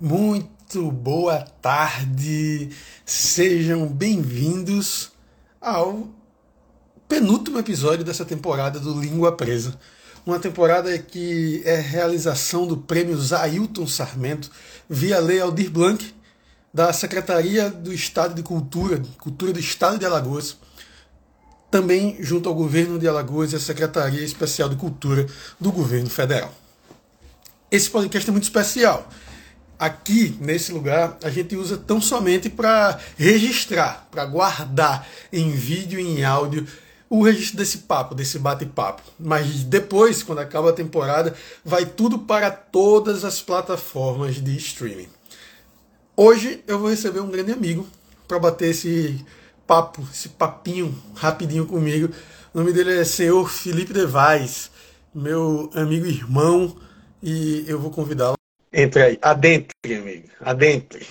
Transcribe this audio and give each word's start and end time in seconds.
Muito 0.00 0.92
boa 0.92 1.40
tarde, 1.60 2.70
sejam 3.04 3.88
bem-vindos 3.88 5.10
ao 5.60 6.08
penúltimo 7.08 7.58
episódio 7.58 8.04
dessa 8.04 8.24
temporada 8.24 8.78
do 8.78 9.00
Língua 9.00 9.32
Presa. 9.32 9.76
Uma 10.24 10.38
temporada 10.38 10.96
que 10.96 11.62
é 11.64 11.74
realização 11.80 12.64
do 12.64 12.76
prêmio 12.76 13.18
Zailton 13.18 13.88
Sarmento 13.88 14.52
via 14.88 15.18
Lei 15.18 15.40
Aldir 15.40 15.68
Blanc, 15.68 16.14
da 16.72 16.92
Secretaria 16.92 17.68
do 17.68 17.92
Estado 17.92 18.36
de 18.36 18.42
Cultura, 18.44 19.02
Cultura 19.18 19.52
do 19.52 19.58
Estado 19.58 19.98
de 19.98 20.06
Alagoas, 20.06 20.58
também 21.72 22.18
junto 22.20 22.48
ao 22.48 22.54
governo 22.54 23.00
de 23.00 23.08
Alagoas 23.08 23.52
e 23.52 23.56
a 23.56 23.60
Secretaria 23.60 24.22
Especial 24.22 24.68
de 24.68 24.76
Cultura 24.76 25.26
do 25.58 25.72
Governo 25.72 26.08
Federal. 26.08 26.54
Esse 27.68 27.90
podcast 27.90 28.30
é 28.30 28.32
muito 28.32 28.44
especial. 28.44 29.10
Aqui, 29.78 30.36
nesse 30.40 30.72
lugar, 30.72 31.16
a 31.22 31.30
gente 31.30 31.54
usa 31.54 31.76
tão 31.76 32.00
somente 32.00 32.48
para 32.48 32.98
registrar, 33.16 34.08
para 34.10 34.24
guardar 34.24 35.06
em 35.32 35.52
vídeo 35.52 36.00
e 36.00 36.18
em 36.18 36.24
áudio 36.24 36.66
o 37.08 37.22
registro 37.22 37.58
desse 37.58 37.78
papo, 37.78 38.14
desse 38.14 38.38
bate-papo. 38.38 39.02
Mas 39.18 39.62
depois, 39.62 40.22
quando 40.22 40.40
acaba 40.40 40.70
a 40.70 40.72
temporada, 40.72 41.34
vai 41.64 41.86
tudo 41.86 42.18
para 42.18 42.50
todas 42.50 43.24
as 43.24 43.40
plataformas 43.40 44.42
de 44.42 44.56
streaming. 44.56 45.08
Hoje 46.16 46.62
eu 46.66 46.80
vou 46.80 46.90
receber 46.90 47.20
um 47.20 47.30
grande 47.30 47.52
amigo 47.52 47.86
para 48.26 48.38
bater 48.40 48.70
esse 48.70 49.24
papo, 49.66 50.06
esse 50.12 50.30
papinho 50.30 50.92
rapidinho 51.14 51.66
comigo. 51.66 52.12
O 52.52 52.58
nome 52.58 52.72
dele 52.72 52.98
é 52.98 53.04
Senhor 53.04 53.48
Felipe 53.48 53.92
Devais, 53.92 54.70
meu 55.14 55.70
amigo 55.74 56.06
irmão, 56.06 56.76
e 57.22 57.64
eu 57.68 57.78
vou 57.78 57.90
convidá-lo. 57.90 58.37
Entre 58.72 59.02
aí, 59.02 59.18
adentre, 59.22 59.94
amigo, 59.96 60.28
adentre. 60.40 61.06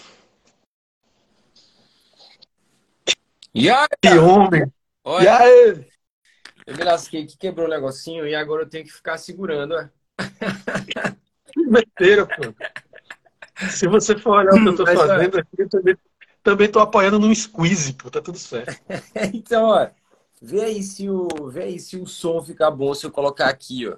E 3.53 3.69
aí? 3.69 3.87
Que 4.01 4.17
homem! 4.17 4.71
Olha, 5.03 5.25
E 5.25 5.27
aí? 5.27 5.85
eu 6.65 6.75
me 6.75 6.83
lasquei 6.83 7.25
que 7.25 7.37
quebrou 7.37 7.65
o 7.67 7.69
negocinho 7.69 8.27
e 8.27 8.35
agora 8.35 8.63
eu 8.63 8.69
tenho 8.69 8.85
que 8.85 8.91
ficar 8.91 9.17
segurando. 9.17 9.73
ó. 9.75 9.89
Que 11.51 11.65
besteira, 11.69 12.25
pô. 12.25 12.55
Se 13.69 13.87
você 13.87 14.17
for 14.17 14.37
olhar 14.39 14.55
o 14.55 14.61
que 14.61 14.67
eu 14.67 14.73
tô 14.75 14.85
Mas, 14.85 14.99
fazendo 14.99 15.37
aqui, 15.37 15.49
eu 15.59 15.69
também, 15.69 15.97
também 16.43 16.71
tô 16.71 16.79
apoiando 16.79 17.19
num 17.19 17.33
squeeze, 17.33 17.93
pô, 17.93 18.09
tá 18.09 18.21
tudo 18.21 18.37
certo. 18.37 18.77
Então, 19.33 19.65
ó, 19.65 19.89
vê 20.41 20.61
aí 20.65 20.83
se 20.83 21.09
o, 21.09 21.27
vê 21.49 21.63
aí 21.63 21.79
se 21.79 21.97
o 21.97 22.05
som 22.05 22.43
ficar 22.43 22.71
bom 22.71 22.93
se 22.93 23.05
eu 23.05 23.11
colocar 23.11 23.49
aqui, 23.49 23.87
ó. 23.87 23.97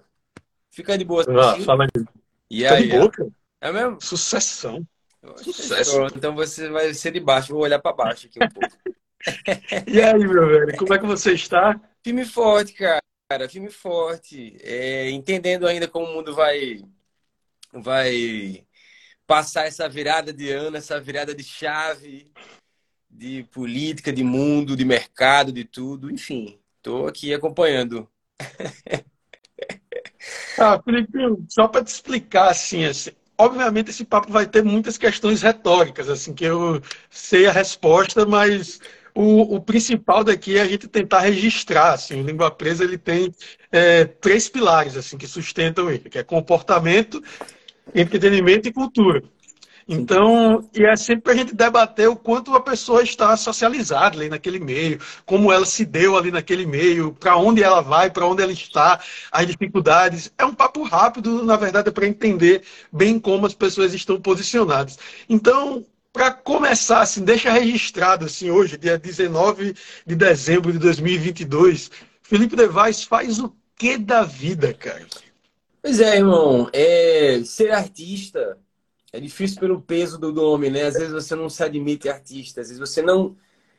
Fica 0.72 0.98
de 0.98 1.06
boa. 1.06 1.26
Ah, 1.28 1.56
fala 1.58 1.86
aí. 1.86 2.06
E 2.50 2.66
Tá 2.68 2.76
de 2.76 2.84
aí? 2.84 2.92
ó. 2.98 3.00
boa, 3.00 3.12
cara? 3.12 3.32
É 3.62 3.72
mesmo? 3.72 4.00
Sucessão. 4.02 4.86
Sucesso. 5.44 6.08
então 6.16 6.34
você 6.34 6.70
vai 6.70 6.94
ser 6.94 7.12
de 7.12 7.20
baixo. 7.20 7.54
Vou 7.54 7.64
olhar 7.64 7.80
pra 7.80 7.94
baixo 7.94 8.28
aqui 8.28 8.40
um 8.44 8.50
pouco. 8.50 8.78
E 9.86 10.02
aí, 10.02 10.18
meu 10.18 10.48
velho, 10.48 10.78
como 10.78 10.94
é 10.94 10.98
que 10.98 11.06
você 11.06 11.34
está? 11.34 11.78
Filme 12.02 12.24
forte, 12.24 12.72
cara. 12.72 13.50
Filme 13.50 13.70
forte. 13.70 14.58
É, 14.62 15.10
entendendo 15.10 15.68
ainda 15.68 15.90
como 15.90 16.06
o 16.06 16.14
mundo 16.16 16.34
vai, 16.34 16.82
vai 17.74 18.66
passar 19.28 19.66
essa 19.66 19.90
virada 19.90 20.32
de 20.32 20.50
ano, 20.50 20.78
essa 20.78 21.02
virada 21.02 21.36
de 21.36 21.44
chave 21.44 22.32
de 23.10 23.44
política, 23.52 24.14
de 24.14 24.24
mundo, 24.24 24.78
de 24.78 24.86
mercado, 24.86 25.52
de 25.52 25.66
tudo. 25.66 26.10
Enfim, 26.10 26.58
tô 26.82 27.08
aqui 27.08 27.34
acompanhando. 27.34 28.10
Ah, 30.58 30.82
Felipe, 30.84 31.18
só 31.48 31.68
para 31.70 31.84
te 31.84 31.88
explicar, 31.88 32.50
assim, 32.50 32.84
assim, 32.84 33.12
obviamente 33.40 33.90
esse 33.90 34.04
papo 34.04 34.32
vai 34.32 34.46
ter 34.46 34.64
muitas 34.64 34.98
questões 34.98 35.42
retóricas, 35.42 36.10
assim, 36.10 36.34
que 36.34 36.44
eu 36.44 36.82
sei 37.10 37.48
a 37.48 37.52
resposta, 37.52 38.26
mas 38.26 38.82
o, 39.16 39.56
o 39.56 39.62
principal 39.62 40.24
daqui 40.24 40.58
é 40.58 40.62
a 40.62 40.68
gente 40.68 40.88
tentar 40.88 41.22
registrar, 41.22 41.94
assim, 41.94 42.22
o 42.22 42.26
Língua 42.26 42.52
Presa, 42.52 42.84
ele 42.84 42.98
tem 42.98 43.34
é, 43.72 44.04
três 44.04 44.50
pilares, 44.50 44.98
assim, 44.98 45.18
que 45.18 45.26
sustentam 45.26 45.90
ele, 45.90 46.10
que 46.10 46.20
é 46.20 46.24
comportamento, 46.24 47.24
entretenimento 47.96 48.68
e 48.68 48.74
cultura. 48.74 49.24
Então, 49.92 50.70
e 50.72 50.86
é 50.86 50.96
sempre 50.96 51.22
para 51.24 51.34
a 51.34 51.36
gente 51.36 51.56
debater 51.56 52.08
o 52.08 52.16
quanto 52.16 52.54
a 52.54 52.62
pessoa 52.62 53.02
está 53.02 53.36
socializada 53.36 54.16
ali 54.16 54.30
naquele 54.30 54.60
meio, 54.60 55.00
como 55.26 55.52
ela 55.52 55.66
se 55.66 55.84
deu 55.84 56.16
ali 56.16 56.30
naquele 56.30 56.64
meio, 56.64 57.12
para 57.14 57.36
onde 57.38 57.64
ela 57.64 57.82
vai, 57.82 58.12
para 58.12 58.28
onde 58.28 58.44
ela 58.44 58.52
está, 58.52 59.00
as 59.32 59.48
dificuldades. 59.48 60.32
É 60.38 60.46
um 60.46 60.54
papo 60.54 60.84
rápido, 60.84 61.44
na 61.44 61.56
verdade, 61.56 61.90
para 61.90 62.06
entender 62.06 62.62
bem 62.94 63.20
como 63.20 63.48
as 63.48 63.56
pessoas 63.56 63.92
estão 63.92 64.22
posicionadas. 64.22 65.00
Então, 65.28 65.84
para 66.14 66.30
começar, 66.30 67.02
assim, 67.02 67.26
deixa 67.26 67.52
registrado, 67.52 68.26
assim, 68.26 68.52
hoje, 68.52 68.78
dia 68.78 68.96
19 68.96 69.74
de 70.06 70.16
dezembro 70.16 70.72
de 70.72 70.78
2022, 70.78 71.90
Felipe 72.22 72.56
Devais 72.56 73.04
faz 73.04 73.40
o 73.40 73.52
que 73.76 73.98
da 73.98 74.22
vida, 74.22 74.72
cara? 74.72 75.08
Pois 75.82 76.00
é, 76.00 76.18
irmão. 76.18 76.70
É, 76.72 77.42
ser 77.44 77.72
artista 77.72 78.56
é 79.12 79.20
difícil 79.20 79.60
pelo 79.60 79.82
peso 79.82 80.18
do 80.18 80.32
nome, 80.32 80.70
né? 80.70 80.84
Às 80.84 80.94
vezes 80.94 81.12
você 81.12 81.36
não 81.36 81.50
se 81.50 81.64
admite 81.64 82.10
artista, 82.10 82.62
às 82.62 82.68
vezes 82.68 82.80
você 82.80 83.02
não. 83.02 83.36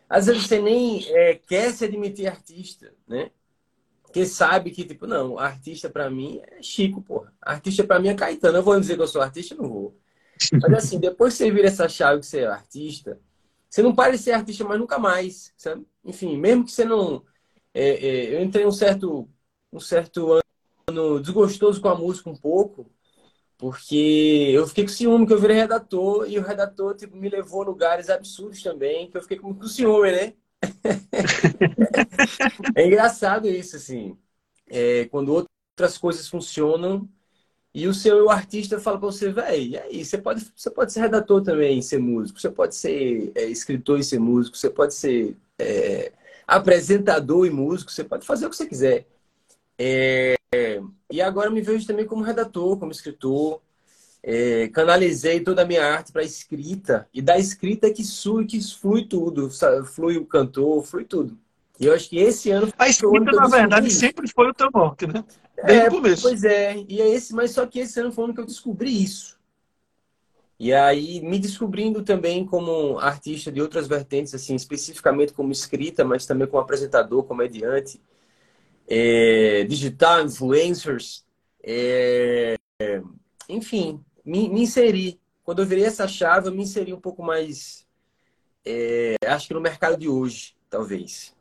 Às 0.09 0.27
vezes 0.27 0.43
você 0.43 0.61
nem 0.61 1.07
é, 1.15 1.35
quer 1.37 1.73
se 1.73 1.85
admitir 1.85 2.27
artista, 2.27 2.93
né? 3.07 3.31
Porque 4.03 4.27
sabe 4.27 4.73
que, 4.73 4.85
tipo, 4.85 5.07
não, 5.07 5.39
artista 5.39 5.89
pra 5.89 6.11
mim 6.11 6.41
é 6.45 6.61
Chico, 6.61 7.01
porra. 7.01 7.33
Artista 7.41 7.85
pra 7.85 8.01
mim 8.01 8.09
é 8.09 8.15
Caetano. 8.15 8.59
Eu 8.59 8.63
vou 8.63 8.79
dizer 8.79 8.97
que 8.97 9.03
eu 9.03 9.07
sou 9.07 9.23
artista? 9.23 9.55
Não 9.55 9.69
vou. 9.69 9.97
Mas 10.53 10.73
assim, 10.73 10.99
depois 11.01 11.35
que 11.35 11.39
você 11.39 11.51
vira 11.53 11.69
essa 11.69 11.89
chave 11.89 12.21
que 12.21 12.27
você 12.27 12.41
é 12.41 12.47
artista, 12.47 13.21
você 13.69 13.83
não 13.83 13.95
para 13.95 14.11
de 14.11 14.19
ser 14.19 14.33
artista 14.33 14.65
mais 14.65 14.81
nunca 14.81 14.99
mais, 14.99 15.55
sabe? 15.57 15.87
Enfim, 16.05 16.37
mesmo 16.37 16.65
que 16.65 16.73
você 16.73 16.85
não. 16.85 17.25
é, 17.73 17.91
é, 17.91 18.35
eu 18.35 18.43
entrei 18.43 18.67
um 18.67 18.73
certo, 18.73 19.29
um 19.73 19.79
certo 19.79 20.41
ano 20.89 21.21
desgostoso 21.21 21.81
com 21.81 21.89
a 21.89 21.95
música 21.95 22.29
um 22.29 22.37
pouco, 22.37 22.91
porque 23.61 24.51
eu 24.55 24.67
fiquei 24.67 24.85
com 24.85 24.91
ciúme 24.91 25.27
que 25.27 25.35
eu 25.35 25.41
virei 25.41 25.59
redator 25.59 26.27
e 26.29 26.39
o 26.39 26.43
redator 26.43 26.97
tipo, 26.97 27.15
me 27.15 27.29
levou 27.29 27.63
a 27.63 27.67
lugares 27.67 28.09
absurdos 28.09 28.63
também, 28.63 29.11
que 29.11 29.19
eu 29.19 29.23
fiquei 29.23 29.39
com 29.39 29.55
com 29.55 29.67
ciúme, 29.67 30.11
né? 30.13 30.33
é 32.75 32.87
engraçado 32.87 33.49
isso, 33.49 33.77
assim. 33.77 34.17
É, 34.67 35.05
quando 35.07 35.31
outras 35.35 35.99
coisas 35.99 36.29
funcionam 36.29 37.09
e 37.75 37.87
o 37.89 37.95
seu 37.95 38.31
artista 38.31 38.81
fala 38.81 38.99
pra 38.99 39.07
você, 39.09 39.33
velho, 39.33 39.63
e 39.63 39.79
aí, 39.79 40.05
você 40.05 40.19
pode, 40.19 40.53
você 40.57 40.71
pode 40.71 40.93
ser 40.93 41.01
redator 41.01 41.43
também 41.43 41.79
e 41.79 41.83
ser 41.83 41.99
músico, 41.99 42.41
você 42.41 42.51
pode 42.51 42.77
ser 42.77 43.33
é, 43.35 43.45
escritor 43.47 43.99
e 43.99 44.05
ser 44.05 44.19
músico, 44.21 44.57
você 44.57 44.71
pode 44.71 44.95
ser 44.95 45.37
é, 45.59 46.13
apresentador 46.47 47.47
e 47.47 47.51
músico, 47.51 47.91
você 47.93 48.05
pode 48.05 48.27
fazer 48.27 48.47
o 48.47 48.51
que 48.51 48.57
você 48.57 48.67
quiser. 48.67 49.07
É, 49.83 50.37
e 51.11 51.23
agora 51.23 51.49
eu 51.49 51.53
me 51.53 51.63
vejo 51.63 51.87
também 51.87 52.05
como 52.07 52.23
redator, 52.23 52.77
como 52.79 52.93
escritor. 52.93 53.63
É, 54.23 54.69
canalizei 54.69 55.41
toda 55.41 55.63
a 55.63 55.65
minha 55.65 55.83
arte 55.83 56.13
para 56.13 56.23
escrita 56.23 57.09
e 57.15 57.23
da 57.23 57.39
escrita 57.39 57.87
é 57.87 57.91
que 57.91 58.05
flui, 58.05 58.45
que 58.45 58.61
flui 58.61 59.07
tudo, 59.07 59.51
sabe? 59.51 59.87
flui 59.89 60.19
o 60.19 60.27
cantor, 60.27 60.85
flui 60.85 61.05
tudo. 61.07 61.39
E 61.79 61.87
eu 61.87 61.95
acho 61.95 62.11
que 62.11 62.19
esse 62.19 62.51
ano 62.51 62.71
A 62.79 62.89
escrita, 62.89 63.33
na 63.33 63.49
verdade, 63.49 63.89
isso. 63.89 64.01
sempre 64.01 64.29
foi 64.29 64.51
o 64.51 64.55
teu 64.55 64.69
norte, 64.71 65.07
né? 65.07 65.25
Desde 65.65 65.87
É, 65.87 65.89
o 65.89 65.91
começo. 65.91 66.23
pois 66.23 66.45
é, 66.45 66.85
e 66.87 67.01
é 67.01 67.09
esse, 67.09 67.35
mas 67.35 67.53
só 67.53 67.65
que 67.67 67.79
esse 67.81 67.99
ano 67.99 68.13
foi 68.13 68.25
o 68.25 68.27
ano 68.27 68.35
que 68.35 68.41
eu 68.41 68.47
descobri 68.47 69.03
isso. 69.03 69.39
E 70.59 70.75
aí 70.75 71.23
me 71.23 71.39
descobrindo 71.39 72.03
também 72.03 72.45
como 72.45 72.99
artista 72.99 73.51
de 73.51 73.63
outras 73.63 73.89
vertentes, 73.89 74.35
assim, 74.35 74.55
especificamente 74.55 75.33
como 75.33 75.51
escrita, 75.51 76.05
mas 76.05 76.27
também 76.27 76.47
como 76.47 76.63
apresentador, 76.63 77.25
comediante, 77.25 77.99
é, 78.91 79.65
digital, 79.65 80.25
influencers, 80.25 81.25
é, 81.63 82.57
enfim, 83.49 84.05
me, 84.25 84.49
me 84.49 84.63
inseri. 84.63 85.21
Quando 85.45 85.61
eu 85.61 85.67
virei 85.67 85.85
essa 85.85 86.09
chave, 86.09 86.49
eu 86.49 86.53
me 86.53 86.63
inseri 86.63 86.93
um 86.93 87.01
pouco 87.01 87.23
mais, 87.23 87.87
é, 88.67 89.15
acho 89.27 89.47
que 89.47 89.55
no 89.55 89.61
mercado 89.61 89.97
de 89.97 90.09
hoje, 90.09 90.57
talvez. 90.69 91.33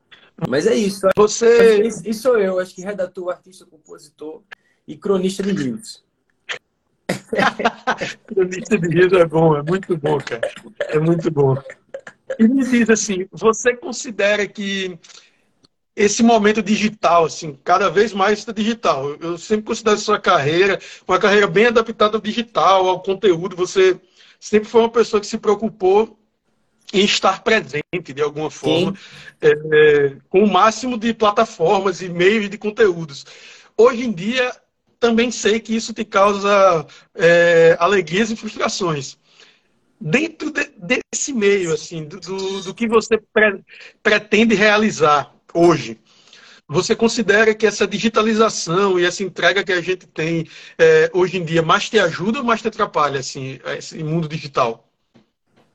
Mas 0.47 0.67
é 0.67 0.75
isso. 0.75 1.07
Você, 1.17 1.81
Isso 1.81 2.21
sou 2.21 2.37
eu, 2.37 2.59
acho 2.59 2.73
que 2.73 2.81
redator, 2.81 3.29
artista, 3.29 3.65
compositor 3.65 4.41
e 4.87 4.95
cronista 4.95 5.43
de 5.43 5.51
livros. 5.51 6.03
cronista 8.25 8.77
de 8.77 8.87
riso 8.87 9.17
é 9.17 9.25
bom, 9.25 9.57
é 9.57 9.63
muito 9.63 9.97
bom, 9.97 10.17
cara. 10.19 10.49
É 10.79 10.99
muito 10.99 11.29
bom. 11.29 11.55
E 12.37 12.47
me 12.47 12.63
diz 12.63 12.89
assim, 12.89 13.27
você 13.31 13.75
considera 13.75 14.47
que 14.47 14.97
esse 15.99 16.23
momento 16.23 16.63
digital, 16.63 17.25
assim, 17.25 17.59
cada 17.61 17.89
vez 17.89 18.13
mais 18.13 18.39
está 18.39 18.53
digital. 18.53 19.17
Eu 19.19 19.37
sempre 19.37 19.65
considero 19.65 19.97
sua 19.97 20.17
carreira 20.17 20.79
uma 21.05 21.19
carreira 21.19 21.45
bem 21.45 21.65
adaptada 21.65 22.15
ao 22.15 22.21
digital, 22.21 22.87
ao 22.87 23.03
conteúdo. 23.03 23.53
Você 23.57 23.99
sempre 24.39 24.69
foi 24.69 24.79
uma 24.79 24.89
pessoa 24.89 25.19
que 25.19 25.27
se 25.27 25.37
preocupou 25.37 26.17
em 26.93 27.03
estar 27.03 27.43
presente 27.43 28.13
de 28.15 28.21
alguma 28.21 28.49
forma, 28.49 28.93
é, 29.41 29.49
é, 29.49 30.17
com 30.29 30.41
o 30.41 30.49
máximo 30.49 30.97
de 30.97 31.13
plataformas 31.13 32.01
e 32.01 32.07
meios 32.07 32.49
de 32.49 32.57
conteúdos. 32.57 33.25
Hoje 33.75 34.05
em 34.05 34.11
dia, 34.13 34.55
também 35.01 35.29
sei 35.29 35.59
que 35.59 35.75
isso 35.75 35.93
te 35.93 36.05
causa 36.05 36.87
é, 37.13 37.75
alegrias 37.77 38.31
e 38.31 38.37
frustrações. 38.37 39.17
dentro 39.99 40.49
de, 40.49 40.63
desse 40.77 41.33
meio, 41.33 41.73
assim, 41.73 42.05
do, 42.05 42.21
do, 42.21 42.61
do 42.61 42.73
que 42.73 42.87
você 42.87 43.17
pre, 43.33 43.61
pretende 44.01 44.55
realizar 44.55 45.37
hoje, 45.53 45.99
você 46.67 46.95
considera 46.95 47.55
que 47.55 47.65
essa 47.65 47.87
digitalização 47.87 48.99
e 48.99 49.05
essa 49.05 49.23
entrega 49.23 49.63
que 49.63 49.71
a 49.71 49.81
gente 49.81 50.05
tem 50.07 50.47
é, 50.77 51.09
hoje 51.13 51.37
em 51.37 51.43
dia 51.43 51.61
mais 51.61 51.89
te 51.89 51.97
ajuda 51.97 52.39
ou 52.39 52.45
mais 52.45 52.61
te 52.61 52.67
atrapalha, 52.67 53.19
assim, 53.19 53.59
esse 53.77 54.03
mundo 54.03 54.27
digital? 54.27 54.87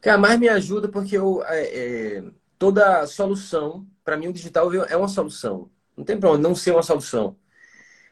Cara, 0.00 0.18
mais 0.18 0.38
me 0.38 0.48
ajuda 0.48 0.88
porque 0.88 1.16
eu, 1.16 1.42
é, 1.46 1.62
é, 1.64 2.24
toda 2.58 3.06
solução, 3.06 3.86
para 4.04 4.16
mim 4.16 4.28
o 4.28 4.32
digital 4.32 4.72
é 4.72 4.96
uma 4.96 5.08
solução. 5.08 5.68
Não 5.96 6.04
tem 6.04 6.18
problema 6.18 6.48
não 6.48 6.54
ser 6.54 6.72
uma 6.72 6.82
solução. 6.82 7.36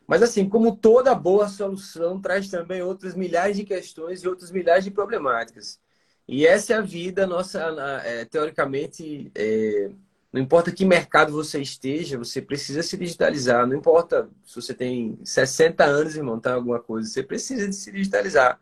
Mas 0.07 0.23
assim, 0.23 0.49
como 0.49 0.77
toda 0.77 1.15
boa 1.15 1.49
solução 1.49 2.21
traz 2.21 2.49
também 2.49 2.83
outras 2.83 3.15
milhares 3.15 3.57
de 3.57 3.65
questões 3.65 4.23
e 4.23 4.29
outras 4.29 4.51
milhares 4.51 4.85
de 4.85 4.91
problemáticas. 4.91 5.79
E 6.27 6.47
essa 6.47 6.75
é 6.75 6.77
a 6.77 6.81
vida 6.81 7.27
nossa, 7.27 7.61
é, 8.05 8.25
teoricamente, 8.25 9.31
é, 9.35 9.91
não 10.33 10.41
importa 10.41 10.73
que 10.73 10.85
mercado 10.85 11.33
você 11.33 11.61
esteja, 11.61 12.19
você 12.19 12.41
precisa 12.41 12.83
se 12.83 12.97
digitalizar. 12.97 13.67
Não 13.67 13.77
importa 13.77 14.31
se 14.45 14.55
você 14.57 14.75
tem 14.75 15.19
60 15.25 15.85
anos 15.85 16.17
e 16.17 16.23
montar 16.23 16.55
alguma 16.55 16.81
coisa, 16.81 17.09
você 17.09 17.23
precisa 17.23 17.69
de 17.69 17.75
se 17.77 17.93
digitalizar. 17.93 18.61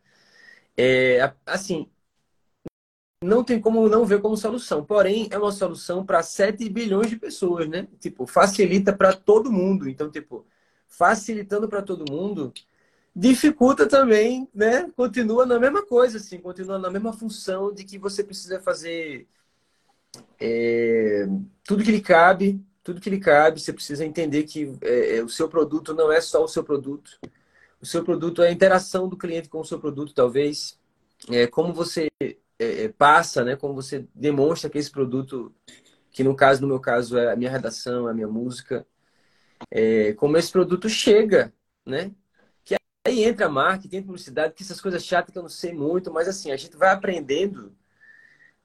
É, 0.77 1.33
assim, 1.47 1.91
não 3.23 3.45
tem 3.45 3.61
como 3.61 3.89
não 3.89 4.05
ver 4.07 4.21
como 4.21 4.37
solução. 4.37 4.85
Porém, 4.85 5.29
é 5.31 5.39
uma 5.39 5.53
solução 5.53 6.05
para 6.05 6.23
7 6.23 6.69
bilhões 6.69 7.11
de 7.11 7.17
pessoas, 7.19 7.69
né? 7.69 7.87
Tipo, 8.01 8.27
facilita 8.27 8.93
para 8.97 9.13
todo 9.15 9.53
mundo. 9.53 9.89
Então, 9.89 10.11
tipo, 10.11 10.47
facilitando 10.89 11.69
para 11.69 11.83
todo 11.83 12.11
mundo, 12.11 12.53
dificulta 13.15 13.87
também, 13.89 14.49
né? 14.55 14.91
Continua 14.97 15.47
na 15.47 15.59
mesma 15.59 15.85
coisa, 15.87 16.19
assim, 16.19 16.41
continua 16.41 16.79
na 16.79 16.91
mesma 16.91 17.13
função 17.13 17.73
de 17.73 17.85
que 17.85 17.99
você 17.99 18.25
precisa 18.25 18.61
fazer 18.61 19.29
é, 20.41 21.27
tudo 21.65 21.85
que 21.85 21.91
lhe 21.93 22.01
cabe, 22.01 22.65
tudo 22.83 23.01
que 23.01 23.11
lhe 23.11 23.21
cabe, 23.21 23.61
você 23.61 23.73
precisa 23.73 24.05
entender 24.05 24.45
que 24.45 24.73
é, 24.83 25.17
é, 25.17 25.23
o 25.23 25.29
seu 25.29 25.49
produto 25.49 25.95
não 25.95 26.11
é 26.11 26.21
só 26.21 26.43
o 26.45 26.49
seu 26.49 26.65
produto. 26.65 27.19
O 27.81 27.87
seu 27.87 28.05
produto 28.05 28.43
é 28.43 28.49
a 28.49 28.53
interação 28.53 29.09
do 29.09 29.17
cliente 29.17 29.49
com 29.49 29.61
o 29.61 29.65
seu 29.65 29.79
produto, 29.81 30.15
talvez. 30.15 30.79
É, 31.31 31.47
como 31.47 31.73
você 31.73 32.09
é, 32.21 32.85
é, 32.85 32.89
passa, 32.89 33.45
né? 33.45 33.57
Como 33.57 33.75
você 33.75 34.07
demonstra 34.15 34.71
que 34.71 34.79
esse 34.79 34.91
produto, 34.91 35.55
que 36.11 36.25
no 36.25 36.35
caso, 36.35 36.63
no 36.63 36.69
meu 36.69 36.81
caso, 36.81 37.19
é 37.19 37.33
a 37.33 37.37
minha 37.37 37.51
redação, 37.51 38.09
é 38.09 38.13
a 38.13 38.15
minha 38.15 38.29
música, 38.29 38.87
é, 39.71 40.13
como 40.15 40.37
esse 40.37 40.51
produto 40.53 40.89
chega, 40.89 41.53
né? 41.87 42.13
Que 42.65 42.77
aí 43.07 43.25
entra 43.25 43.49
marketing, 43.49 44.03
publicidade, 44.03 44.55
que 44.55 44.63
essas 44.63 44.81
coisas 44.81 45.05
chatas 45.05 45.33
que 45.33 45.39
eu 45.39 45.43
não 45.43 45.51
sei 45.51 45.73
muito, 45.75 46.13
mas 46.13 46.29
assim, 46.29 46.51
a 46.53 46.57
gente 46.57 46.77
vai 46.77 46.91
aprendendo 46.91 47.75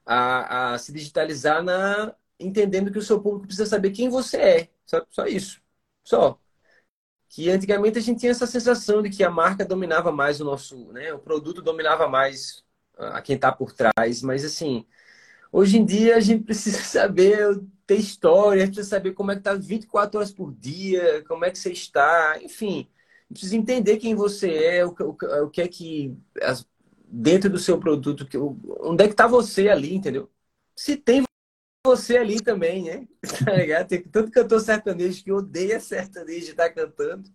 a, 0.05 0.73
a 0.73 0.77
se 0.77 0.91
digitalizar 0.91 1.63
na 1.63 2.15
entendendo 2.39 2.91
que 2.91 2.99
o 2.99 3.01
seu 3.01 3.21
público 3.21 3.47
precisa 3.47 3.65
saber 3.65 3.91
quem 3.91 4.09
você 4.09 4.37
é. 4.37 4.69
Só, 4.85 5.05
só 5.09 5.25
isso. 5.25 5.61
Só. 6.03 6.39
Que 7.29 7.49
antigamente 7.49 7.97
a 7.97 8.01
gente 8.01 8.19
tinha 8.19 8.31
essa 8.31 8.47
sensação 8.47 9.01
de 9.01 9.09
que 9.09 9.23
a 9.23 9.29
marca 9.29 9.65
dominava 9.65 10.11
mais 10.11 10.39
o 10.39 10.45
nosso, 10.45 10.91
né? 10.93 11.13
O 11.13 11.19
produto 11.19 11.61
dominava 11.61 12.07
mais 12.07 12.63
a 12.97 13.21
quem 13.21 13.35
está 13.35 13.51
por 13.51 13.73
trás. 13.73 14.21
Mas 14.21 14.45
assim, 14.45 14.85
hoje 15.51 15.77
em 15.77 15.85
dia 15.85 16.17
a 16.17 16.19
gente 16.19 16.43
precisa 16.45 16.79
saber 16.83 17.61
ter 17.87 17.97
história, 17.97 18.65
precisa 18.67 18.89
saber 18.89 19.13
como 19.13 19.31
é 19.31 19.35
que 19.35 19.41
está 19.41 19.53
24 19.55 20.19
horas 20.19 20.31
por 20.33 20.53
dia, 20.53 21.23
como 21.27 21.45
é 21.45 21.51
que 21.51 21.59
você 21.59 21.71
está, 21.71 22.39
enfim. 22.41 22.89
Precisa 23.29 23.55
entender 23.55 23.97
quem 23.97 24.15
você 24.15 24.53
é, 24.53 24.85
o, 24.85 24.95
o, 24.99 25.45
o 25.45 25.49
que 25.49 25.61
é 25.61 25.67
que 25.67 26.15
as, 26.41 26.65
dentro 27.15 27.49
do 27.49 27.57
seu 27.57 27.79
produto, 27.79 28.25
que, 28.27 28.37
onde 28.37 29.03
é 29.03 29.07
que 29.07 29.13
está 29.13 29.25
você 29.27 29.69
ali, 29.69 29.95
entendeu? 29.95 30.29
Se 30.75 30.97
tem 30.97 31.23
você 31.85 32.17
ali 32.17 32.41
também, 32.41 32.83
né? 32.83 33.07
Tem 33.87 34.01
tanto 34.03 34.31
cantor 34.31 34.59
sertanejo 34.59 35.23
que 35.23 35.31
odeia 35.31 35.79
sertanejo 35.79 36.51
estar 36.51 36.69
tá 36.69 36.73
cantando. 36.73 37.29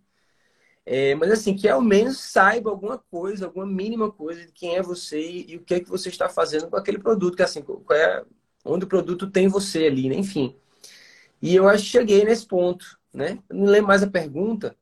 É, 0.85 1.15
mas 1.15 1.31
assim, 1.31 1.55
que 1.55 1.69
ao 1.69 1.81
menos 1.81 2.19
saiba 2.19 2.69
alguma 2.69 2.97
coisa, 2.97 3.45
alguma 3.45 3.65
mínima 3.65 4.11
coisa 4.11 4.45
de 4.45 4.51
quem 4.51 4.75
é 4.75 4.81
você 4.81 5.19
e, 5.19 5.51
e 5.51 5.57
o 5.57 5.63
que 5.63 5.75
é 5.75 5.79
que 5.79 5.89
você 5.89 6.09
está 6.09 6.27
fazendo 6.29 6.69
com 6.69 6.75
aquele 6.75 6.99
produto, 6.99 7.35
que 7.37 7.43
assim, 7.43 7.63
é, 7.91 8.25
onde 8.65 8.85
o 8.85 8.87
produto 8.87 9.29
tem 9.31 9.47
você 9.47 9.85
ali, 9.85 10.09
né? 10.09 10.15
Enfim. 10.15 10.55
E 11.41 11.55
eu 11.55 11.67
acho 11.67 11.83
que 11.85 11.89
cheguei 11.91 12.23
nesse 12.25 12.45
ponto, 12.47 12.99
né? 13.13 13.39
não 13.49 13.65
lembro 13.65 13.87
mais 13.87 14.03
a 14.03 14.09
pergunta, 14.09 14.75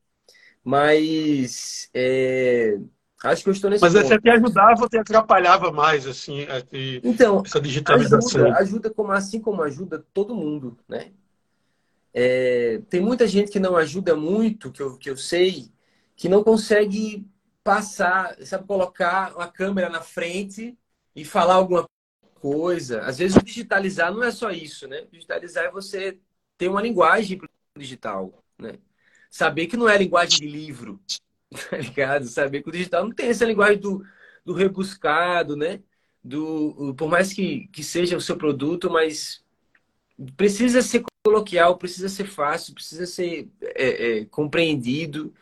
mas 0.64 1.90
é, 1.94 2.78
Acho 3.24 3.44
que 3.44 3.50
eu 3.50 3.54
estou 3.54 3.70
nesse 3.70 3.82
Mas 3.82 3.94
ponto. 3.94 4.08
você 4.08 4.20
te 4.20 4.30
ajudava 4.30 4.82
ou 4.82 4.90
te 4.90 4.98
atrapalhava 4.98 5.72
mais, 5.72 6.08
assim, 6.08 6.48
então, 7.04 7.44
essa 7.46 7.60
digitalização? 7.60 8.46
Ajuda, 8.46 8.60
ajuda 8.60 8.90
como, 8.90 9.12
assim 9.12 9.42
como 9.42 9.62
ajuda 9.62 10.06
todo 10.14 10.34
mundo, 10.34 10.78
né? 10.88 11.12
É, 12.14 12.82
tem 12.90 13.02
muita 13.02 13.28
gente 13.28 13.52
que 13.52 13.60
não 13.60 13.76
ajuda 13.76 14.16
muito, 14.16 14.72
que 14.72 14.82
eu, 14.82 14.98
que 14.98 15.10
eu 15.10 15.18
sei, 15.18 15.72
que 16.16 16.30
não 16.30 16.44
consegue 16.44 17.28
passar, 17.64 18.36
sabe, 18.46 18.66
colocar 18.66 19.36
uma 19.36 19.48
câmera 19.48 19.90
na 19.90 20.02
frente 20.02 20.78
e 21.16 21.24
falar 21.24 21.56
alguma 21.56 21.86
coisa. 22.36 23.02
Às 23.02 23.18
vezes 23.18 23.38
o 23.38 23.44
digitalizar 23.44 24.14
não 24.14 24.24
é 24.24 24.32
só 24.32 24.50
isso, 24.50 24.88
né? 24.88 25.06
Digitalizar 25.12 25.66
é 25.66 25.72
você 25.72 26.18
ter 26.58 26.68
uma 26.68 26.82
linguagem 26.82 27.40
digital, 27.78 28.44
né? 28.58 28.74
Saber 29.30 29.68
que 29.68 29.78
não 29.78 29.88
é 29.88 29.98
linguagem 29.98 30.40
de 30.40 30.48
livro, 30.48 31.00
tá 31.70 31.78
ligado? 31.78 32.26
Saber 32.28 32.62
que 32.62 32.70
o 32.70 32.72
digital 32.72 33.04
não 33.04 33.12
tem 33.12 33.30
essa 33.30 33.46
linguagem 33.46 33.80
do, 33.80 34.04
do 34.46 34.54
rebuscado, 34.54 35.56
né? 35.56 35.82
Do, 36.24 36.94
por 36.96 37.10
mais 37.10 37.34
que, 37.34 37.68
que 37.68 37.84
seja 37.84 38.18
o 38.18 38.22
seu 38.22 38.38
produto, 38.38 38.90
mas 38.90 39.44
precisa 40.36 40.82
ser 40.82 41.04
coloquial, 41.24 41.78
precisa 41.78 42.10
ser 42.10 42.26
fácil, 42.26 42.74
precisa 42.74 43.06
ser 43.06 43.50
é, 43.62 44.20
é, 44.20 44.26
compreendido. 44.26 45.34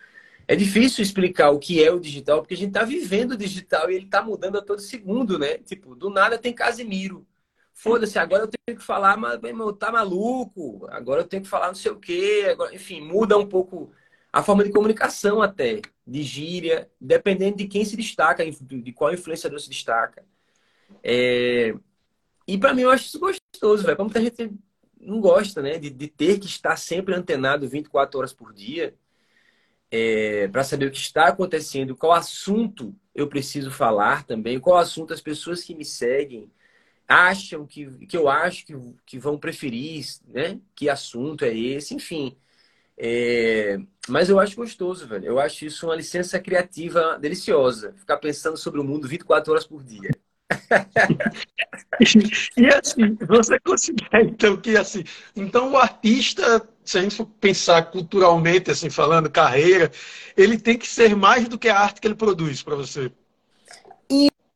É 0.48 0.56
difícil 0.56 1.04
explicar 1.04 1.52
o 1.52 1.60
que 1.60 1.84
é 1.84 1.92
o 1.92 2.00
digital, 2.00 2.42
porque 2.42 2.54
a 2.54 2.58
gente 2.58 2.70
está 2.70 2.84
vivendo 2.84 3.34
o 3.34 3.38
digital 3.38 3.92
e 3.92 3.96
ele 3.96 4.06
está 4.06 4.22
mudando 4.22 4.58
a 4.58 4.62
todo 4.62 4.80
segundo, 4.82 5.38
né? 5.38 5.58
Tipo, 5.60 5.96
do 5.96 6.10
nada 6.10 6.38
tem 6.38 6.54
Casimiro. 6.54 7.28
Foda-se, 7.74 8.18
agora 8.18 8.44
eu 8.44 8.48
tenho 8.48 8.80
que 8.80 8.84
falar, 8.84 9.18
mas 9.18 9.40
meu, 9.42 9.74
tá 9.74 9.92
maluco. 9.92 10.88
Agora 10.90 11.22
eu 11.22 11.28
tenho 11.28 11.44
que 11.44 11.50
falar 11.50 11.68
não 11.68 11.76
sei 11.76 11.92
o 11.92 12.00
quê. 12.00 12.48
Agora, 12.52 12.74
enfim, 12.74 13.02
muda 13.02 13.38
um 13.38 13.48
pouco 13.48 13.92
a 14.38 14.44
forma 14.44 14.64
de 14.64 14.70
comunicação 14.72 15.42
até, 15.42 15.82
de 16.06 16.22
gíria, 16.22 16.88
dependendo 17.02 17.58
de 17.58 17.68
quem 17.68 17.84
se 17.84 17.98
destaca, 17.98 18.46
de 18.46 18.94
qual 18.94 19.12
influenciador 19.12 19.60
se 19.60 19.68
destaca. 19.68 20.24
É... 21.04 21.74
E 22.48 22.56
para 22.56 22.72
mim 22.72 22.84
eu 22.84 22.92
acho 22.92 23.06
isso 23.06 23.20
gostoso, 23.20 23.84
velho. 23.84 23.98
Como 23.98 24.12
muita 24.12 24.22
gente 24.22 24.56
não 25.02 25.20
gosta, 25.20 25.60
né? 25.60 25.80
De, 25.80 25.90
de, 25.90 26.08
ter 26.08 26.40
que 26.40 26.46
estar 26.46 26.78
sempre 26.78 27.16
antenado 27.16 27.68
24 27.68 28.20
horas 28.20 28.32
por 28.32 28.54
dia 28.54 28.94
é... 29.90 30.48
para 30.50 30.64
saber 30.64 30.86
o 30.86 30.92
que 30.92 30.98
está 30.98 31.30
acontecendo, 31.30 31.96
qual 31.96 32.14
assunto 32.14 32.96
eu 33.16 33.28
preciso 33.28 33.72
falar 33.72 34.24
também, 34.24 34.60
qual 34.60 34.78
assunto 34.78 35.16
as 35.16 35.22
pessoas 35.22 35.64
que 35.64 35.74
me 35.74 35.84
seguem 35.84 36.52
acham 37.08 37.66
que, 37.66 38.06
que 38.06 38.16
eu 38.16 38.30
acho 38.30 38.68
que, 38.68 38.74
que 39.04 39.18
vão 39.18 39.36
preferir, 39.40 40.06
né? 40.28 40.62
Que 40.76 40.90
assunto 40.90 41.44
é 41.44 41.58
esse, 41.58 41.96
enfim. 41.96 42.38
É... 42.96 43.80
Mas 44.08 44.30
eu 44.30 44.40
acho 44.40 44.56
gostoso, 44.56 45.08
velho. 45.08 45.26
Eu 45.26 45.40
acho 45.40 45.66
isso 45.66 45.86
uma 45.86 45.96
licença 45.96 46.40
criativa 46.40 47.18
deliciosa. 47.20 47.94
Ficar 47.98 48.18
pensando 48.18 48.58
sobre 48.58 48.80
o 48.80 48.84
mundo 48.84 49.08
24 49.08 49.52
horas 49.52 49.66
por 49.66 49.84
dia. 49.84 50.10
e 52.58 52.68
assim, 52.68 53.16
você 53.28 53.60
considera 53.60 54.24
então 54.24 54.56
que 54.56 54.78
assim, 54.78 55.04
então 55.36 55.74
o 55.74 55.78
artista, 55.78 56.66
se 56.86 56.98
a 56.98 57.02
gente 57.02 57.18
for 57.18 57.26
pensar 57.26 57.92
culturalmente, 57.92 58.72
assim, 58.72 58.90
falando 58.90 59.30
carreira, 59.30 59.92
ele 60.38 60.58
tem 60.58 60.78
que 60.78 60.88
ser 60.88 61.18
mais 61.18 61.50
do 61.50 61.60
que 61.60 61.68
a 61.68 61.78
arte 61.78 62.00
que 62.00 62.08
ele 62.08 62.16
produz 62.16 62.64
para 62.64 62.78
você. 62.78 63.12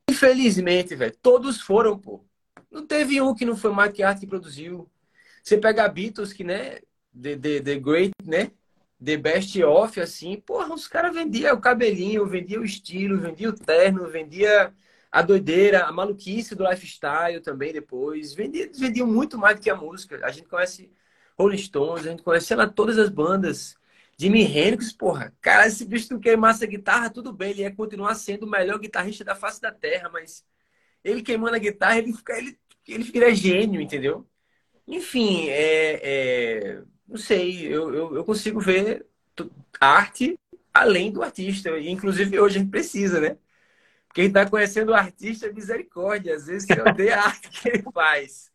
Infelizmente, 0.10 0.96
velho, 0.96 1.16
todos 1.22 1.62
foram, 1.62 2.00
pô. 2.00 2.24
Não 2.72 2.88
teve 2.88 3.22
um 3.22 3.36
que 3.36 3.46
não 3.46 3.58
foi 3.58 3.72
mais 3.72 3.92
que 3.92 4.02
a 4.02 4.10
arte 4.10 4.22
que 4.22 4.28
produziu. 4.28 4.90
Você 5.44 5.58
pega 5.58 5.90
Beatles, 5.90 6.32
que, 6.32 6.44
né, 6.44 6.80
The, 7.14 7.36
the, 7.36 7.62
the 7.62 7.76
Great, 7.76 8.14
né? 8.26 8.52
The 9.04 9.18
Best 9.18 9.62
Off, 9.64 10.00
assim, 10.00 10.40
porra, 10.40 10.74
os 10.74 10.88
caras 10.88 11.14
vendiam 11.14 11.56
o 11.56 11.62
cabelinho, 11.62 12.26
vendiam 12.28 12.62
o 12.62 12.66
estilo, 12.66 13.18
vendiam 13.20 13.52
o 13.52 13.56
terno, 13.56 14.08
vendia 14.08 14.74
a 15.12 15.22
doideira, 15.24 15.86
a 15.86 15.92
maluquice 15.92 16.56
do 16.56 16.68
lifestyle 16.70 17.42
também 17.42 17.74
depois. 17.74 18.34
Vendiam, 18.34 18.70
vendiam 18.74 19.08
muito 19.08 19.38
mais 19.38 19.56
do 19.56 19.62
que 19.62 19.70
a 19.70 19.76
música. 19.76 20.24
A 20.24 20.32
gente 20.32 20.48
conhece 20.48 20.92
Rolling 21.38 21.58
Stones, 21.58 22.06
a 22.06 22.12
gente 22.12 22.24
conhece, 22.24 22.54
lá, 22.56 22.68
todas 22.68 23.00
as 23.00 23.10
bandas. 23.10 23.76
Jimi 24.18 24.44
Hendrix, 24.44 24.94
porra, 24.94 25.34
cara, 25.42 25.66
esse 25.68 25.84
bicho 25.84 26.14
não 26.14 26.20
queimasse 26.20 26.64
a 26.64 26.68
guitarra, 26.68 27.10
tudo 27.10 27.34
bem, 27.34 27.52
ele 27.52 27.62
ia 27.64 27.76
continuar 27.76 28.14
sendo 28.14 28.46
o 28.46 28.50
melhor 28.50 28.78
guitarrista 28.78 29.24
da 29.24 29.36
face 29.36 29.60
da 29.60 29.72
terra, 29.72 30.10
mas 30.10 30.46
ele 31.04 31.24
queimando 31.24 31.56
a 31.56 31.60
guitarra, 31.60 31.98
ele 31.98 32.14
fica, 32.14 32.38
ele, 32.38 32.60
ele 32.88 33.04
vira 33.04 33.34
gênio, 33.34 33.82
entendeu? 33.82 34.28
Enfim, 34.88 35.50
é, 35.50 36.74
é 36.78 36.84
não 37.12 37.18
sei, 37.18 37.68
eu, 37.68 37.94
eu, 37.94 38.16
eu 38.16 38.24
consigo 38.24 38.58
ver 38.62 39.06
arte 39.82 40.40
além 40.74 41.12
do 41.12 41.22
artista. 41.22 41.78
Inclusive 41.78 42.40
hoje 42.40 42.56
a 42.56 42.60
gente 42.62 42.72
precisa, 42.72 43.20
né? 43.20 43.38
Quem 44.14 44.28
está 44.28 44.50
conhecendo 44.50 44.92
o 44.92 44.96
artista 44.96 45.48
é 45.48 45.52
misericórdia. 45.52 46.34
Às 46.34 46.48
vezes 46.48 46.66
você 46.66 46.82
odeia 46.82 47.18
a 47.18 47.26
arte 47.28 47.50
que 47.50 47.68
ele 47.68 47.84
faz. 47.94 48.50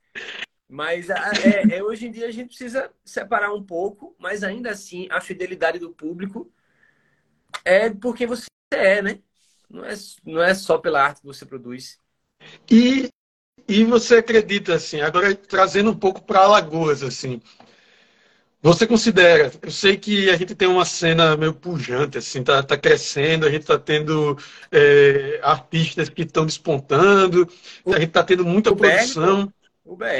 Mas 0.67 1.11
é, 1.11 1.77
é, 1.77 1.83
hoje 1.83 2.07
em 2.07 2.11
dia 2.11 2.27
a 2.27 2.31
gente 2.31 2.49
precisa 2.49 2.91
separar 3.05 3.53
um 3.53 3.63
pouco, 3.63 4.17
mas 4.19 4.43
ainda 4.43 4.71
assim 4.71 5.07
a 5.11 5.21
fidelidade 5.21 5.79
do 5.79 5.91
público 5.91 6.51
é 7.63 7.91
porque 7.91 8.27
você 8.27 8.47
é, 8.73 9.03
né? 9.03 9.19
Não 9.69 9.85
é, 9.85 9.95
não 10.25 10.43
é 10.43 10.55
só 10.55 10.79
pela 10.79 11.03
arte 11.03 11.21
que 11.21 11.27
você 11.27 11.45
produz. 11.45 12.01
E, 12.71 13.11
e 13.69 13.85
você 13.85 14.17
acredita, 14.17 14.75
assim, 14.75 15.03
agora 15.03 15.35
trazendo 15.35 15.91
um 15.91 15.99
pouco 15.99 16.23
para 16.23 16.41
Alagoas, 16.41 17.03
assim, 17.03 17.41
você 18.67 18.85
considera, 18.85 19.53
eu 19.63 19.71
sei 19.71 19.97
que 19.97 20.29
a 20.29 20.37
gente 20.37 20.53
tem 20.57 20.67
uma 20.67 20.85
cena 20.85 21.37
meio 21.37 21.55
pujante, 21.55 22.19
assim, 22.19 22.43
tá, 22.43 22.61
tá 22.65 22.77
crescendo, 22.77 23.47
a 23.47 23.51
gente 23.51 23.65
tá 23.65 23.79
tendo 23.79 24.37
é, 24.73 25.39
artistas 25.41 26.09
que 26.09 26.23
estão 26.23 26.45
despontando, 26.45 27.49
a 27.87 28.01
gente 28.01 28.11
tá 28.11 28.25
tendo 28.25 28.45
muita 28.45 28.73
o 28.73 28.77
produção. 28.77 29.53
o 29.85 29.97
é, 30.03 30.19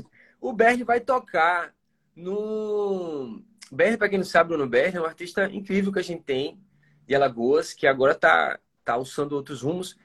o. 0.00 0.48
O 0.48 0.52
BR 0.52 0.84
vai 0.84 0.98
tocar 0.98 1.72
no... 2.16 3.40
BR, 3.70 3.96
para 3.98 4.08
quem 4.08 4.18
não 4.18 4.26
sabe, 4.26 4.54
o 4.54 4.66
BR 4.66 4.96
é 4.96 5.00
um 5.00 5.06
artista 5.06 5.48
incrível 5.52 5.92
que 5.92 6.00
a 6.00 6.04
gente 6.04 6.24
tem 6.24 6.58
de 7.06 7.14
Alagoas, 7.14 7.72
que 7.72 7.86
agora 7.86 8.16
tá, 8.16 8.58
tá 8.84 8.94
alçando 8.94 9.36
outros 9.36 9.62
rumos 9.62 9.96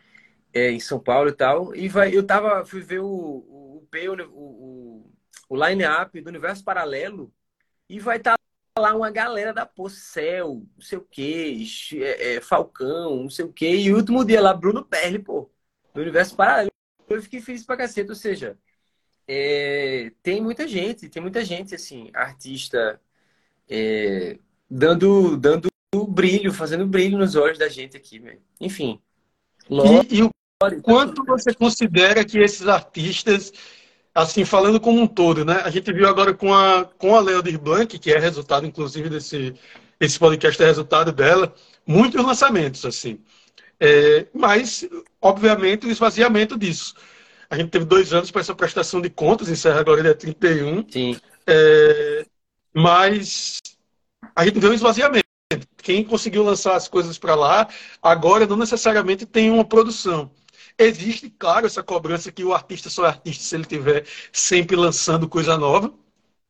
é, 0.53 0.70
em 0.70 0.79
São 0.79 1.00
Paulo 1.00 1.29
e 1.29 1.34
tal. 1.34 1.75
E 1.75 1.88
vai, 1.89 2.15
eu 2.15 2.22
tava, 2.22 2.63
fui 2.63 2.81
ver 2.81 3.00
o, 3.00 3.08
o, 3.08 3.88
o, 3.88 4.29
o, 4.29 4.46
o 5.00 5.12
line-up 5.55 6.20
do 6.22 6.29
Universo 6.29 6.63
Paralelo 6.63 7.31
e 7.89 8.00
vai 8.00 8.17
estar 8.17 8.38
tá 8.74 8.81
lá 8.81 8.96
uma 8.96 9.12
galera 9.12 9.53
da 9.53 9.65
Pocel, 9.65 10.63
não 10.75 10.81
sei 10.81 10.98
o 10.98 11.01
quê, 11.01 11.65
é, 11.93 12.36
é, 12.36 12.41
Falcão, 12.41 13.24
não 13.24 13.29
sei 13.29 13.46
o 13.46 13.51
quê. 13.51 13.75
E 13.75 13.91
o 13.91 13.98
último 13.98 14.24
dia 14.24 14.41
lá, 14.41 14.53
Bruno 14.53 14.84
Perli, 14.84 15.20
pô, 15.20 15.50
do 15.93 16.01
Universo 16.01 16.36
Paralelo. 16.36 16.72
Eu 17.10 17.22
fiquei 17.22 17.41
feliz 17.41 17.65
pra 17.65 17.75
cacete, 17.75 18.10
ou 18.10 18.15
seja, 18.15 18.58
é, 19.27 20.12
tem 20.24 20.41
muita 20.41 20.67
gente, 20.67 21.10
tem 21.10 21.22
muita 21.22 21.43
gente, 21.43 21.75
assim, 21.75 22.10
artista 22.13 23.00
é, 23.70 24.38
dando, 24.70 25.36
dando 25.36 25.70
brilho, 26.08 26.53
fazendo 26.53 26.86
brilho 26.86 27.17
nos 27.17 27.36
olhos 27.36 27.58
da 27.58 27.67
gente 27.67 27.98
aqui, 27.98 28.20
velho. 28.20 28.41
Enfim. 28.60 29.01
Logo, 29.70 30.05
e, 30.10 30.20
e 30.20 30.24
o 30.24 30.29
Quanto 30.84 31.24
você 31.25 31.53
considera 31.53 32.24
que 32.24 32.38
esses 32.38 32.67
artistas, 32.67 33.51
assim, 34.13 34.45
falando 34.45 34.79
como 34.79 35.01
um 35.01 35.07
todo, 35.07 35.45
né? 35.45 35.61
A 35.63 35.69
gente 35.69 35.91
viu 35.93 36.07
agora 36.07 36.33
com 36.33 36.53
a, 36.53 36.85
com 36.97 37.15
a 37.15 37.19
Leodir 37.19 37.59
Blanc, 37.59 37.97
que 37.97 38.11
é 38.11 38.19
resultado, 38.19 38.65
inclusive, 38.65 39.09
desse 39.09 39.53
esse 40.01 40.17
podcast 40.17 40.61
é 40.61 40.65
resultado 40.65 41.11
dela, 41.11 41.53
muitos 41.85 42.25
lançamentos, 42.25 42.83
assim. 42.85 43.19
É, 43.79 44.25
mas, 44.33 44.87
obviamente, 45.21 45.85
o 45.85 45.91
esvaziamento 45.91 46.57
disso. 46.57 46.95
A 47.47 47.55
gente 47.55 47.69
teve 47.69 47.85
dois 47.85 48.11
anos 48.11 48.31
para 48.31 48.41
essa 48.41 48.55
prestação 48.55 48.99
de 48.99 49.11
contas, 49.11 49.47
encerra 49.47 49.79
agora 49.79 50.01
dia 50.01 50.15
31. 50.15 50.85
Sim. 50.89 51.19
É, 51.45 52.25
mas 52.73 53.59
a 54.35 54.43
gente 54.43 54.59
vê 54.59 54.69
um 54.69 54.73
esvaziamento. 54.73 55.25
Quem 55.77 56.03
conseguiu 56.03 56.43
lançar 56.43 56.75
as 56.75 56.87
coisas 56.87 57.19
para 57.19 57.35
lá, 57.35 57.67
agora 58.01 58.47
não 58.47 58.57
necessariamente 58.57 59.25
tem 59.25 59.51
uma 59.51 59.65
produção. 59.65 60.31
Existe, 60.77 61.29
claro, 61.29 61.65
essa 61.65 61.83
cobrança 61.83 62.31
que 62.31 62.43
o 62.43 62.53
artista 62.53 62.89
só 62.89 63.05
é 63.05 63.09
artista 63.09 63.43
se 63.43 63.55
ele 63.55 63.65
tiver 63.65 64.05
sempre 64.31 64.75
lançando 64.75 65.27
coisa 65.27 65.57
nova. 65.57 65.93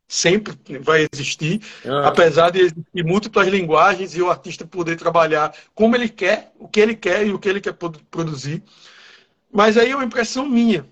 Sempre 0.08 0.54
vai 0.82 1.08
existir. 1.14 1.62
Ah. 1.86 2.10
Apesar 2.10 2.50
de 2.50 2.60
existir 2.60 3.04
múltiplas 3.06 3.48
linguagens 3.48 4.16
e 4.16 4.22
o 4.22 4.30
artista 4.30 4.66
poder 4.66 4.98
trabalhar 4.98 5.56
como 5.74 5.96
ele 5.96 6.10
quer, 6.10 6.52
o 6.60 6.68
que 6.68 6.82
ele 6.82 6.96
quer 6.96 7.26
e 7.26 7.32
o 7.32 7.40
que 7.40 7.48
ele 7.48 7.62
quer 7.62 7.74
produzir. 7.74 8.62
Mas 9.52 9.78
aí 9.78 9.92
é 9.92 9.96
uma 9.96 10.06
impressão 10.06 10.48
minha. 10.48 10.86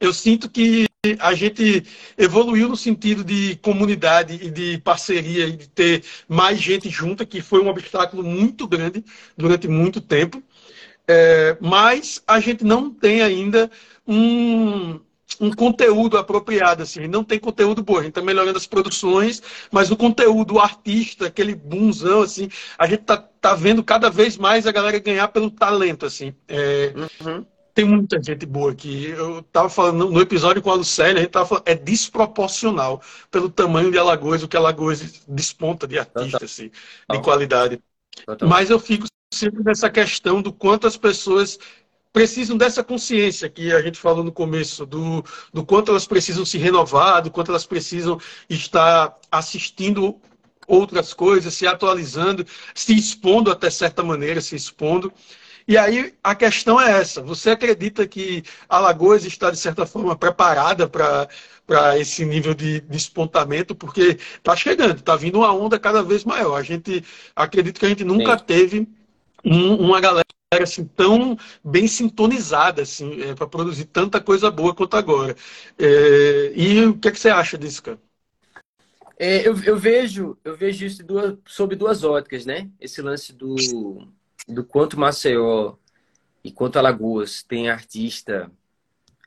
Eu 0.00 0.12
sinto 0.12 0.48
que 0.48 0.90
a 1.18 1.32
gente 1.32 1.84
evoluiu 2.18 2.68
no 2.68 2.76
sentido 2.76 3.24
de 3.24 3.56
comunidade 3.56 4.34
e 4.34 4.50
de 4.50 4.78
parceria 4.78 5.46
e 5.46 5.56
de 5.56 5.68
ter 5.68 6.04
mais 6.28 6.58
gente 6.60 6.90
junta, 6.90 7.24
que 7.24 7.40
foi 7.40 7.62
um 7.62 7.68
obstáculo 7.68 8.22
muito 8.22 8.66
grande 8.66 9.02
durante 9.36 9.66
muito 9.66 10.00
tempo. 10.00 10.42
É, 11.12 11.56
mas 11.60 12.22
a 12.24 12.38
gente 12.38 12.62
não 12.62 12.88
tem 12.88 13.20
ainda 13.20 13.68
um, 14.06 15.00
um 15.40 15.50
conteúdo 15.50 16.16
apropriado, 16.16 16.84
assim, 16.84 17.08
não 17.08 17.24
tem 17.24 17.36
conteúdo 17.36 17.82
bom. 17.82 17.94
A 17.96 18.02
gente 18.02 18.10
está 18.10 18.22
melhorando 18.22 18.56
as 18.56 18.66
produções, 18.66 19.42
mas 19.72 19.90
o 19.90 19.96
conteúdo, 19.96 20.54
o 20.54 20.60
artista, 20.60 21.26
aquele 21.26 21.56
boomzão, 21.56 22.22
assim, 22.22 22.48
a 22.78 22.86
gente 22.86 23.02
tá, 23.02 23.16
tá 23.16 23.56
vendo 23.56 23.82
cada 23.82 24.08
vez 24.08 24.36
mais 24.36 24.68
a 24.68 24.72
galera 24.72 25.00
ganhar 25.00 25.26
pelo 25.26 25.50
talento, 25.50 26.06
assim. 26.06 26.32
É, 26.46 26.94
uhum. 26.94 27.44
Tem 27.74 27.84
muita 27.84 28.22
gente 28.22 28.46
boa 28.46 28.70
aqui. 28.70 29.06
Eu 29.06 29.40
estava 29.40 29.68
falando 29.68 30.10
no 30.10 30.20
episódio 30.20 30.62
com 30.62 30.70
a 30.70 30.74
Lucélia, 30.74 31.18
a 31.18 31.22
gente 31.22 31.32
tava 31.32 31.46
falando, 31.46 31.66
é 31.66 31.74
desproporcional 31.74 33.02
pelo 33.32 33.50
tamanho 33.50 33.90
de 33.90 33.98
Alagoas, 33.98 34.44
o 34.44 34.48
que 34.48 34.56
Alagoas 34.56 35.24
desponta 35.26 35.88
de 35.88 35.98
artista, 35.98 36.44
assim, 36.44 36.70
de 37.10 37.20
qualidade. 37.20 37.82
Mas 38.48 38.70
eu 38.70 38.78
fico 38.78 39.10
sempre 39.32 39.62
nessa 39.62 39.88
questão 39.88 40.42
do 40.42 40.52
quanto 40.52 40.86
as 40.86 40.96
pessoas 40.96 41.58
precisam 42.12 42.56
dessa 42.56 42.82
consciência 42.82 43.48
que 43.48 43.72
a 43.72 43.80
gente 43.80 43.98
falou 43.98 44.24
no 44.24 44.32
começo, 44.32 44.84
do, 44.84 45.24
do 45.52 45.64
quanto 45.64 45.92
elas 45.92 46.06
precisam 46.06 46.44
se 46.44 46.58
renovar, 46.58 47.22
do 47.22 47.30
quanto 47.30 47.52
elas 47.52 47.64
precisam 47.64 48.18
estar 48.48 49.16
assistindo 49.30 50.20
outras 50.66 51.14
coisas, 51.14 51.54
se 51.54 51.66
atualizando, 51.66 52.44
se 52.74 52.96
expondo 52.96 53.50
até 53.50 53.70
certa 53.70 54.02
maneira, 54.02 54.40
se 54.40 54.56
expondo. 54.56 55.12
E 55.68 55.78
aí 55.78 56.12
a 56.24 56.34
questão 56.34 56.80
é 56.80 57.00
essa: 57.00 57.22
você 57.22 57.50
acredita 57.50 58.08
que 58.08 58.42
Alagoas 58.68 59.24
está, 59.24 59.52
de 59.52 59.58
certa 59.58 59.86
forma, 59.86 60.16
preparada 60.16 60.88
para 60.88 61.28
para 61.64 61.96
esse 61.96 62.24
nível 62.24 62.52
de 62.52 62.80
despontamento, 62.80 63.76
porque 63.76 64.18
está 64.36 64.56
chegando, 64.56 64.98
está 64.98 65.14
vindo 65.14 65.38
uma 65.38 65.54
onda 65.54 65.78
cada 65.78 66.02
vez 66.02 66.24
maior. 66.24 66.56
A 66.56 66.64
gente 66.64 67.04
acredita 67.36 67.78
que 67.78 67.86
a 67.86 67.88
gente 67.88 68.02
nunca 68.02 68.36
Sim. 68.36 68.44
teve 68.44 68.88
um, 69.44 69.74
uma 69.76 70.00
galera 70.00 70.24
assim 70.62 70.84
tão 70.84 71.36
bem 71.64 71.86
sintonizada 71.86 72.82
assim 72.82 73.22
é, 73.22 73.34
para 73.34 73.46
produzir 73.46 73.84
tanta 73.86 74.20
coisa 74.20 74.50
boa 74.50 74.74
quanto 74.74 74.96
agora. 74.96 75.36
É, 75.78 76.52
e 76.54 76.84
o 76.86 76.98
que, 76.98 77.08
é 77.08 77.10
que 77.10 77.20
você 77.20 77.28
acha 77.28 77.56
disso, 77.56 77.82
cara? 77.82 78.00
É, 79.18 79.46
eu, 79.46 79.62
eu, 79.64 79.76
vejo 79.76 80.36
eu 80.42 80.56
vejo 80.56 80.86
isso 80.86 81.04
duas, 81.04 81.36
sob 81.46 81.76
duas 81.76 82.02
óticas, 82.02 82.46
né? 82.46 82.70
Esse 82.80 83.02
lance 83.02 83.32
do, 83.32 83.54
do 84.48 84.64
quanto 84.64 84.98
Maceió 84.98 85.74
e 86.42 86.50
quanto 86.50 86.78
Alagoas 86.78 87.42
tem 87.42 87.68
artista 87.68 88.50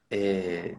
é, 0.10 0.75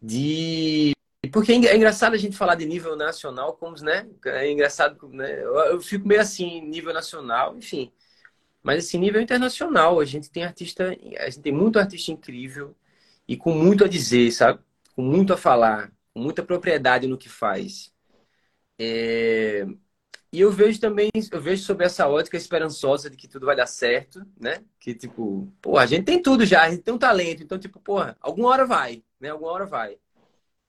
de 0.00 0.94
porque 1.32 1.52
é 1.52 1.76
engraçado 1.76 2.14
a 2.14 2.16
gente 2.16 2.36
falar 2.36 2.54
de 2.54 2.64
nível 2.64 2.96
nacional, 2.96 3.54
como, 3.54 3.76
né? 3.82 4.08
É 4.24 4.50
engraçado, 4.50 5.06
né? 5.08 5.42
Eu 5.42 5.80
fico 5.80 6.08
meio 6.08 6.20
assim, 6.20 6.62
nível 6.62 6.94
nacional, 6.94 7.56
enfim. 7.56 7.92
Mas 8.62 8.84
esse 8.84 8.98
nível 8.98 9.20
internacional, 9.20 10.00
a 10.00 10.04
gente 10.04 10.30
tem 10.30 10.44
artista, 10.44 10.90
a 11.18 11.30
gente 11.30 11.40
tem 11.40 11.52
muito 11.52 11.78
artista 11.78 12.12
incrível 12.12 12.76
e 13.26 13.36
com 13.36 13.52
muito 13.54 13.84
a 13.84 13.88
dizer, 13.88 14.30
sabe? 14.32 14.60
Com 14.94 15.02
muito 15.02 15.32
a 15.32 15.36
falar, 15.36 15.92
com 16.12 16.20
muita 16.20 16.42
propriedade 16.42 17.06
no 17.06 17.18
que 17.18 17.28
faz. 17.28 17.92
É... 18.78 19.66
E 20.32 20.40
eu 20.40 20.52
vejo 20.52 20.80
também, 20.80 21.10
eu 21.32 21.40
vejo 21.40 21.62
sobre 21.64 21.84
essa 21.86 22.08
ótica 22.08 22.36
esperançosa 22.36 23.10
de 23.10 23.16
que 23.16 23.28
tudo 23.28 23.46
vai 23.46 23.56
dar 23.56 23.66
certo, 23.66 24.24
né? 24.38 24.64
Que 24.78 24.94
tipo, 24.94 25.52
pô, 25.60 25.76
a 25.78 25.86
gente 25.86 26.04
tem 26.04 26.22
tudo 26.22 26.46
já, 26.46 26.62
a 26.64 26.70
gente 26.70 26.82
tem 26.82 26.94
um 26.94 26.98
talento, 26.98 27.42
então 27.42 27.58
tipo, 27.58 27.80
porra, 27.80 28.16
alguma 28.20 28.48
hora 28.48 28.64
vai, 28.66 29.02
né? 29.18 29.30
Alguma 29.30 29.52
hora 29.52 29.66
vai. 29.66 29.98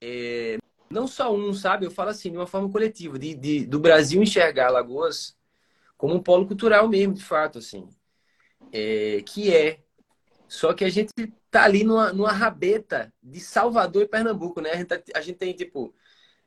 É... 0.02 0.58
Não 0.90 1.08
só 1.08 1.34
um, 1.34 1.54
sabe? 1.54 1.86
Eu 1.86 1.92
falo 1.92 2.10
assim, 2.10 2.32
de 2.32 2.38
uma 2.38 2.48
forma 2.48 2.70
coletiva, 2.72 3.18
de, 3.20 3.36
de 3.36 3.66
do 3.66 3.80
Brasil 3.80 4.22
enxergar 4.22 4.70
Lagoas 4.70 5.38
como 6.02 6.16
um 6.16 6.20
polo 6.20 6.48
cultural 6.48 6.90
mesmo, 6.90 7.14
de 7.14 7.24
fato, 7.24 7.60
assim. 7.60 7.88
É, 8.74 9.22
que 9.24 9.56
é. 9.56 9.82
Só 10.48 10.74
que 10.74 10.84
a 10.84 10.90
gente 10.90 11.14
tá 11.52 11.64
ali 11.64 11.84
numa, 11.84 12.12
numa 12.12 12.32
rabeta 12.32 13.14
de 13.22 13.40
Salvador 13.40 14.02
e 14.02 14.08
Pernambuco, 14.08 14.62
né? 14.62 14.72
A 14.72 14.78
gente, 14.78 14.88
tá, 14.88 15.00
a 15.14 15.22
gente 15.22 15.38
tem, 15.38 15.54
tipo. 15.54 15.94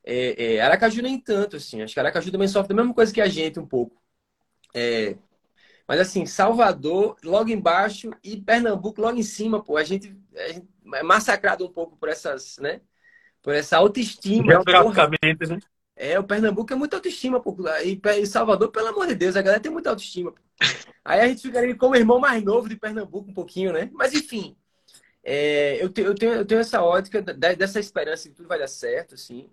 É, 0.02 0.56
é, 0.56 0.61
Aracaju 0.61 1.00
nem 1.02 1.20
tanto, 1.20 1.54
assim. 1.54 1.82
Acho 1.82 1.94
que 1.94 2.00
Aracaju 2.00 2.32
também 2.32 2.49
sofre 2.49 2.70
da 2.70 2.82
mesma 2.82 2.92
coisa 2.92 3.14
que 3.14 3.20
a 3.20 3.28
gente, 3.28 3.61
um 3.61 3.66
pouco. 3.66 4.02
É, 4.75 5.16
mas, 5.87 6.00
assim, 6.00 6.26
Salvador 6.26 7.16
logo 7.23 7.49
embaixo 7.49 8.11
e 8.25 8.37
Pernambuco 8.37 9.00
logo 9.00 9.16
em 9.16 9.23
cima, 9.23 9.62
pô. 9.62 9.76
A 9.76 9.84
gente, 9.84 10.16
a 10.34 10.49
gente 10.49 10.68
é 10.94 11.02
massacrado 11.04 11.64
um 11.64 11.73
pouco 11.73 11.96
por 11.96 12.08
essas, 12.08 12.58
né? 12.58 12.80
Por 13.40 13.54
essa 13.54 13.76
autoestima. 13.76 14.50
Geograficamente, 14.50 15.46
né? 15.49 15.61
É, 15.96 16.18
o 16.18 16.24
Pernambuco 16.24 16.72
é 16.72 16.76
muita 16.76 16.96
autoestima, 16.96 17.40
pô. 17.40 17.56
E 17.84 18.26
Salvador, 18.26 18.70
pelo 18.70 18.88
amor 18.88 19.06
de 19.06 19.14
Deus, 19.14 19.36
a 19.36 19.42
galera 19.42 19.62
tem 19.62 19.70
muita 19.70 19.90
autoestima. 19.90 20.32
Pô. 20.32 20.40
Aí 21.04 21.20
a 21.20 21.28
gente 21.28 21.42
fica 21.42 21.58
ali 21.58 21.74
como 21.74 21.96
irmão 21.96 22.18
mais 22.18 22.42
novo 22.42 22.68
de 22.68 22.76
Pernambuco, 22.76 23.30
um 23.30 23.34
pouquinho, 23.34 23.72
né? 23.72 23.90
Mas 23.92 24.14
enfim, 24.14 24.56
é, 25.22 25.82
eu, 25.82 25.90
tenho, 25.90 26.08
eu, 26.08 26.14
tenho, 26.14 26.32
eu 26.34 26.44
tenho 26.46 26.60
essa 26.60 26.82
ótica 26.82 27.22
dessa 27.22 27.80
esperança 27.80 28.28
que 28.28 28.34
tudo 28.34 28.48
vai 28.48 28.58
dar 28.58 28.68
certo, 28.68 29.14
assim. 29.14 29.50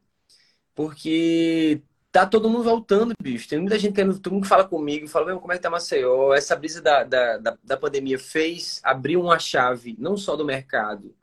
Porque 0.75 1.81
tá 2.11 2.25
todo 2.25 2.49
mundo 2.49 2.63
voltando, 2.63 3.13
bicho. 3.21 3.47
Tem 3.47 3.59
muita 3.59 3.79
gente 3.79 3.93
querendo, 3.93 4.19
todo 4.19 4.33
mundo 4.33 4.47
fala 4.47 4.67
comigo, 4.67 5.07
fala, 5.07 5.37
como 5.39 5.53
é 5.53 5.55
que 5.57 5.61
tá 5.61 5.69
Maceió? 5.69 6.33
Essa 6.33 6.55
brisa 6.55 6.81
da, 6.81 7.03
da, 7.03 7.37
da, 7.37 7.57
da 7.63 7.77
pandemia 7.77 8.19
fez 8.19 8.81
abrir 8.83 9.17
uma 9.17 9.39
chave, 9.39 9.95
não 9.99 10.17
só 10.17 10.35
do 10.35 10.45
mercado 10.45 11.15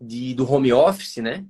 de, 0.00 0.34
do 0.34 0.50
home 0.50 0.72
office, 0.72 1.18
né? 1.18 1.44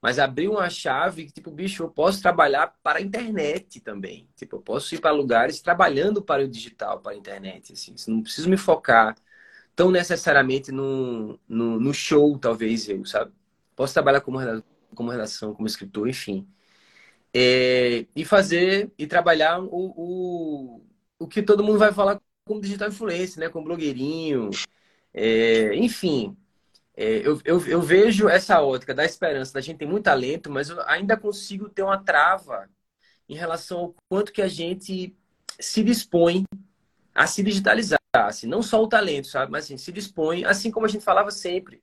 Mas 0.00 0.18
abriu 0.18 0.52
uma 0.52 0.70
chave 0.70 1.26
que, 1.26 1.32
tipo, 1.32 1.50
bicho, 1.50 1.82
eu 1.82 1.90
posso 1.90 2.22
trabalhar 2.22 2.68
para 2.82 2.98
a 3.00 3.02
internet 3.02 3.80
também. 3.80 4.28
Tipo, 4.36 4.56
eu 4.56 4.62
posso 4.62 4.94
ir 4.94 5.00
para 5.00 5.10
lugares 5.12 5.60
trabalhando 5.60 6.22
para 6.22 6.44
o 6.44 6.48
digital, 6.48 7.00
para 7.00 7.12
a 7.12 7.16
internet. 7.16 7.72
Assim. 7.72 7.94
Não 8.08 8.22
preciso 8.22 8.48
me 8.48 8.56
focar 8.56 9.16
tão 9.76 9.90
necessariamente 9.90 10.72
no, 10.72 11.38
no, 11.48 11.80
no 11.80 11.94
show, 11.94 12.38
talvez 12.38 12.88
eu, 12.88 13.04
sabe? 13.06 13.32
Posso 13.76 13.94
trabalhar 13.94 14.20
como, 14.20 14.38
como 14.94 15.10
redação, 15.10 15.54
como 15.54 15.66
escritor, 15.68 16.08
enfim. 16.08 16.48
É, 17.32 18.06
e 18.16 18.24
fazer 18.24 18.90
e 18.98 19.06
trabalhar 19.06 19.60
o, 19.60 19.68
o, 19.70 20.82
o 21.18 21.28
que 21.28 21.42
todo 21.42 21.62
mundo 21.62 21.78
vai 21.78 21.92
falar 21.92 22.20
como 22.44 22.60
digital 22.60 22.88
influencer, 22.88 23.38
né? 23.40 23.48
Como 23.48 23.64
blogueirinho. 23.66 24.50
É, 25.14 25.74
enfim, 25.76 26.36
é, 27.00 27.24
eu, 27.24 27.40
eu, 27.44 27.64
eu, 27.68 27.80
vejo 27.80 28.28
essa 28.28 28.60
ótica 28.60 28.92
da 28.92 29.04
esperança, 29.04 29.52
da 29.52 29.60
gente 29.60 29.78
tem 29.78 29.86
muito 29.86 30.02
talento, 30.02 30.50
mas 30.50 30.68
eu 30.68 30.82
ainda 30.82 31.16
consigo 31.16 31.68
ter 31.68 31.84
uma 31.84 31.96
trava 31.96 32.68
em 33.28 33.36
relação 33.36 33.78
ao 33.78 33.94
quanto 34.08 34.32
que 34.32 34.42
a 34.42 34.48
gente 34.48 35.16
se 35.60 35.84
dispõe 35.84 36.44
a 37.14 37.24
se 37.28 37.40
digitalizar. 37.40 38.00
Assim, 38.12 38.48
não 38.48 38.62
só 38.62 38.82
o 38.82 38.88
talento, 38.88 39.28
sabe? 39.28 39.52
Mas 39.52 39.64
assim, 39.64 39.76
se 39.76 39.92
dispõe, 39.92 40.44
assim 40.44 40.72
como 40.72 40.86
a 40.86 40.88
gente 40.88 41.04
falava 41.04 41.30
sempre, 41.30 41.80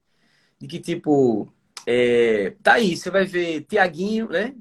de 0.60 0.67
que 0.67 0.81
tipo, 0.81 1.48
é, 1.86 2.53
tá 2.62 2.74
aí, 2.74 2.98
você 2.98 3.10
vai 3.10 3.24
ver 3.24 3.62
Tiaguinho, 3.62 4.27
né? 4.27 4.53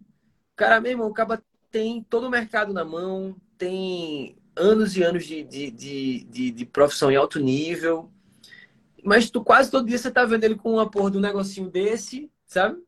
O 0.52 0.56
cara 0.56 0.80
mesmo, 0.80 1.04
o 1.04 1.12
cara 1.12 1.42
tem 1.68 2.00
todo 2.04 2.28
o 2.28 2.30
mercado 2.30 2.72
na 2.72 2.84
mão, 2.84 3.34
tem 3.58 4.36
anos 4.54 4.96
e 4.96 5.02
anos 5.02 5.26
de, 5.26 5.42
de, 5.42 5.70
de, 5.72 6.24
de, 6.30 6.50
de 6.52 6.64
profissão 6.64 7.10
em 7.10 7.16
alto 7.16 7.40
nível, 7.40 8.08
mas 9.04 9.30
tu 9.30 9.44
quase 9.44 9.70
todo 9.70 9.86
dia 9.86 9.98
você 9.98 10.10
tá 10.10 10.24
vendo 10.24 10.44
ele 10.44 10.56
com 10.56 10.72
uma 10.74 10.90
porra 10.90 11.10
de 11.10 11.18
um 11.18 11.20
negocinho 11.20 11.70
desse, 11.70 12.30
sabe? 12.46 12.82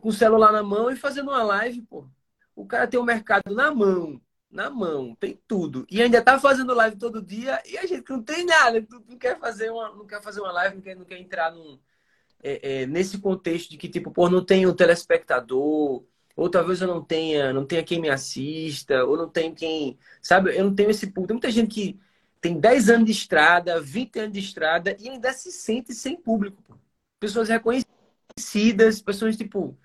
Com 0.00 0.10
o 0.10 0.12
celular 0.12 0.52
na 0.52 0.62
mão 0.62 0.90
e 0.90 0.96
fazendo 0.96 1.30
uma 1.30 1.42
live, 1.42 1.82
pô. 1.82 2.06
O 2.54 2.66
cara 2.66 2.86
tem 2.86 3.00
o 3.00 3.04
mercado 3.04 3.54
na 3.54 3.74
mão, 3.74 4.20
na 4.50 4.68
mão, 4.70 5.14
tem 5.16 5.40
tudo. 5.48 5.86
E 5.90 6.02
ainda 6.02 6.22
tá 6.22 6.38
fazendo 6.38 6.74
live 6.74 6.96
todo 6.96 7.22
dia 7.22 7.62
e 7.66 7.78
a 7.78 7.86
gente 7.86 8.08
não 8.10 8.22
tem 8.22 8.44
nada. 8.44 8.82
Tu 8.82 9.02
não 9.08 9.18
quer 9.18 9.38
fazer 9.38 9.70
uma, 9.70 9.90
não 9.94 10.06
quer 10.06 10.22
fazer 10.22 10.40
uma 10.40 10.52
live, 10.52 10.76
não 10.76 10.82
quer, 10.82 10.96
não 10.96 11.04
quer 11.04 11.18
entrar 11.18 11.50
num, 11.52 11.78
é, 12.42 12.82
é, 12.82 12.86
nesse 12.86 13.18
contexto 13.18 13.70
de 13.70 13.78
que, 13.78 13.88
tipo, 13.88 14.10
pô, 14.10 14.28
não 14.28 14.44
tem 14.44 14.66
um 14.66 14.74
telespectador, 14.74 16.04
ou 16.36 16.50
talvez 16.50 16.82
eu 16.82 16.88
não 16.88 17.02
tenha, 17.02 17.52
não 17.52 17.64
tenha 17.64 17.82
quem 17.82 18.00
me 18.00 18.10
assista, 18.10 19.04
ou 19.04 19.16
não 19.16 19.28
tenho 19.28 19.54
quem, 19.54 19.98
sabe? 20.20 20.56
Eu 20.56 20.64
não 20.64 20.74
tenho 20.74 20.90
esse 20.90 21.06
público. 21.06 21.28
Tem 21.28 21.34
muita 21.34 21.50
gente 21.50 21.74
que 21.74 22.00
tem 22.46 22.60
10 22.60 22.88
anos 22.90 23.06
de 23.06 23.12
estrada, 23.12 23.80
20 23.80 24.20
anos 24.20 24.32
de 24.32 24.38
estrada 24.38 24.96
e 25.00 25.08
ainda 25.08 25.32
se 25.32 25.50
sente 25.50 25.92
sem 25.92 26.16
público. 26.16 26.62
Pessoas 27.18 27.48
reconhecidas, 27.48 29.02
pessoas 29.02 29.36
tipo 29.36 29.76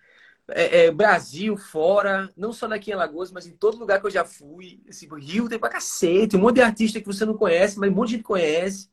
é, 0.50 0.86
é, 0.86 0.91
Brasil, 0.91 1.58
fora, 1.58 2.32
não 2.38 2.53
só 2.53 2.68
daqui 2.68 2.91
em 2.91 2.94
Alagoas, 2.94 3.32
mas 3.32 3.48
em 3.48 3.53
todo 3.53 3.80
lugar 3.80 4.00
que 4.00 4.06
eu 4.06 4.12
já 4.12 4.24
fui. 4.24 4.80
Assim, 4.88 5.08
Rio 5.18 5.50
tem 5.50 5.58
pra 5.58 5.70
cacete, 5.70 6.36
um 6.36 6.39
monte 6.39 6.56
de 6.56 6.62
artista 6.62 7.00
que 7.01 7.08
você 7.08 7.25
não 7.25 7.36
conhece, 7.36 7.80
mas 7.80 7.89
um 7.91 7.96
monte 7.96 8.10
de 8.10 8.15
gente 8.18 8.24
conhece. 8.25 8.89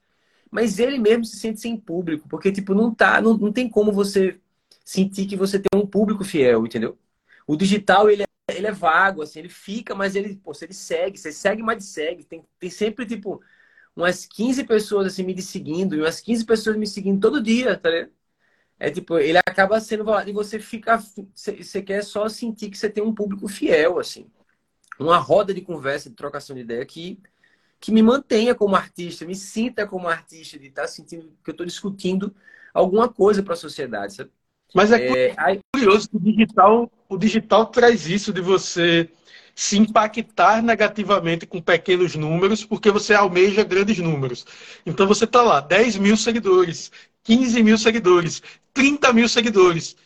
Mas 0.50 0.78
ele 0.78 0.98
mesmo 0.98 1.24
se 1.26 1.38
sente 1.38 1.60
sem 1.60 1.76
público, 1.76 2.26
porque 2.28 2.50
tipo, 2.50 2.74
não 2.74 2.94
tá, 2.94 3.20
não, 3.20 3.36
não 3.36 3.52
tem 3.52 3.68
como 3.68 3.92
você 3.92 4.40
sentir 4.84 5.26
que 5.26 5.36
você 5.36 5.58
tem 5.58 5.78
um 5.78 5.86
público 5.86 6.24
fiel, 6.24 6.66
entendeu? 6.66 6.98
O 7.46 7.56
digital, 7.56 8.08
ele 8.10 8.22
é, 8.22 8.26
ele 8.50 8.66
é 8.66 8.72
vago, 8.72 9.22
assim, 9.22 9.40
ele 9.40 9.48
fica, 9.50 9.94
mas 9.94 10.16
ele, 10.16 10.36
pô, 10.36 10.52
ele 10.62 10.72
segue, 10.72 11.18
você 11.18 11.32
segue, 11.32 11.62
mas 11.62 11.84
segue. 11.84 12.24
Tem, 12.24 12.42
tem 12.58 12.70
sempre, 12.70 13.04
tipo, 13.06 13.42
umas 13.98 14.24
15 14.26 14.62
pessoas 14.64 15.08
assim 15.08 15.24
me 15.24 15.42
seguindo 15.42 15.96
e 15.96 16.00
umas 16.00 16.20
15 16.20 16.44
pessoas 16.44 16.76
me 16.76 16.86
seguindo 16.86 17.20
todo 17.20 17.42
dia, 17.42 17.76
tá 17.76 17.90
ligado? 17.90 18.12
É 18.78 18.90
tipo, 18.90 19.18
ele 19.18 19.38
acaba 19.38 19.80
sendo 19.80 20.04
e 20.24 20.32
você 20.32 20.60
fica 20.60 21.02
você 21.34 21.82
quer 21.82 22.04
só 22.04 22.28
sentir 22.28 22.70
que 22.70 22.78
você 22.78 22.88
tem 22.88 23.02
um 23.02 23.12
público 23.12 23.48
fiel 23.48 23.98
assim. 23.98 24.30
Uma 25.00 25.18
roda 25.18 25.52
de 25.52 25.62
conversa, 25.62 26.08
de 26.08 26.14
trocação 26.14 26.54
de 26.54 26.62
ideia 26.62 26.86
que 26.86 27.18
que 27.80 27.92
me 27.92 28.02
mantenha 28.02 28.54
como 28.54 28.74
artista, 28.74 29.24
me 29.24 29.36
sinta 29.36 29.86
como 29.86 30.08
artista 30.08 30.58
de 30.58 30.66
estar 30.66 30.82
tá 30.82 30.88
sentindo 30.88 31.32
que 31.44 31.50
eu 31.50 31.52
estou 31.52 31.66
discutindo 31.66 32.34
alguma 32.74 33.08
coisa 33.08 33.42
para 33.42 33.54
a 33.54 33.56
sociedade, 33.56 34.14
sabe? 34.14 34.30
Mas 34.74 34.92
é, 34.92 35.28
é 35.30 35.60
curioso 35.74 36.08
que 36.10 36.16
o 36.16 36.20
digital, 36.20 36.92
o 37.08 37.16
digital 37.16 37.66
traz 37.66 38.06
isso 38.06 38.32
de 38.32 38.40
você 38.40 39.10
se 39.58 39.76
impactar 39.76 40.62
negativamente 40.62 41.44
com 41.44 41.60
pequenos 41.60 42.14
números, 42.14 42.64
porque 42.64 42.92
você 42.92 43.12
almeja 43.12 43.64
grandes 43.64 43.98
números. 43.98 44.46
Então 44.86 45.04
você 45.04 45.24
está 45.24 45.42
lá, 45.42 45.58
10 45.58 45.96
mil 45.96 46.16
seguidores, 46.16 46.92
15 47.24 47.60
mil 47.64 47.76
seguidores, 47.76 48.40
30 48.72 49.12
mil 49.12 49.28
seguidores. 49.28 49.96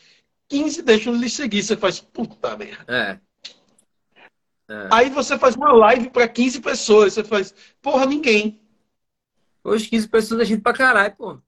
15 0.48 0.80
deixam 0.80 1.20
de 1.20 1.28
seguir, 1.28 1.62
você 1.62 1.76
faz 1.76 2.00
puta 2.00 2.56
merda. 2.56 2.86
É. 2.88 3.20
É. 4.70 4.88
Aí 4.90 5.10
você 5.10 5.38
faz 5.38 5.54
uma 5.54 5.70
live 5.70 6.08
para 6.08 6.26
15 6.26 6.62
pessoas, 6.62 7.12
você 7.12 7.22
faz, 7.22 7.54
porra, 7.82 8.06
ninguém. 8.06 8.58
Hoje 9.62 9.86
15 9.86 10.08
pessoas 10.08 10.40
é 10.40 10.44
gente 10.46 10.62
pra 10.62 10.72
caralho, 10.72 11.14
pô. 11.14 11.38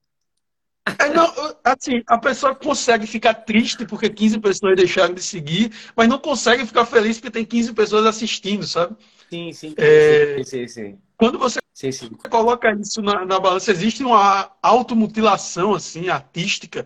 É, 0.99 1.09
não, 1.09 1.33
assim, 1.63 2.03
a 2.05 2.17
pessoa 2.17 2.53
consegue 2.53 3.07
ficar 3.07 3.33
triste 3.33 3.85
porque 3.85 4.07
15 4.07 4.39
pessoas 4.39 4.75
deixaram 4.75 5.15
de 5.15 5.21
seguir, 5.21 5.71
mas 5.95 6.07
não 6.07 6.19
consegue 6.19 6.65
ficar 6.65 6.85
feliz 6.85 7.17
porque 7.17 7.31
tem 7.31 7.43
15 7.43 7.73
pessoas 7.73 8.05
assistindo, 8.05 8.67
sabe? 8.67 8.95
Sim, 9.29 9.51
sim. 9.51 9.73
É, 9.77 10.35
sim, 10.37 10.43
sim, 10.43 10.67
sim. 10.67 10.99
Quando 11.17 11.39
você 11.39 11.59
sim, 11.73 11.91
sim. 11.91 12.09
coloca 12.29 12.71
isso 12.73 13.01
na, 13.01 13.25
na 13.25 13.39
balança, 13.39 13.71
existe 13.71 14.03
uma 14.03 14.51
automutilação 14.61 15.73
assim, 15.73 16.09
artística 16.09 16.85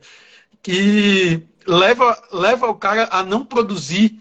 que 0.61 1.43
leva, 1.67 2.21
leva 2.31 2.67
o 2.67 2.75
cara 2.75 3.09
a 3.11 3.21
não 3.21 3.43
produzir. 3.43 4.17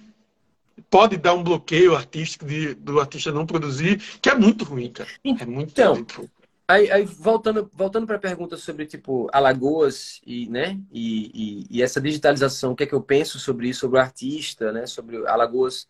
Pode 0.90 1.18
dar 1.18 1.34
um 1.34 1.42
bloqueio 1.42 1.94
artístico 1.94 2.46
de, 2.46 2.74
do 2.74 2.98
artista 2.98 3.30
não 3.30 3.44
produzir, 3.44 4.00
que 4.22 4.30
é 4.30 4.34
muito 4.34 4.64
ruim, 4.64 4.90
cara. 4.90 5.10
É 5.22 5.44
muito, 5.44 5.70
então, 5.72 5.94
muito 5.94 6.30
Aí, 6.70 6.90
aí, 6.90 7.04
voltando, 7.07 7.70
voltando 7.72 8.07
para 8.07 8.16
a 8.16 8.20
pergunta 8.20 8.54
sobre 8.59 8.85
tipo 8.85 9.26
Alagoas 9.33 10.20
e, 10.26 10.46
né, 10.50 10.78
e, 10.92 11.64
e, 11.70 11.78
e, 11.78 11.83
essa 11.83 11.98
digitalização, 11.98 12.72
o 12.72 12.76
que 12.76 12.83
é 12.83 12.87
que 12.87 12.94
eu 12.94 13.02
penso 13.02 13.38
sobre 13.38 13.70
isso, 13.70 13.81
sobre 13.81 13.98
o 13.98 14.02
artista, 14.02 14.70
né, 14.70 14.87
sobre 14.87 15.26
Alagoas 15.26 15.88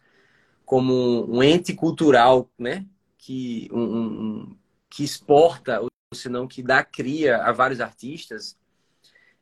como 0.65 1.27
um 1.29 1.43
ente 1.43 1.75
cultural, 1.75 2.49
né, 2.57 2.87
que 3.19 3.69
um, 3.73 3.83
um 3.83 4.57
que 4.89 5.03
exporta 5.03 5.81
ou 5.81 5.89
senão 6.15 6.47
que 6.47 6.63
dá 6.63 6.85
cria 6.85 7.39
a 7.39 7.51
vários 7.51 7.81
artistas. 7.81 8.57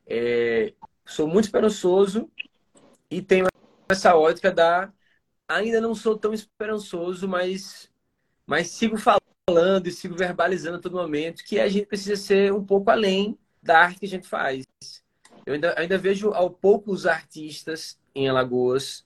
É, 0.07 0.73
sou 1.05 1.27
muito 1.27 1.45
esperançoso 1.45 2.31
e 3.11 3.21
tenho 3.21 3.45
essa 3.89 4.15
ótica 4.15 4.51
da 4.51 4.91
ainda 5.47 5.79
não 5.79 5.93
sou 5.93 6.17
tão 6.17 6.33
esperançoso, 6.33 7.27
mas 7.27 7.91
mas 8.47 8.69
sigo 8.71 8.97
falando 8.97 9.16
falando 9.49 9.87
e 9.87 9.91
sigo 9.91 10.13
verbalizando 10.13 10.77
a 10.77 10.81
todo 10.81 10.97
momento 10.97 11.43
que 11.45 11.57
a 11.57 11.69
gente 11.69 11.85
precisa 11.85 12.17
ser 12.17 12.53
um 12.53 12.63
pouco 12.63 12.91
além 12.91 13.39
da 13.63 13.79
arte 13.79 13.99
que 13.99 14.05
a 14.05 14.09
gente 14.09 14.27
faz. 14.27 14.65
Eu 15.45 15.53
ainda, 15.53 15.73
ainda 15.79 15.97
vejo 15.97 16.31
ao 16.31 16.49
poucos 16.49 17.05
artistas 17.05 17.97
em 18.13 18.27
Alagoas 18.27 19.05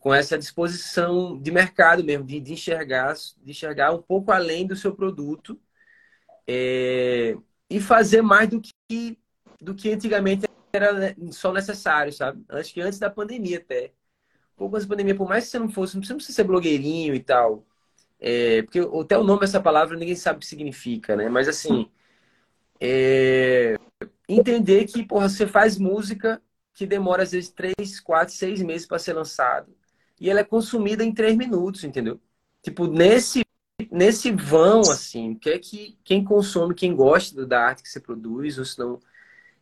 com 0.00 0.12
essa 0.12 0.36
disposição 0.36 1.40
de 1.40 1.52
mercado 1.52 2.02
mesmo, 2.02 2.24
de, 2.24 2.40
de 2.40 2.52
enxergar, 2.52 3.14
de 3.14 3.50
enxergar 3.52 3.92
um 3.92 4.02
pouco 4.02 4.32
além 4.32 4.66
do 4.66 4.74
seu 4.74 4.94
produto 4.94 5.58
é, 6.48 7.36
e 7.70 7.80
fazer 7.80 8.22
mais 8.22 8.48
do 8.48 8.60
que, 8.60 9.18
do 9.60 9.74
que 9.74 9.92
antigamente 9.92 10.46
era 10.72 11.14
só 11.30 11.52
necessário, 11.52 12.12
sabe? 12.12 12.44
Acho 12.48 12.74
que 12.74 12.80
antes 12.80 12.98
da 12.98 13.08
pandemia 13.08 13.58
até. 13.58 13.92
Um 14.54 14.58
pouco 14.58 14.76
antes 14.76 14.86
da 14.86 14.92
pandemia, 14.92 15.14
por 15.14 15.28
mais 15.28 15.44
que 15.44 15.50
você 15.50 15.58
não 15.60 15.68
fosse, 15.68 15.94
não 15.94 16.02
precisa 16.02 16.34
ser 16.34 16.44
blogueirinho 16.44 17.14
e 17.14 17.20
tal 17.20 17.64
é, 18.20 18.62
porque 18.62 18.80
até 18.80 19.18
o 19.18 19.24
nome 19.24 19.40
dessa 19.40 19.60
palavra 19.60 19.96
ninguém 19.96 20.16
sabe 20.16 20.38
o 20.38 20.40
que 20.40 20.46
significa, 20.46 21.16
né? 21.16 21.28
Mas 21.28 21.48
assim, 21.48 21.90
é, 22.80 23.76
entender 24.28 24.86
que 24.86 25.04
porra, 25.04 25.28
você 25.28 25.46
faz 25.46 25.78
música 25.78 26.42
que 26.74 26.86
demora 26.86 27.22
às 27.22 27.32
vezes 27.32 27.50
três, 27.50 28.00
quatro, 28.00 28.34
seis 28.34 28.62
meses 28.62 28.86
para 28.86 28.98
ser 28.98 29.14
lançado 29.14 29.74
e 30.20 30.30
ela 30.30 30.40
é 30.40 30.44
consumida 30.44 31.04
em 31.04 31.12
três 31.12 31.36
minutos, 31.36 31.84
entendeu? 31.84 32.20
Tipo 32.62 32.86
nesse 32.86 33.44
nesse 33.90 34.32
vão 34.32 34.80
assim, 34.80 35.34
que 35.34 35.50
é 35.50 35.58
que 35.58 35.98
quem 36.02 36.24
consome, 36.24 36.74
quem 36.74 36.94
gosta 36.96 37.46
da 37.46 37.66
arte 37.66 37.82
que 37.82 37.88
você 37.88 38.00
produz, 38.00 38.58
ou 38.58 38.64
senão 38.64 39.00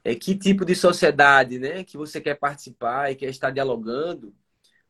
é 0.05 0.15
que 0.15 0.37
tipo 0.37 0.65
de 0.65 0.75
sociedade, 0.75 1.59
né, 1.59 1.85
que 1.85 1.97
você 1.97 2.21
quer 2.21 2.37
participar 2.37 3.11
e 3.11 3.17
quer 3.17 3.31
estar 3.31 3.51
dialogando 3.51 4.35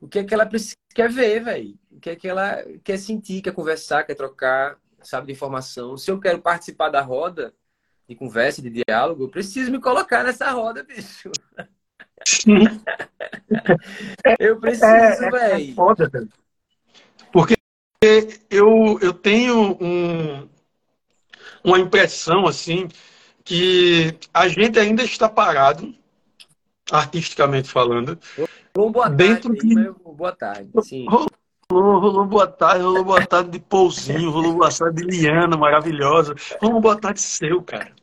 o 0.04 0.08
que 0.08 0.18
é 0.18 0.24
que 0.24 0.34
ela 0.34 0.46
quer 0.94 1.10
ver, 1.10 1.42
velho. 1.42 1.78
O 1.90 1.98
que 1.98 2.10
é 2.10 2.16
que 2.16 2.28
ela 2.28 2.62
quer 2.84 2.98
sentir, 2.98 3.40
quer 3.40 3.54
conversar, 3.54 4.04
quer 4.04 4.14
trocar, 4.14 4.76
sabe, 5.00 5.28
de 5.28 5.32
informação. 5.32 5.96
Se 5.96 6.10
eu 6.10 6.20
quero 6.20 6.42
participar 6.42 6.90
da 6.90 7.00
roda 7.00 7.54
de 8.06 8.14
conversa, 8.14 8.60
de 8.60 8.68
diálogo, 8.68 9.24
eu 9.24 9.30
preciso 9.30 9.72
me 9.72 9.80
colocar 9.80 10.22
nessa 10.22 10.50
roda, 10.50 10.84
bicho. 10.84 11.30
eu 14.38 14.60
preciso, 14.60 14.86
é, 14.86 15.30
velho. 15.30 15.64
É, 15.64 15.70
é 15.70 15.72
Porque 17.32 17.56
eu, 18.50 18.98
eu 19.00 19.14
tenho 19.14 19.78
um, 19.80 20.46
uma 21.64 21.78
impressão, 21.78 22.46
assim, 22.46 22.88
que 23.42 24.18
a 24.34 24.48
gente 24.48 24.78
ainda 24.78 25.02
está 25.02 25.30
parado, 25.30 25.94
artisticamente 26.90 27.70
falando. 27.70 28.18
Bom, 28.76 28.90
boa 28.90 29.08
dentro 29.08 29.54
tarde, 29.54 29.68
de... 29.68 29.92
boa 30.04 30.32
tarde. 30.32 30.68
Sim. 30.82 31.06
Rolou, 31.08 31.28
rolou 32.00 32.26
boa 32.26 32.48
tarde, 32.48 32.82
rolou 32.82 33.04
boa 33.04 33.24
tarde 33.24 33.52
de 33.52 33.60
Pouzinho, 33.60 34.32
rolou 34.32 34.54
boa 34.54 34.68
tarde 34.68 35.06
de 35.06 35.16
Liana, 35.16 35.56
maravilhosa. 35.56 36.34
Rolou 36.60 36.80
boa 36.80 37.00
tarde 37.00 37.20
seu, 37.20 37.62
cara. 37.62 37.94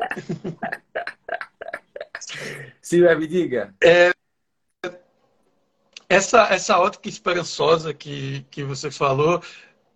Sim, 2.82 3.02
me 3.02 3.28
diga. 3.28 3.76
É, 3.84 4.14
essa, 6.08 6.44
essa 6.54 6.80
ótica 6.80 7.10
esperançosa 7.10 7.94
que, 7.94 8.46
que 8.50 8.64
você 8.64 8.90
falou 8.90 9.44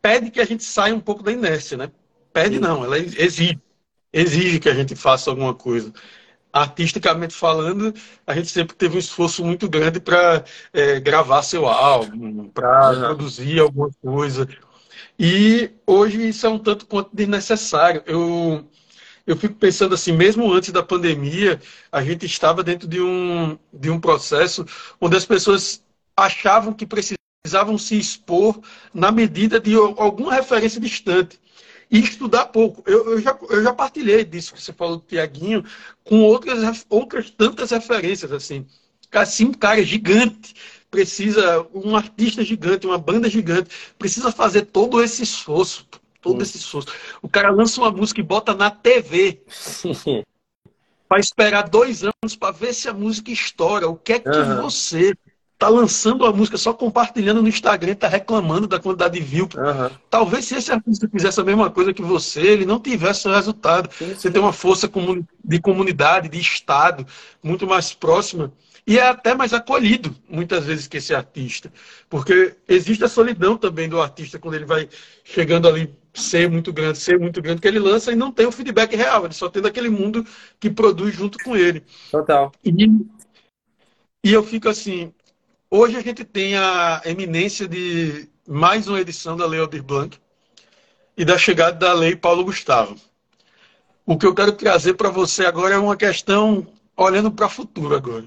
pede 0.02 0.30
que 0.30 0.42
a 0.42 0.46
gente 0.46 0.66
saia 0.66 0.94
um 0.94 1.00
pouco 1.00 1.24
da 1.24 1.32
inércia, 1.32 1.78
né? 1.78 1.90
Pede 2.34 2.56
Sim. 2.56 2.62
não, 2.62 2.84
ela 2.84 3.00
exige, 3.00 3.58
exige 4.12 4.60
que 4.60 4.68
a 4.68 4.74
gente 4.74 4.94
faça 4.94 5.30
alguma 5.30 5.54
coisa 5.54 5.94
artisticamente 6.56 7.34
falando, 7.34 7.94
a 8.26 8.34
gente 8.34 8.48
sempre 8.48 8.74
teve 8.78 8.96
um 8.96 9.00
esforço 9.00 9.44
muito 9.44 9.68
grande 9.68 10.00
para 10.00 10.42
é, 10.72 11.02
gravar 11.02 11.44
seu 11.44 11.68
álbum, 11.68 12.48
para 12.48 12.92
uhum. 12.92 13.00
produzir 13.02 13.60
alguma 13.60 13.90
coisa. 14.02 14.48
E 15.20 15.70
hoje 15.86 16.30
isso 16.30 16.48
é 16.48 16.50
um 16.50 16.58
tanto 16.58 16.86
quanto 16.86 17.14
desnecessário. 17.14 18.02
Eu, 18.06 18.66
eu 19.28 19.36
fico 19.36 19.56
pensando 19.56 19.96
assim, 19.96 20.14
mesmo 20.14 20.50
antes 20.54 20.72
da 20.72 20.82
pandemia, 20.82 21.60
a 21.92 22.02
gente 22.02 22.26
estava 22.26 22.64
dentro 22.64 22.88
de 22.88 23.02
um, 23.02 23.60
de 23.74 23.90
um 23.90 24.00
processo 24.00 24.66
onde 25.02 25.18
as 25.18 25.26
pessoas 25.26 25.84
achavam 26.16 26.72
que 26.72 26.86
precisavam 26.86 27.78
se 27.78 28.00
expor 28.00 28.62
na 28.94 29.12
medida 29.12 29.60
de 29.60 29.76
alguma 29.76 30.34
referência 30.34 30.80
distante 30.80 31.38
e 31.90 32.00
estudar 32.00 32.46
pouco. 32.48 32.84
Eu, 32.86 33.12
eu, 33.12 33.22
já, 33.22 33.38
eu 33.50 33.64
já 33.64 33.74
partilhei 33.74 34.24
disso 34.24 34.54
que 34.54 34.62
você 34.62 34.74
falou 34.74 34.98
do 34.98 35.04
Tiaguinho 35.04 35.64
com 36.04 36.22
outras, 36.22 36.86
outras 36.90 37.30
tantas 37.30 37.72
referências, 37.72 38.32
assim. 38.32 38.66
Assim, 39.12 39.46
um 39.46 39.54
cara 39.54 39.82
gigante 39.84 40.54
precisa, 40.92 41.66
um 41.74 41.96
artista 41.96 42.44
gigante, 42.44 42.88
uma 42.88 42.98
banda 42.98 43.30
gigante, 43.30 43.70
precisa 43.98 44.32
fazer 44.32 44.64
todo 44.64 45.02
esse 45.04 45.24
esforço, 45.24 45.88
todo 46.22 46.42
esse 46.42 46.58
esforço. 46.58 46.88
O 47.22 47.30
cara 47.30 47.50
lança 47.50 47.82
uma 47.82 47.92
música 47.92 48.20
e 48.20 48.24
bota 48.24 48.54
na 48.54 48.72
TV. 48.72 49.42
para 51.08 51.20
esperar 51.20 51.70
dois 51.70 52.04
anos 52.04 52.36
para 52.38 52.52
ver 52.52 52.74
se 52.74 52.90
a 52.90 52.94
música 52.94 53.32
estoura. 53.32 53.88
O 53.88 53.96
que 53.96 54.14
é 54.14 54.20
que 54.20 54.30
uhum. 54.30 54.62
você 54.62 55.16
tá 55.58 55.70
lançando 55.70 56.26
a 56.26 56.34
música 56.34 56.58
só 56.58 56.74
compartilhando 56.74 57.42
no 57.42 57.48
Instagram, 57.48 57.96
tá 57.96 58.08
reclamando 58.08 58.68
da 58.68 58.80
quantidade 58.80 59.18
de 59.18 59.26
view. 59.26 59.48
Uhum. 59.56 59.90
Talvez 60.10 60.46
se 60.46 60.56
esse 60.56 60.72
artista 60.72 61.08
fizesse 61.08 61.40
a 61.40 61.44
mesma 61.44 61.70
coisa 61.70 61.94
que 61.94 62.02
você, 62.02 62.42
ele 62.42 62.66
não 62.66 62.80
tivesse 62.80 63.28
o 63.28 63.32
resultado. 63.32 63.90
Sim, 63.94 64.08
sim. 64.08 64.16
Você 64.16 64.32
tem 64.32 64.42
uma 64.42 64.54
força 64.54 64.90
de 65.44 65.60
comunidade, 65.60 66.30
de 66.30 66.40
Estado, 66.40 67.06
muito 67.42 67.66
mais 67.66 67.94
próxima. 67.94 68.52
E 68.88 69.00
é 69.00 69.08
até 69.08 69.34
mais 69.34 69.52
acolhido, 69.52 70.16
muitas 70.30 70.66
vezes, 70.66 70.88
que 70.88 70.98
esse 70.98 71.16
artista. 71.16 71.74
Porque 72.08 72.56
existe 72.68 73.04
a 73.04 73.10
solidão 73.10 73.58
também 73.58 73.90
do 73.90 74.00
artista 74.00 74.38
quando 74.38 74.54
ele 74.56 74.66
vai 74.66 74.88
chegando 75.24 75.68
ali, 75.68 75.92
ser 76.14 76.50
muito 76.50 76.72
grande, 76.72 77.00
ser 77.00 77.18
muito 77.18 77.42
grande, 77.42 77.62
que 77.62 77.68
ele 77.68 77.80
lança 77.80 78.12
e 78.12 78.16
não 78.16 78.32
tem 78.32 78.46
o 78.46 78.52
feedback 78.52 78.96
real. 78.96 79.26
Ele 79.26 79.34
só 79.34 79.50
tem 79.50 79.62
daquele 79.62 79.90
mundo 79.90 80.24
que 80.60 80.70
produz 80.70 81.16
junto 81.16 81.40
com 81.44 81.56
ele. 81.56 81.84
Total. 82.12 82.52
E, 82.64 82.72
e 84.24 84.32
eu 84.32 84.44
fico 84.44 84.70
assim, 84.70 85.12
Hoje 85.78 85.98
a 85.98 86.02
gente 86.02 86.24
tem 86.24 86.56
a 86.56 87.02
eminência 87.04 87.68
de 87.68 88.30
mais 88.48 88.88
uma 88.88 89.02
edição 89.02 89.36
da 89.36 89.46
Lei 89.46 89.60
Aldir 89.60 89.84
Blanc 89.84 90.18
e 91.18 91.26
da 91.26 91.38
chegada 91.38 91.78
da 91.78 91.92
Lei 91.92 92.16
Paulo 92.16 92.46
Gustavo. 92.46 92.96
O 94.06 94.18
que 94.18 94.26
eu 94.26 94.34
quero 94.34 94.54
trazer 94.54 94.94
para 94.94 95.10
você 95.10 95.46
agora 95.46 95.76
é 95.76 95.78
uma 95.78 95.98
questão 95.98 96.66
olhando 96.96 97.30
para 97.30 97.48
o 97.48 97.50
futuro 97.50 97.94
agora. 97.94 98.24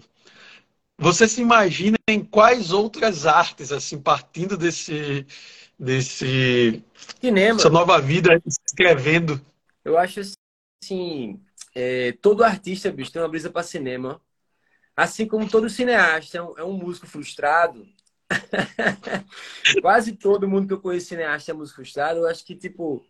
Você 0.99 1.27
se 1.27 1.41
imagina 1.41 1.97
em 2.07 2.23
quais 2.23 2.71
outras 2.71 3.25
artes, 3.25 3.73
assim, 3.73 3.99
partindo 3.99 4.55
desse, 4.55 5.27
desse 5.79 6.85
cinema, 7.19 7.59
essa 7.59 7.71
nova 7.71 7.99
vida 7.99 8.43
escrevendo? 8.47 9.41
Eu 9.83 9.97
acho 9.97 10.21
assim, 10.21 11.41
é, 11.75 12.13
todo 12.21 12.45
artista, 12.45 12.93
bicho, 12.93 13.11
tem 13.11 13.23
uma 13.23 13.29
brisa 13.29 13.49
para 13.49 13.63
cinema. 13.63 14.21
Assim 14.99 15.27
como 15.29 15.49
todo 15.49 15.71
cineasta 15.71 16.39
é 16.39 16.65
um, 16.65 16.73
músico 16.73 17.07
frustrado, 17.07 17.87
quase 19.81 20.17
todo 20.17 20.49
mundo 20.49 20.67
que 20.67 20.73
eu 20.73 20.81
conheço 20.81 21.07
cineasta 21.07 21.53
é 21.53 21.55
músico 21.55 21.77
frustrado, 21.77 22.19
eu 22.19 22.27
acho 22.27 22.45
que, 22.45 22.57
tipo, 22.57 23.07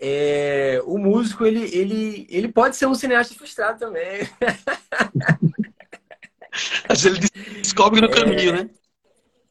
é, 0.00 0.82
o 0.84 0.98
músico, 0.98 1.46
ele, 1.46 1.62
ele, 1.72 2.26
ele 2.28 2.50
pode 2.50 2.74
ser 2.74 2.86
um 2.86 2.94
cineasta 2.96 3.36
frustrado 3.36 3.78
também. 3.78 4.28
Mas 6.88 7.04
ele 7.04 7.20
descobre 7.62 8.00
no 8.00 8.08
é, 8.08 8.12
caminho, 8.12 8.52
né? 8.52 8.68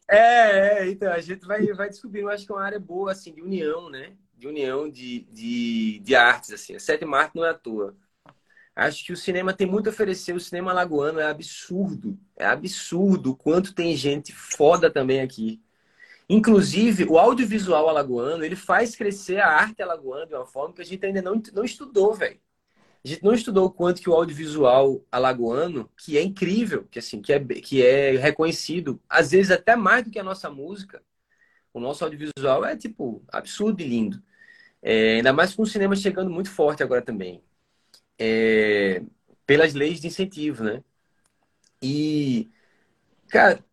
É, 0.10 0.82
é, 0.82 0.90
então, 0.90 1.10
a 1.10 1.22
gente 1.22 1.46
vai, 1.46 1.66
vai 1.68 1.88
descobrir, 1.88 2.20
eu 2.20 2.30
acho 2.30 2.46
que 2.46 2.52
é 2.52 2.56
uma 2.56 2.66
área 2.66 2.82
boa, 2.82 3.14
assim, 3.14 3.34
de 3.34 3.42
união, 3.42 3.90
né? 3.90 4.12
De 4.36 4.46
união 4.46 4.90
de, 4.90 5.22
de, 5.32 6.00
de 6.00 6.16
artes, 6.18 6.52
assim. 6.52 6.76
A 6.76 6.82
sétima 6.82 7.18
arte 7.18 7.38
não 7.38 7.46
é 7.46 7.52
à 7.52 7.54
toa. 7.54 7.96
Acho 8.80 9.04
que 9.04 9.12
o 9.12 9.18
cinema 9.18 9.54
tem 9.54 9.68
muito 9.68 9.88
a 9.88 9.90
oferecer. 9.92 10.34
O 10.34 10.40
cinema 10.40 10.72
alagoano 10.72 11.20
é 11.20 11.26
absurdo. 11.26 12.18
É 12.38 12.46
absurdo 12.46 13.32
o 13.32 13.36
quanto 13.36 13.74
tem 13.74 13.96
gente 13.96 14.32
foda 14.34 14.90
também 14.90 15.20
aqui. 15.20 15.62
Inclusive, 16.30 17.06
o 17.06 17.18
audiovisual 17.18 17.90
alagoano, 17.90 18.44
ele 18.46 18.56
faz 18.56 18.96
crescer 18.96 19.40
a 19.40 19.48
arte 19.50 19.82
alagoana 19.82 20.28
de 20.28 20.34
uma 20.34 20.46
forma 20.46 20.74
que 20.74 20.82
a 20.82 20.86
gente 20.86 21.06
ainda 21.06 21.22
não, 21.22 21.42
não 21.54 21.66
estudou, 21.66 22.14
velho. 22.14 22.40
A 23.04 23.08
gente 23.08 23.24
não 23.24 23.34
estudou 23.34 23.66
o 23.66 23.72
quanto 23.72 24.02
que 24.02 24.10
o 24.10 24.14
audiovisual 24.14 25.06
alagoano, 25.12 25.90
que 25.98 26.18
é 26.18 26.22
incrível, 26.24 26.86
que 26.90 27.00
assim, 27.00 27.22
que 27.22 27.34
é, 27.34 27.40
que 27.40 27.86
é 27.86 28.12
reconhecido, 28.18 29.02
às 29.10 29.32
vezes 29.32 29.52
até 29.52 29.76
mais 29.76 30.06
do 30.06 30.12
que 30.12 30.20
a 30.20 30.24
nossa 30.24 30.50
música. 30.50 31.04
O 31.74 31.80
nosso 31.82 32.04
audiovisual 32.06 32.66
é, 32.66 32.78
tipo, 32.78 33.24
absurdo 33.30 33.82
e 33.82 33.88
lindo. 33.88 34.24
É, 34.82 35.16
ainda 35.18 35.34
mais 35.34 35.54
com 35.56 35.64
o 35.64 35.68
cinema 35.68 35.96
chegando 35.96 36.30
muito 36.32 36.52
forte 36.52 36.84
agora 36.84 37.02
também 37.02 37.44
é, 38.20 39.02
pelas 39.46 39.74
leis 39.74 40.02
de 40.02 40.08
incentivo, 40.08 40.64
né? 40.64 40.84
E, 41.82 42.50
cara, 43.30 43.64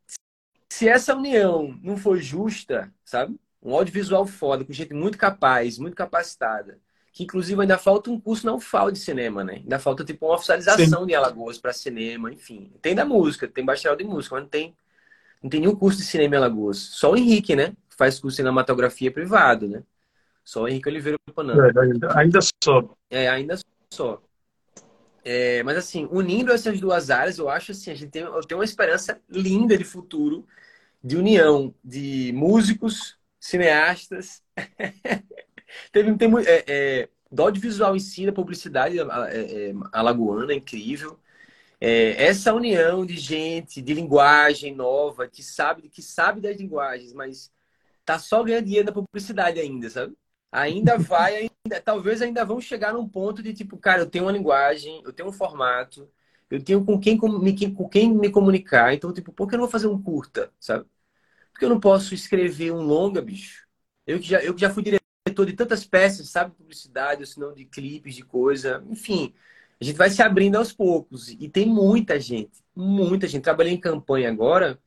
se 0.71 0.89
essa 0.89 1.15
união 1.15 1.79
não 1.83 1.97
for 1.97 2.19
justa, 2.19 2.93
sabe? 3.05 3.39
Um 3.63 3.75
audiovisual 3.75 4.25
foda, 4.27 4.65
com 4.65 4.73
gente 4.73 4.95
muito 4.95 5.19
capaz, 5.19 5.77
muito 5.79 5.97
capacitada, 5.97 6.79
que 7.13 7.25
inclusive 7.25 7.61
ainda 7.61 7.77
falta 7.77 8.11
um 8.11 8.21
curso 8.21 8.47
na 8.47 8.55
UFAL 8.55 8.93
de 8.93 8.99
cinema, 8.99 9.43
né? 9.43 9.55
Ainda 9.55 9.79
falta 9.79 10.05
tipo 10.05 10.27
uma 10.27 10.35
oficialização 10.35 11.01
Sim. 11.01 11.07
de 11.07 11.15
Alagoas 11.15 11.59
para 11.59 11.73
cinema, 11.73 12.33
enfim. 12.33 12.73
Tem 12.81 12.95
da 12.95 13.05
música, 13.05 13.49
tem 13.49 13.65
bacharel 13.65 13.97
de 13.97 14.05
música, 14.05 14.37
mas 14.37 14.45
não 14.45 14.51
tem, 14.51 14.77
não 15.43 15.51
tem 15.51 15.61
nenhum 15.61 15.75
curso 15.75 15.99
de 15.99 16.05
cinema 16.05 16.37
em 16.37 16.39
Alagoas. 16.39 16.79
Só 16.79 17.13
o 17.13 17.17
Henrique, 17.17 17.57
né? 17.57 17.73
Faz 17.89 18.21
curso 18.21 18.35
de 18.35 18.43
cinematografia 18.43 19.11
privado, 19.11 19.67
né? 19.67 19.83
Só 20.45 20.63
o 20.63 20.69
Henrique 20.69 20.89
Oliveira 20.89 21.19
Panamá. 21.35 21.67
É, 21.67 21.81
ainda, 21.81 22.19
ainda 22.19 22.39
só. 22.63 22.97
É, 23.11 23.29
ainda 23.29 23.59
só. 23.93 24.23
É, 25.29 25.61
mas 25.65 25.77
assim, 25.77 26.07
unindo 26.13 26.53
essas 26.53 26.81
duas 26.81 27.11
áreas, 27.11 27.39
eu 27.39 27.49
acho 27.49 27.73
assim, 27.73 27.91
a 27.91 27.95
gente 27.97 28.11
tem, 28.13 28.23
eu 28.23 28.41
tenho 28.43 28.61
uma 28.61 28.65
esperança 28.65 29.21
linda 29.29 29.77
de 29.77 29.83
futuro, 29.83 30.47
de 31.03 31.17
união 31.17 31.75
de 31.83 32.33
músicos, 32.33 33.19
cineastas. 33.41 34.41
tem, 35.91 36.17
tem, 36.17 36.31
é, 36.47 36.65
é, 36.69 37.09
do 37.29 37.43
audiovisual 37.43 37.97
em 37.97 37.99
si, 37.99 38.25
da 38.25 38.33
publicidade 38.33 39.01
é, 39.01 39.03
é, 39.03 39.75
alagoana, 39.93 40.53
é 40.53 40.57
incrível. 40.57 41.19
É, 41.81 42.25
essa 42.25 42.55
união 42.55 43.05
de 43.05 43.17
gente, 43.17 43.83
de 43.83 43.95
linguagem 43.95 44.77
nova, 44.77 45.27
que 45.29 45.43
sabe, 45.43 45.89
que 45.89 46.03
sabe 46.03 46.41
das 46.41 46.57
linguagens, 46.57 47.13
mas 47.13 47.53
tá 48.05 48.17
só 48.19 48.45
ganhando 48.45 48.67
dinheiro 48.67 48.87
da 48.87 48.93
publicidade 48.93 49.59
ainda, 49.59 49.91
sabe? 49.91 50.17
Ainda 50.51 50.99
vai, 50.99 51.37
ainda, 51.37 51.81
talvez 51.83 52.23
ainda 52.23 52.45
vão 52.45 52.61
chegar 52.61 52.93
num 52.95 53.09
ponto 53.09 53.43
de 53.43 53.53
tipo, 53.55 53.77
cara, 53.79 54.03
eu 54.03 54.11
tenho 54.11 54.25
uma 54.25 54.33
linguagem, 54.33 55.03
eu 55.05 55.13
tenho 55.13 55.29
um 55.29 55.33
formato, 55.33 56.11
eu 56.51 56.63
tenho 56.63 56.85
com 56.85 56.99
quem, 56.99 57.17
com, 57.17 57.29
com 57.75 57.89
quem 57.89 58.13
me 58.15 58.31
comunicar, 58.31 58.95
então, 58.95 59.13
tipo, 59.13 59.33
por 59.33 59.49
que 59.49 59.55
eu 59.55 59.59
não 59.59 59.65
vou 59.67 59.73
fazer 59.73 59.89
um 59.89 60.01
curta, 60.03 60.53
sabe? 60.61 60.87
Porque 61.53 61.65
eu 61.65 61.71
não 61.71 61.81
posso 61.81 62.15
escrever 62.15 62.73
um 62.73 62.83
longa, 62.83 63.23
bicho. 63.23 63.67
Eu 64.07 64.19
que 64.21 64.27
já, 64.27 64.43
eu 64.43 64.55
que 64.55 64.61
já 64.61 64.71
fui 64.71 64.83
diretor 64.83 65.47
de 65.47 65.53
tantas 65.55 65.85
peças, 65.87 66.29
sabe? 66.31 66.55
Publicidade, 66.55 67.23
ou 67.23 67.27
senão 67.27 67.55
de 67.55 67.65
clipes, 67.65 68.15
de 68.15 68.23
coisa, 68.23 68.85
enfim. 68.89 69.35
A 69.81 69.85
gente 69.85 69.97
vai 69.97 70.11
se 70.11 70.23
abrindo 70.23 70.57
aos 70.57 70.73
poucos. 70.73 71.29
E 71.31 71.49
tem 71.49 71.67
muita 71.67 72.19
gente, 72.21 72.63
muita 72.75 73.27
gente. 73.29 73.43
Trabalhei 73.43 73.73
em 73.75 73.81
campanha 73.81 74.29
agora. 74.31 74.79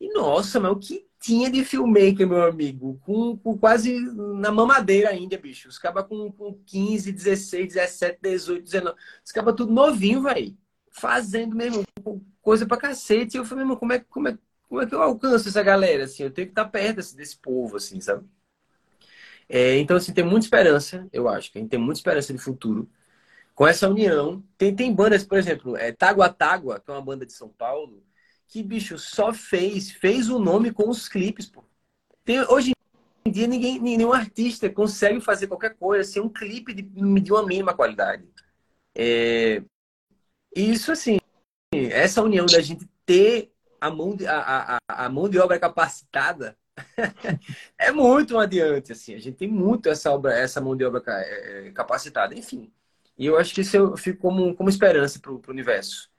E 0.00 0.12
nossa, 0.12 0.60
mas 0.60 0.72
o 0.72 0.76
que 0.78 1.07
tinha 1.20 1.50
de 1.50 1.64
filmmaker, 1.64 2.26
meu 2.26 2.44
amigo, 2.44 3.00
com, 3.04 3.36
com 3.36 3.58
quase 3.58 3.98
na 4.00 4.52
mamadeira 4.52 5.10
ainda, 5.10 5.36
bicho. 5.36 5.68
Os 5.68 5.78
cabas 5.78 6.06
com, 6.06 6.30
com 6.32 6.54
15, 6.64 7.12
16, 7.12 7.74
17, 7.74 8.18
18, 8.22 8.64
19. 8.64 8.96
Os 9.24 9.32
cabas 9.32 9.54
tudo 9.56 9.72
novinho, 9.72 10.22
velho. 10.22 10.56
Fazendo 10.90 11.56
mesmo 11.56 11.84
coisa 12.40 12.66
pra 12.66 12.76
cacete. 12.76 13.36
E 13.36 13.38
eu 13.38 13.44
falei, 13.44 13.64
meu, 13.64 13.76
como 13.76 13.92
é, 13.92 13.98
como, 13.98 14.28
é, 14.28 14.38
como 14.68 14.82
é 14.82 14.86
que 14.86 14.94
eu 14.94 15.02
alcanço 15.02 15.48
essa 15.48 15.62
galera? 15.62 16.04
Assim, 16.04 16.22
eu 16.22 16.30
tenho 16.30 16.46
que 16.46 16.52
estar 16.52 16.66
perto 16.66 16.96
desse, 16.96 17.16
desse 17.16 17.36
povo, 17.36 17.76
assim, 17.76 18.00
sabe? 18.00 18.24
É, 19.48 19.78
então, 19.78 19.96
assim, 19.96 20.12
tem 20.12 20.24
muita 20.24 20.46
esperança, 20.46 21.08
eu 21.12 21.28
acho 21.28 21.50
que 21.50 21.64
tem 21.64 21.80
muita 21.80 21.98
esperança 21.98 22.32
de 22.32 22.38
futuro. 22.38 22.88
Com 23.54 23.66
essa 23.66 23.88
união, 23.88 24.44
tem, 24.56 24.74
tem 24.74 24.94
bandas, 24.94 25.24
por 25.24 25.38
exemplo, 25.38 25.76
é, 25.76 25.90
Tágua 25.90 26.28
Tágua, 26.28 26.80
que 26.80 26.90
é 26.90 26.94
uma 26.94 27.02
banda 27.02 27.26
de 27.26 27.32
São 27.32 27.48
Paulo, 27.48 28.04
que, 28.48 28.62
bicho, 28.62 28.98
só 28.98 29.32
fez, 29.32 29.90
fez 29.90 30.28
o 30.30 30.38
nome 30.38 30.72
com 30.72 30.88
os 30.88 31.08
clipes, 31.08 31.46
pô. 31.46 31.62
Tem, 32.24 32.40
hoje 32.42 32.72
em 33.24 33.30
dia, 33.30 33.46
ninguém, 33.46 33.78
nenhum 33.80 34.12
artista 34.12 34.70
consegue 34.70 35.20
fazer 35.20 35.46
qualquer 35.46 35.74
coisa 35.76 36.08
sem 36.10 36.22
um 36.22 36.28
clipe 36.28 36.74
de, 36.74 36.82
de 36.82 37.32
uma 37.32 37.46
mínima 37.46 37.74
qualidade. 37.74 38.24
É, 38.94 39.62
isso, 40.54 40.92
assim, 40.92 41.18
essa 41.72 42.22
união 42.22 42.46
da 42.46 42.60
gente 42.60 42.88
ter 43.04 43.52
a 43.80 43.90
mão 43.90 44.16
de, 44.16 44.26
a, 44.26 44.78
a, 44.88 45.06
a 45.06 45.08
mão 45.08 45.28
de 45.28 45.38
obra 45.38 45.58
capacitada 45.58 46.56
é 47.78 47.92
muito 47.92 48.38
adiante, 48.38 48.92
assim. 48.92 49.14
A 49.14 49.18
gente 49.18 49.36
tem 49.36 49.48
muito 49.48 49.88
essa, 49.88 50.10
obra, 50.10 50.32
essa 50.38 50.60
mão 50.60 50.76
de 50.76 50.84
obra 50.84 51.02
é, 51.06 51.70
capacitada, 51.72 52.34
enfim. 52.34 52.72
E 53.16 53.26
eu 53.26 53.36
acho 53.38 53.54
que 53.54 53.60
isso 53.62 53.76
eu 53.76 53.96
fico 53.96 54.20
como, 54.20 54.54
como 54.54 54.68
esperança 54.68 55.18
para 55.20 55.32
o 55.32 55.42
universo. 55.48 56.10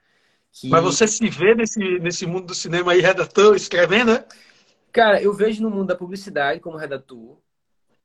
Que... 0.52 0.68
Mas 0.68 0.82
você 0.82 1.06
se 1.06 1.28
vê 1.28 1.54
nesse, 1.54 1.78
nesse 2.00 2.26
mundo 2.26 2.46
do 2.46 2.54
cinema 2.54 2.92
aí, 2.92 3.00
redator, 3.00 3.54
escrevendo, 3.54 4.12
né? 4.14 4.24
Cara, 4.92 5.22
eu 5.22 5.32
vejo 5.32 5.62
no 5.62 5.70
mundo 5.70 5.88
da 5.88 5.96
publicidade 5.96 6.60
como 6.60 6.76
redator. 6.76 7.38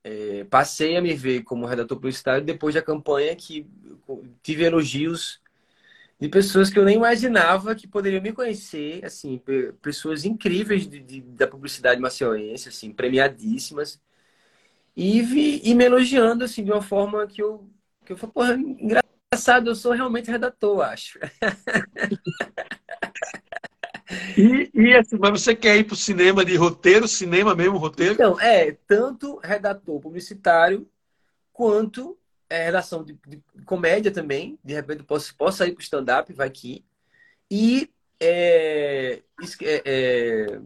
É, 0.04 0.44
passei 0.44 0.96
a 0.96 1.02
me 1.02 1.14
ver 1.16 1.44
como 1.44 1.66
redator 1.66 1.98
publicitário 1.98 2.46
depois 2.46 2.76
da 2.76 2.82
campanha 2.82 3.36
que 3.36 3.68
tive 4.44 4.64
elogios 4.64 5.42
de 6.20 6.30
pessoas 6.30 6.70
que 6.70 6.80
eu 6.80 6.86
nem 6.86 6.96
imaginava 6.96 7.76
que 7.76 7.88
poderiam 7.88 8.22
me 8.22 8.32
conhecer, 8.32 9.04
assim, 9.04 9.42
pessoas 9.82 10.24
incríveis 10.24 10.88
de, 10.88 11.00
de, 11.00 11.22
da 11.22 11.48
publicidade 11.48 12.00
macioense, 12.00 12.70
assim, 12.70 12.92
premiadíssimas, 12.92 14.00
e, 14.96 15.22
vi, 15.22 15.62
e 15.64 15.76
me 15.76 15.86
elogiando, 15.86 16.44
assim, 16.46 16.64
de 16.64 16.72
uma 16.72 16.82
forma 16.82 17.28
que 17.28 17.42
eu, 17.42 17.70
que 18.06 18.14
eu 18.14 18.18
falei, 18.18 18.34
porra, 18.34 18.54
engraçado, 18.54 19.05
eu 19.70 19.76
sou 19.76 19.94
realmente 19.94 20.30
redator, 20.30 20.82
acho. 20.82 21.20
E, 24.38 24.70
e 24.74 24.94
assim, 24.94 25.18
mas 25.18 25.42
você 25.42 25.56
quer 25.56 25.78
ir 25.78 25.86
para 25.86 25.96
o 25.96 25.98
cinema 25.98 26.46
de 26.46 26.56
roteiro, 26.56 27.08
cinema 27.08 27.56
mesmo, 27.56 27.78
roteiro? 27.78 28.14
Então, 28.14 28.40
é, 28.40 28.78
tanto 28.88 29.40
redator 29.44 30.00
publicitário, 30.00 30.88
quanto 31.52 32.18
é, 32.50 32.66
redação 32.66 33.04
de, 33.04 33.18
de, 33.28 33.42
comédia 33.66 34.12
também. 34.12 34.60
De 34.64 34.74
repente 34.74 35.04
posso, 35.04 35.36
posso 35.36 35.58
sair 35.58 35.72
para 35.72 35.82
o 35.82 35.84
stand-up, 35.84 36.32
vai 36.34 36.48
aqui. 36.48 36.86
E 37.50 37.90
é, 38.20 39.22
é, 39.62 39.82
é, 39.86 40.60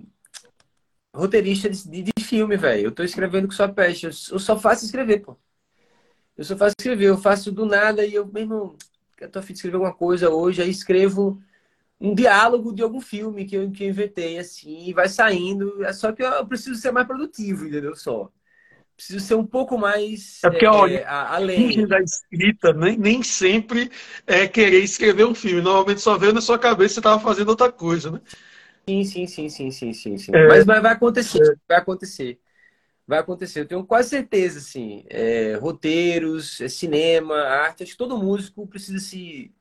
roteirista 1.13 1.69
de, 1.69 1.89
de, 1.89 2.03
de 2.03 2.23
filme, 2.23 2.57
velho. 2.57 2.85
Eu 2.85 2.89
estou 2.89 3.05
escrevendo 3.05 3.47
com 3.47 3.53
sua 3.53 3.69
peste. 3.69 4.05
Eu, 4.05 4.11
eu, 4.31 4.39
só 4.39 4.59
faço 4.59 4.85
escrever, 4.85 5.21
pô. 5.21 5.37
Eu 6.39 6.45
só 6.45 6.55
faço 6.55 6.73
escrever. 6.79 7.07
Eu 7.07 7.17
faço 7.17 7.51
do 7.51 7.65
nada 7.65 8.05
e 8.05 8.15
eu 8.15 8.25
mesmo. 8.25 8.77
Eu 9.19 9.29
tô 9.29 9.39
afim 9.39 9.51
de 9.51 9.57
escrever 9.57 9.75
alguma 9.75 9.93
coisa 9.93 10.29
hoje, 10.29 10.61
aí 10.61 10.69
escrevo 10.69 11.43
um 11.99 12.15
diálogo 12.15 12.73
de 12.73 12.81
algum 12.81 13.01
filme 13.01 13.43
que 13.43 13.57
eu, 13.57 13.69
que 13.69 13.83
eu 13.83 13.89
inventei, 13.89 14.39
assim, 14.39 14.87
e 14.87 14.93
vai 14.93 15.09
saindo. 15.09 15.83
É 15.83 15.91
só 15.91 16.13
que 16.13 16.23
eu 16.23 16.47
preciso 16.47 16.79
ser 16.79 16.93
mais 16.93 17.05
produtivo, 17.05 17.67
entendeu? 17.67 17.93
Só. 17.93 18.31
Preciso 18.95 19.19
ser 19.19 19.35
um 19.35 19.45
pouco 19.45 19.77
mais 19.77 20.41
é 20.41 20.49
porque, 20.49 20.65
é, 20.65 20.69
olha, 20.69 21.09
além. 21.09 21.85
da 21.85 21.99
escrita 21.99 22.71
nem, 22.71 22.97
nem 22.97 23.21
sempre 23.21 23.91
é 24.25 24.47
querer 24.47 24.81
escrever 24.81 25.25
um 25.25 25.35
filme. 25.35 25.61
Normalmente 25.61 25.99
só 25.99 26.17
vendo 26.17 26.35
na 26.35 26.41
sua 26.41 26.57
cabeça 26.57 26.93
você 26.93 26.99
estava 27.01 27.19
fazendo 27.19 27.49
outra 27.49 27.69
coisa, 27.69 28.11
né? 28.11 28.21
Sim, 28.87 29.03
sim, 29.03 29.27
sim, 29.27 29.49
sim, 29.49 29.71
sim, 29.71 29.93
sim. 29.93 30.17
sim. 30.17 30.31
É. 30.33 30.47
Mas 30.47 30.65
vai, 30.65 30.79
vai 30.79 30.93
acontecer, 30.93 31.43
é. 31.43 31.55
vai 31.67 31.77
acontecer. 31.79 32.39
Vai 33.09 33.17
acontecer, 33.17 33.61
eu 33.61 33.65
tenho 33.65 33.83
quase 33.83 34.09
certeza, 34.09 34.59
assim. 34.59 35.03
É, 35.09 35.55
roteiros, 35.55 36.61
é, 36.61 36.69
cinema, 36.69 37.37
arte, 37.41 37.81
acho 37.81 37.93
que 37.93 37.97
todo 37.97 38.15
músico 38.15 38.67
precisa 38.67 38.99
se 38.99 39.51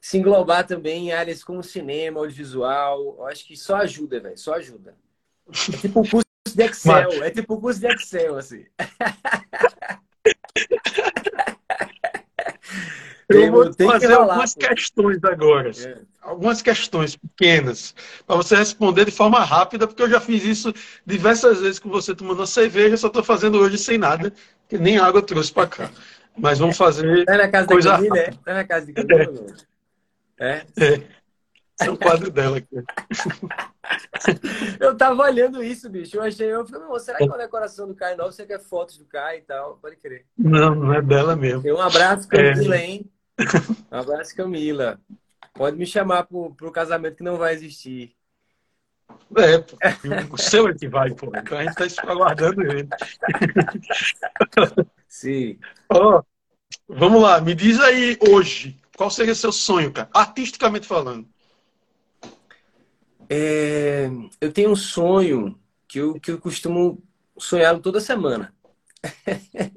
se 0.00 0.18
englobar 0.18 0.66
também 0.66 1.06
em 1.06 1.12
áreas 1.12 1.44
como 1.44 1.62
cinema, 1.62 2.18
audiovisual. 2.18 3.16
Eu 3.18 3.26
acho 3.28 3.46
que 3.46 3.56
só 3.56 3.76
ajuda, 3.76 4.18
velho. 4.18 4.36
Só 4.36 4.54
ajuda. 4.54 4.96
É 5.72 5.76
tipo 5.76 6.00
um 6.00 6.08
curso 6.08 6.26
de 6.52 6.62
Excel. 6.64 7.08
Mas... 7.10 7.20
É 7.20 7.30
tipo 7.30 7.54
um 7.54 7.60
curso 7.60 7.80
de 7.80 7.86
Excel, 7.86 8.36
assim. 8.36 8.66
Eu 13.28 13.52
vou 13.52 13.72
fazer 13.72 14.12
algumas 14.12 14.54
questões 14.54 15.22
agora. 15.22 15.70
É. 15.70 16.00
Algumas 16.28 16.60
questões 16.60 17.16
pequenas. 17.16 17.94
Para 18.26 18.36
você 18.36 18.54
responder 18.54 19.06
de 19.06 19.10
forma 19.10 19.42
rápida, 19.42 19.86
porque 19.86 20.02
eu 20.02 20.10
já 20.10 20.20
fiz 20.20 20.44
isso 20.44 20.74
diversas 21.06 21.62
vezes 21.62 21.78
com 21.78 21.88
você 21.88 22.14
tomando 22.14 22.40
uma 22.40 22.46
cerveja, 22.46 22.98
só 22.98 23.06
estou 23.06 23.24
fazendo 23.24 23.58
hoje 23.58 23.78
sem 23.78 23.96
nada, 23.96 24.30
que 24.68 24.76
nem 24.76 24.98
água 24.98 25.22
trouxe 25.22 25.50
para 25.50 25.66
cá. 25.66 25.90
Mas 26.36 26.58
vamos 26.58 26.76
fazer. 26.76 27.24
Tá 27.24 27.38
na 27.38 27.48
casa 27.48 27.66
coisa 27.66 27.92
da 27.92 27.96
Camila, 27.96 28.18
é? 28.18 28.30
Tá 28.44 28.54
na 28.54 28.64
casa 28.64 28.86
de 28.86 28.92
Camila, 28.92 29.46
é. 30.38 30.40
É? 30.50 30.66
É. 30.76 31.02
Esse 31.80 31.88
é 31.88 31.90
o 31.90 31.96
quadro 31.96 32.30
dela 32.30 32.58
aqui. 32.58 32.76
eu 34.78 34.94
tava 34.96 35.22
olhando 35.22 35.64
isso, 35.64 35.88
bicho. 35.88 36.18
Eu 36.18 36.22
achei, 36.22 36.52
eu 36.52 36.66
falei, 36.66 37.00
será 37.00 37.16
que 37.16 37.24
é 37.24 37.26
uma 37.26 37.38
decoração 37.38 37.88
do 37.88 37.94
Caio 37.94 38.18
Novo? 38.18 38.32
Você 38.32 38.44
quer 38.44 38.60
fotos 38.60 38.98
do 38.98 39.06
Caio 39.06 39.38
e 39.38 39.42
tal? 39.42 39.78
Pode 39.80 39.96
crer. 39.96 40.26
Não, 40.36 40.74
não 40.74 40.92
é 40.92 41.00
dela 41.00 41.34
mesmo. 41.34 41.66
Um 41.72 41.80
abraço, 41.80 42.28
Camila, 42.28 42.76
é. 42.76 42.84
hein? 42.84 43.10
Um 43.90 43.96
abraço, 43.96 44.36
Camila. 44.36 45.00
Pode 45.58 45.76
me 45.76 45.84
chamar 45.84 46.22
pro, 46.22 46.54
pro 46.54 46.70
casamento 46.70 47.16
que 47.16 47.24
não 47.24 47.36
vai 47.36 47.52
existir. 47.52 48.14
É, 49.36 49.56
o 50.32 50.38
seu 50.38 50.68
é 50.68 50.74
que 50.74 50.86
vai, 50.86 51.12
pô. 51.12 51.32
Então 51.36 51.58
a 51.58 51.64
gente 51.64 51.96
tá 51.96 52.12
aguardando 52.12 52.62
ele. 52.62 52.88
Sim. 55.08 55.58
Oh, 55.92 56.22
vamos 56.86 57.20
lá, 57.20 57.40
me 57.40 57.56
diz 57.56 57.80
aí 57.80 58.16
hoje, 58.30 58.80
qual 58.96 59.10
seria 59.10 59.34
seu 59.34 59.50
sonho, 59.50 59.92
cara? 59.92 60.08
Artisticamente 60.14 60.86
falando. 60.86 61.28
É, 63.28 64.08
eu 64.40 64.52
tenho 64.52 64.70
um 64.70 64.76
sonho 64.76 65.58
que 65.88 65.98
eu, 65.98 66.20
que 66.20 66.30
eu 66.30 66.38
costumo 66.38 67.02
sonhar 67.36 67.76
toda 67.80 68.00
semana. 68.00 68.54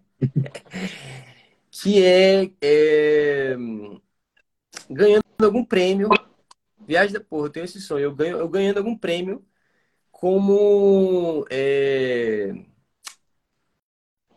que 1.71 2.03
é, 2.03 2.51
é, 2.61 3.55
ganhando 4.87 5.20
algum 5.45 5.63
prêmio. 5.63 6.09
Viagem 6.87 7.13
da 7.13 7.21
porra, 7.21 7.47
eu 7.47 7.51
tenho 7.51 7.63
esse 7.65 7.81
sonho. 7.81 8.03
Eu, 8.05 8.15
ganho, 8.15 8.37
eu 8.37 8.49
ganhando 8.49 8.77
algum 8.77 8.97
prêmio 8.97 9.45
como. 10.11 11.45
É, 11.49 12.53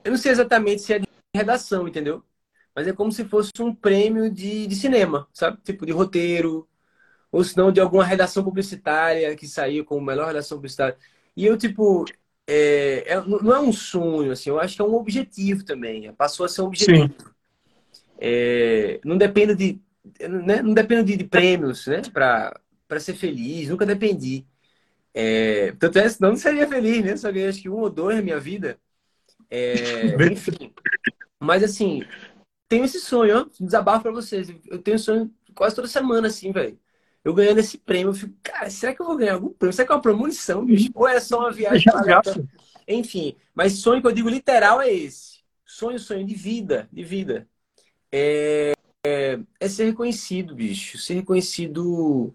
eu 0.04 0.10
não 0.10 0.18
sei 0.18 0.32
exatamente 0.32 0.82
se 0.82 0.92
é 0.94 0.98
de 0.98 1.08
redação, 1.34 1.88
entendeu? 1.88 2.24
mas 2.74 2.88
é 2.88 2.92
como 2.92 3.12
se 3.12 3.24
fosse 3.24 3.52
um 3.60 3.74
prêmio 3.74 4.30
de, 4.30 4.66
de 4.66 4.74
cinema, 4.74 5.28
sabe? 5.32 5.58
Tipo 5.62 5.86
de 5.86 5.92
roteiro, 5.92 6.68
ou 7.30 7.44
se 7.44 7.56
não 7.56 7.70
de 7.70 7.80
alguma 7.80 8.04
redação 8.04 8.42
publicitária 8.42 9.34
que 9.36 9.46
saiu 9.46 9.84
como 9.84 10.04
melhor 10.04 10.26
redação 10.26 10.58
publicitária. 10.58 10.96
E 11.36 11.46
eu, 11.46 11.56
tipo, 11.56 12.04
é, 12.46 13.04
é, 13.12 13.20
não 13.24 13.54
é 13.54 13.60
um 13.60 13.72
sonho, 13.72 14.32
assim, 14.32 14.50
eu 14.50 14.58
acho 14.58 14.74
que 14.76 14.82
é 14.82 14.84
um 14.84 14.94
objetivo 14.94 15.64
também. 15.64 16.12
Passou 16.14 16.44
a 16.44 16.48
ser 16.48 16.62
um 16.62 16.66
objetivo. 16.66 17.14
É, 18.18 19.00
não 19.04 19.16
depende 19.16 19.54
de. 19.54 19.80
Né? 20.20 20.62
Não 20.62 20.74
depende 20.74 21.12
de, 21.12 21.16
de 21.16 21.24
prêmios, 21.24 21.86
né? 21.86 22.02
Para 22.12 23.00
ser 23.00 23.14
feliz, 23.14 23.68
nunca 23.68 23.86
dependi. 23.86 24.46
É, 25.12 25.72
tanto 25.78 25.98
é, 25.98 26.06
não 26.20 26.36
seria 26.36 26.66
feliz, 26.68 27.04
né? 27.04 27.16
Só 27.16 27.30
ganhei 27.30 27.48
acho 27.48 27.62
que 27.62 27.68
um 27.68 27.78
ou 27.78 27.88
dois 27.88 28.16
na 28.16 28.22
minha 28.22 28.40
vida. 28.40 28.78
É, 29.50 30.14
enfim. 30.30 30.74
Mas 31.38 31.62
assim, 31.62 32.02
tenho 32.68 32.84
esse 32.84 33.00
sonho, 33.00 33.38
ó, 33.38 33.46
desabafo 33.60 34.02
pra 34.02 34.12
vocês. 34.12 34.52
Eu 34.66 34.78
tenho 34.78 34.98
sonho 34.98 35.32
quase 35.54 35.74
toda 35.74 35.88
semana, 35.88 36.26
assim, 36.26 36.52
velho. 36.52 36.78
Eu 37.24 37.32
ganhando 37.32 37.58
esse 37.58 37.78
prêmio, 37.78 38.10
eu 38.10 38.14
fico, 38.14 38.34
cara, 38.42 38.68
será 38.68 38.94
que 38.94 39.00
eu 39.00 39.06
vou 39.06 39.16
ganhar 39.16 39.34
algum 39.34 39.48
prêmio? 39.48 39.72
Será 39.72 39.86
que 39.86 39.92
é 39.92 39.94
uma 39.94 40.02
premonição, 40.02 40.64
bicho? 40.64 40.90
Ou 40.94 41.08
é 41.08 41.18
só 41.20 41.38
uma 41.38 41.52
viagem 41.52 41.90
para 41.90 42.20
Enfim, 42.86 43.34
mas 43.54 43.78
sonho 43.78 44.02
que 44.02 44.06
eu 44.06 44.12
digo 44.12 44.28
literal 44.28 44.80
é 44.82 44.92
esse. 44.92 45.38
Sonho, 45.64 45.98
sonho 45.98 46.26
de 46.26 46.34
vida, 46.34 46.86
de 46.92 47.02
vida. 47.02 47.48
É, 48.12 48.74
é, 49.04 49.68
ser 49.68 49.84
reconhecido, 49.86 50.54
bicho. 50.54 50.98
Ser 50.98 51.14
reconhecido 51.14 52.34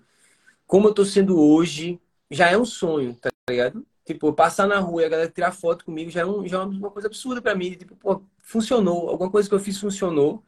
como 0.68 0.88
eu 0.88 0.94
tô 0.94 1.06
sendo 1.06 1.40
hoje 1.40 2.00
já 2.30 2.50
é 2.50 2.58
um 2.58 2.66
sonho, 2.66 3.16
tá 3.16 3.30
ligado? 3.50 3.86
Tipo, 4.06 4.34
passar 4.34 4.68
na 4.68 4.80
rua 4.80 5.02
e 5.04 5.06
a 5.06 5.10
galera 5.10 5.32
tirar 5.32 5.52
foto 5.52 5.86
comigo 5.86 6.10
já 6.12 6.22
é, 6.22 6.26
um, 6.26 6.48
já 6.48 6.60
é 6.60 6.62
uma 6.64 6.92
coisa 6.92 7.08
absurda 7.08 7.42
para 7.42 7.56
mim. 7.56 7.76
Tipo, 7.76 7.96
pô, 7.96 8.24
funcionou. 8.44 9.10
Alguma 9.10 9.32
coisa 9.32 9.50
que 9.50 9.56
eu 9.56 9.60
fiz 9.60 9.80
funcionou. 9.80 10.44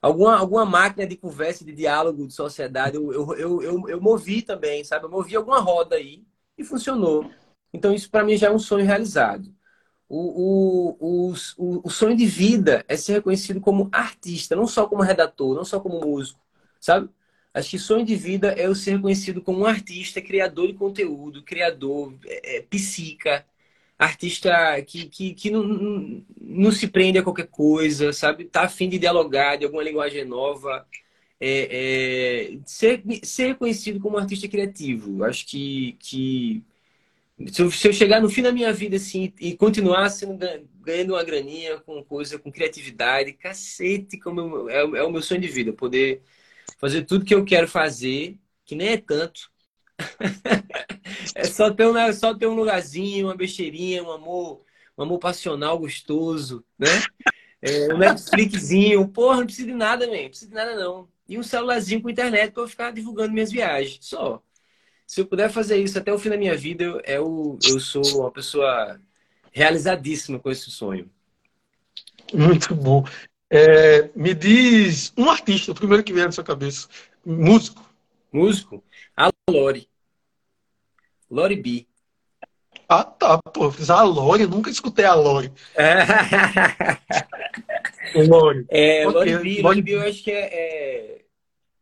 Alguma, 0.00 0.36
alguma 0.38 0.64
máquina 0.64 1.06
de 1.06 1.16
conversa, 1.16 1.64
de 1.64 1.72
diálogo, 1.72 2.26
de 2.26 2.32
sociedade, 2.34 2.96
eu, 2.96 3.12
eu, 3.12 3.34
eu, 3.36 3.62
eu, 3.62 3.88
eu 3.88 4.00
movi 4.00 4.42
também, 4.42 4.84
sabe? 4.84 5.06
Eu 5.06 5.10
movi 5.10 5.34
alguma 5.36 5.58
roda 5.60 5.96
aí 5.96 6.24
e 6.56 6.64
funcionou. 6.64 7.30
Então, 7.72 7.92
isso 7.94 8.10
para 8.10 8.24
mim 8.24 8.36
já 8.36 8.48
é 8.48 8.50
um 8.50 8.58
sonho 8.58 8.84
realizado. 8.86 9.52
O, 10.08 10.92
o, 11.00 11.32
o, 11.58 11.82
o, 11.84 11.90
sonho 11.90 12.16
de 12.16 12.26
vida 12.26 12.84
é 12.88 12.96
ser 12.96 13.14
reconhecido 13.14 13.60
como 13.60 13.88
artista, 13.90 14.54
não 14.54 14.66
só 14.66 14.86
como 14.86 15.02
redator, 15.02 15.56
não 15.56 15.64
só 15.64 15.80
como 15.80 16.00
músico, 16.00 16.40
sabe? 16.80 17.10
Acho 17.52 17.70
que 17.70 17.78
sonho 17.78 18.04
de 18.04 18.14
vida 18.14 18.52
é 18.52 18.66
eu 18.66 18.74
ser 18.74 18.96
reconhecido 18.96 19.42
como 19.42 19.60
um 19.60 19.66
artista, 19.66 20.20
criador 20.20 20.68
de 20.68 20.74
conteúdo, 20.74 21.42
criador, 21.42 22.14
é, 22.26 22.58
é, 22.58 22.62
psica, 22.62 23.44
artista 23.98 24.50
que, 24.82 25.06
que, 25.08 25.34
que 25.34 25.50
não, 25.50 25.62
não, 25.64 26.24
não, 26.40 26.70
se 26.72 26.86
prende 26.88 27.18
a 27.18 27.22
qualquer 27.22 27.48
coisa, 27.48 28.12
sabe? 28.12 28.44
Tá 28.44 28.62
afim 28.64 28.88
de 28.88 28.98
dialogar 28.98 29.56
de 29.56 29.64
alguma 29.64 29.82
linguagem 29.82 30.24
nova. 30.24 30.86
É, 31.40 32.54
é, 32.54 32.58
ser, 32.66 33.02
ser 33.24 33.48
reconhecido 33.48 34.00
como 34.00 34.16
um 34.16 34.20
artista 34.20 34.48
criativo. 34.48 35.24
Acho 35.24 35.46
que, 35.46 35.96
que 36.00 36.64
se 37.52 37.62
eu, 37.62 37.70
se 37.70 37.88
eu, 37.88 37.92
chegar 37.92 38.20
no 38.20 38.30
fim 38.30 38.42
da 38.42 38.50
minha 38.50 38.72
vida 38.72 38.96
assim 38.96 39.32
e 39.38 39.56
continuar 39.56 40.08
sendo, 40.08 40.38
ganhando 40.80 41.12
uma 41.12 41.22
graninha 41.22 41.78
com 41.80 42.02
coisa, 42.02 42.38
com 42.38 42.50
criatividade, 42.50 43.34
cacete, 43.34 44.18
como 44.18 44.70
é, 44.70 44.78
é 44.78 45.02
o 45.02 45.10
meu 45.10 45.20
sonho 45.20 45.40
de 45.40 45.48
vida, 45.48 45.72
poder 45.72 46.22
fazer 46.78 47.02
tudo 47.04 47.24
que 47.24 47.34
eu 47.34 47.44
quero 47.44 47.68
fazer, 47.68 48.38
que 48.64 48.74
nem 48.74 48.88
é 48.88 48.96
tanto. 48.96 49.50
é 51.34 51.44
só 51.44 51.70
ter, 51.70 51.86
um, 51.86 52.12
só 52.12 52.34
ter 52.34 52.46
um 52.46 52.54
lugarzinho, 52.54 53.26
uma 53.26 53.36
besteirinha, 53.36 54.02
um 54.02 54.10
amor, 54.10 54.62
um 54.96 55.02
amor 55.02 55.18
passional 55.18 55.78
gostoso, 55.78 56.64
né? 56.78 56.88
É, 57.60 57.92
um 57.92 57.98
Netflixzinho. 57.98 59.08
Porra, 59.08 59.38
não 59.38 59.46
precisa 59.46 59.66
de 59.66 59.74
nada, 59.74 60.06
man. 60.06 60.22
Não 60.22 60.28
precisa 60.28 60.48
de 60.48 60.54
nada, 60.54 60.74
não. 60.74 61.08
E 61.28 61.38
um 61.38 61.42
celularzinho 61.42 62.00
com 62.00 62.10
internet 62.10 62.52
para 62.52 62.62
eu 62.62 62.68
ficar 62.68 62.92
divulgando 62.92 63.32
minhas 63.32 63.50
viagens. 63.50 63.98
Só. 64.00 64.42
Se 65.06 65.20
eu 65.20 65.26
puder 65.26 65.50
fazer 65.50 65.78
isso 65.78 65.98
até 65.98 66.12
o 66.12 66.18
fim 66.18 66.30
da 66.30 66.36
minha 66.36 66.56
vida, 66.56 66.82
eu, 66.82 67.00
eu, 67.04 67.58
eu 67.64 67.78
sou 67.78 68.02
uma 68.20 68.30
pessoa 68.30 69.00
realizadíssima 69.52 70.38
com 70.38 70.50
esse 70.50 70.70
sonho. 70.70 71.08
Muito 72.34 72.74
bom. 72.74 73.04
É, 73.48 74.10
me 74.16 74.34
diz 74.34 75.12
um 75.16 75.30
artista, 75.30 75.70
o 75.70 75.74
primeiro 75.74 76.02
que 76.02 76.12
vem 76.12 76.24
na 76.24 76.32
sua 76.32 76.42
cabeça. 76.42 76.88
Músico. 77.24 77.88
Músico? 78.32 78.82
A 79.16 79.30
Lori. 79.48 79.88
Lori 81.30 81.56
B. 81.56 81.86
Ah, 82.88 83.04
tá, 83.04 83.38
pô. 83.52 83.72
A 83.88 84.02
Lori, 84.02 84.46
nunca 84.46 84.70
escutei 84.70 85.04
a 85.04 85.14
Lori. 85.14 85.52
Lori. 88.28 88.66
É, 88.68 89.06
okay. 89.06 89.34
Lori 89.34 89.38
B, 89.38 89.62
Lori 89.62 89.82
B 89.82 89.94
eu 89.94 90.02
acho 90.02 90.22
que 90.22 90.30
é, 90.30 90.44
é, 90.52 91.24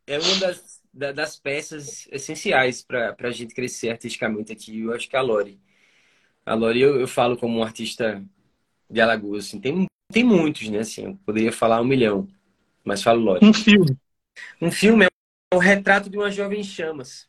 é 0.07 0.19
uma 0.19 0.35
das, 0.39 0.81
das 0.95 1.37
peças 1.37 2.07
essenciais 2.09 2.81
para 2.81 3.15
a 3.19 3.31
gente 3.31 3.53
crescer 3.53 3.89
artisticamente 3.89 4.53
aqui. 4.53 4.79
Eu 4.79 4.93
acho 4.93 5.09
que 5.09 5.15
a 5.17 5.21
Lori. 5.21 5.59
A 6.45 6.53
Lori 6.53 6.79
eu, 6.79 6.99
eu 6.99 7.07
falo 7.07 7.37
como 7.37 7.59
um 7.59 7.63
artista 7.63 8.23
de 8.89 9.01
Alagoas. 9.01 9.47
Assim, 9.47 9.59
tem 9.59 9.85
tem 10.11 10.23
muitos, 10.23 10.69
né? 10.69 10.79
Assim, 10.79 11.05
eu 11.05 11.15
poderia 11.25 11.51
falar 11.51 11.81
um 11.81 11.85
milhão, 11.85 12.27
mas 12.83 13.03
falo 13.03 13.21
lógico. 13.21 13.45
Um 13.45 13.53
filme. 13.53 13.97
Um 14.61 14.71
filme 14.71 15.05
é 15.05 15.55
o 15.55 15.59
retrato 15.59 16.09
de 16.09 16.17
uma 16.17 16.31
jovem 16.31 16.63
chamas, 16.63 17.27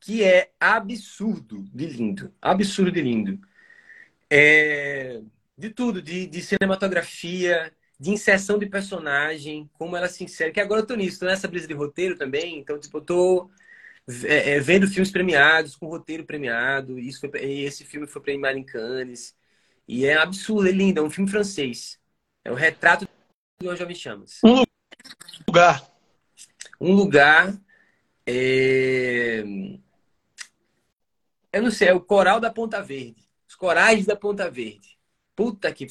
que 0.00 0.22
é 0.22 0.50
absurdo 0.58 1.64
de 1.72 1.86
lindo, 1.86 2.34
absurdo 2.40 2.90
de 2.92 3.00
lindo. 3.00 3.40
É, 4.30 5.22
de 5.56 5.70
tudo, 5.70 6.02
de, 6.02 6.26
de 6.26 6.42
cinematografia, 6.42 7.74
de 7.98 8.10
inserção 8.10 8.58
de 8.58 8.66
personagem, 8.66 9.68
como 9.74 9.96
ela 9.96 10.08
se 10.08 10.22
insere. 10.24 10.52
Que 10.52 10.60
agora 10.60 10.82
eu 10.82 10.86
tô 10.86 10.94
nisso, 10.94 11.20
tô 11.20 11.26
nessa 11.26 11.48
brisa 11.48 11.66
de 11.66 11.74
roteiro 11.74 12.16
também, 12.16 12.58
então, 12.58 12.78
tipo, 12.78 12.98
eu 12.98 13.02
tô 13.02 13.50
é, 14.24 14.56
é, 14.56 14.60
vendo 14.60 14.88
filmes 14.88 15.10
premiados, 15.10 15.76
com 15.76 15.86
roteiro 15.86 16.24
premiado. 16.24 16.98
Isso 16.98 17.20
foi, 17.20 17.30
esse 17.42 17.84
filme 17.84 18.06
foi 18.06 18.22
premiado 18.22 18.58
em 18.58 18.64
Cannes. 18.64 19.36
E 19.86 20.06
é 20.06 20.16
absurdo, 20.16 20.68
é 20.68 20.72
lindo, 20.72 21.00
é 21.00 21.02
um 21.02 21.10
filme 21.10 21.30
francês. 21.30 21.98
É 22.44 22.52
o 22.52 22.54
retrato 22.54 23.06
de 23.60 23.66
uma 23.66 23.76
jovem 23.76 23.96
chamas. 23.96 24.40
Um 24.44 24.62
lugar. 25.46 25.90
Um 26.80 26.92
lugar. 26.94 27.58
É... 28.26 29.42
Eu 31.52 31.62
não 31.62 31.70
sei, 31.70 31.88
é 31.88 31.94
o 31.94 32.00
Coral 32.00 32.38
da 32.38 32.50
Ponta 32.50 32.80
Verde. 32.82 33.28
Os 33.48 33.54
corais 33.54 34.06
da 34.06 34.14
Ponta 34.14 34.50
Verde. 34.50 34.98
Puta 35.34 35.72
que 35.72 35.86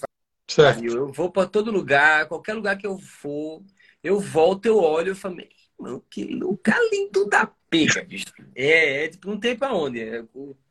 pariu. 0.55 0.93
Eu 0.93 1.11
vou 1.11 1.31
para 1.31 1.47
todo 1.47 1.71
lugar, 1.71 2.27
qualquer 2.27 2.53
lugar 2.53 2.77
que 2.77 2.87
eu 2.87 2.97
for, 2.97 3.63
eu 4.03 4.19
volto, 4.19 4.65
eu 4.65 4.77
olho 4.77 5.11
e 5.11 5.15
falo, 5.15 5.37
mano, 5.79 6.03
que 6.09 6.23
lugar 6.23 6.79
lindo 6.91 7.27
da 7.27 7.51
pega, 7.69 8.03
bicho. 8.03 8.25
É, 8.55 9.05
é 9.05 9.07
tipo, 9.09 9.27
não 9.27 9.39
tem 9.39 9.55
pra 9.57 9.73
onde. 9.73 10.01
É, 10.01 10.23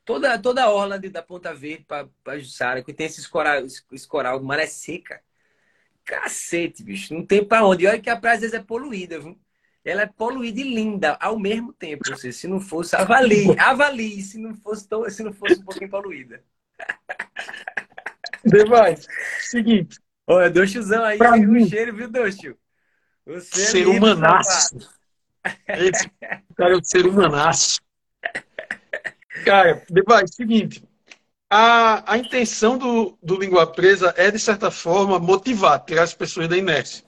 toda, 0.04 0.38
toda 0.38 0.64
a 0.64 0.70
orla 0.70 0.98
de, 0.98 1.08
da 1.08 1.22
Ponta 1.22 1.54
Verde 1.54 1.84
para 1.84 2.38
Jussara, 2.38 2.82
que 2.82 2.92
tem 2.92 3.06
esse 3.06 3.28
coral, 3.28 3.64
esse 3.64 4.08
coral 4.08 4.42
maré 4.42 4.66
seca. 4.66 5.20
Cacete, 6.04 6.82
bicho. 6.84 7.12
Não 7.12 7.26
tem 7.26 7.44
para 7.44 7.66
onde. 7.66 7.84
E 7.84 7.88
olha 7.88 8.00
que 8.00 8.08
a 8.08 8.16
praia 8.16 8.36
às 8.36 8.40
vezes 8.40 8.54
é 8.54 8.62
poluída, 8.62 9.18
viu? 9.18 9.38
Ela 9.84 10.02
é 10.02 10.06
poluída 10.06 10.60
e 10.60 10.74
linda 10.74 11.16
ao 11.20 11.38
mesmo 11.38 11.72
tempo. 11.72 12.02
Ou 12.08 12.16
se 12.16 12.46
não 12.46 12.60
fosse, 12.60 12.94
avalie, 12.96 13.56
avalie 13.58 14.22
se 14.22 14.38
não 14.38 14.54
fosse, 14.54 14.88
tão, 14.88 15.08
se 15.10 15.22
não 15.22 15.32
fosse 15.32 15.60
um 15.60 15.64
pouquinho 15.64 15.90
poluída. 15.90 16.42
Demais. 18.46 19.06
Seguinte. 19.40 19.98
Olha, 20.26 20.50
Doxuzão 20.50 21.04
aí, 21.04 21.18
pra 21.18 21.34
o 21.34 21.38
mim, 21.38 21.68
cheiro, 21.68 21.94
viu, 21.94 22.08
Doxo? 22.08 22.56
Você 23.26 23.62
é 23.62 23.66
ser 23.66 23.86
humanaço. 23.88 24.76
Esse 25.68 26.10
cara 26.56 26.74
é 26.74 26.76
um 26.76 26.82
ser 26.82 27.06
humanaço. 27.06 27.80
Cara, 29.44 29.82
depois, 29.88 30.34
seguinte. 30.34 30.82
A, 31.48 32.12
a 32.12 32.18
intenção 32.18 32.76
do, 32.76 33.16
do 33.22 33.38
Língua 33.38 33.66
Presa 33.66 34.12
é, 34.16 34.30
de 34.30 34.38
certa 34.38 34.70
forma, 34.70 35.18
motivar, 35.18 35.84
tirar 35.84 36.02
as 36.02 36.14
pessoas 36.14 36.48
da 36.48 36.56
inércia. 36.56 37.04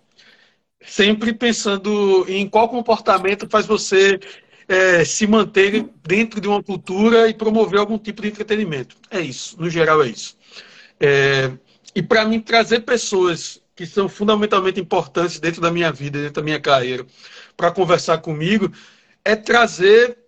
Sempre 0.81 1.33
pensando 1.33 2.24
em 2.29 2.48
qual 2.48 2.68
comportamento 2.68 3.48
faz 3.51 3.66
você 3.66 4.20
é, 4.68 5.05
se 5.05 5.27
manter 5.27 5.88
dentro 6.07 6.40
de 6.40 6.46
uma 6.46 6.62
cultura 6.62 7.29
e 7.29 7.35
promover 7.35 7.81
algum 7.81 7.98
tipo 7.98 8.22
de 8.22 8.29
entretenimento. 8.29 8.96
É 9.11 9.20
isso, 9.20 9.61
no 9.61 9.68
geral 9.68 10.05
é 10.05 10.09
isso. 10.09 10.38
É, 11.00 11.52
e 11.94 12.02
para 12.02 12.24
mim, 12.24 12.40
trazer 12.40 12.80
pessoas 12.80 13.62
que 13.74 13.87
são 13.87 14.08
fundamentalmente 14.08 14.80
importantes 14.80 15.38
dentro 15.38 15.61
da 15.61 15.70
minha 15.70 15.92
vida, 15.92 16.18
dentro 16.18 16.42
da 16.42 16.44
minha 16.44 16.61
carreira, 16.61 17.06
para 17.56 17.70
conversar 17.70 18.18
comigo, 18.18 18.72
é 19.24 19.37
trazer 19.37 20.18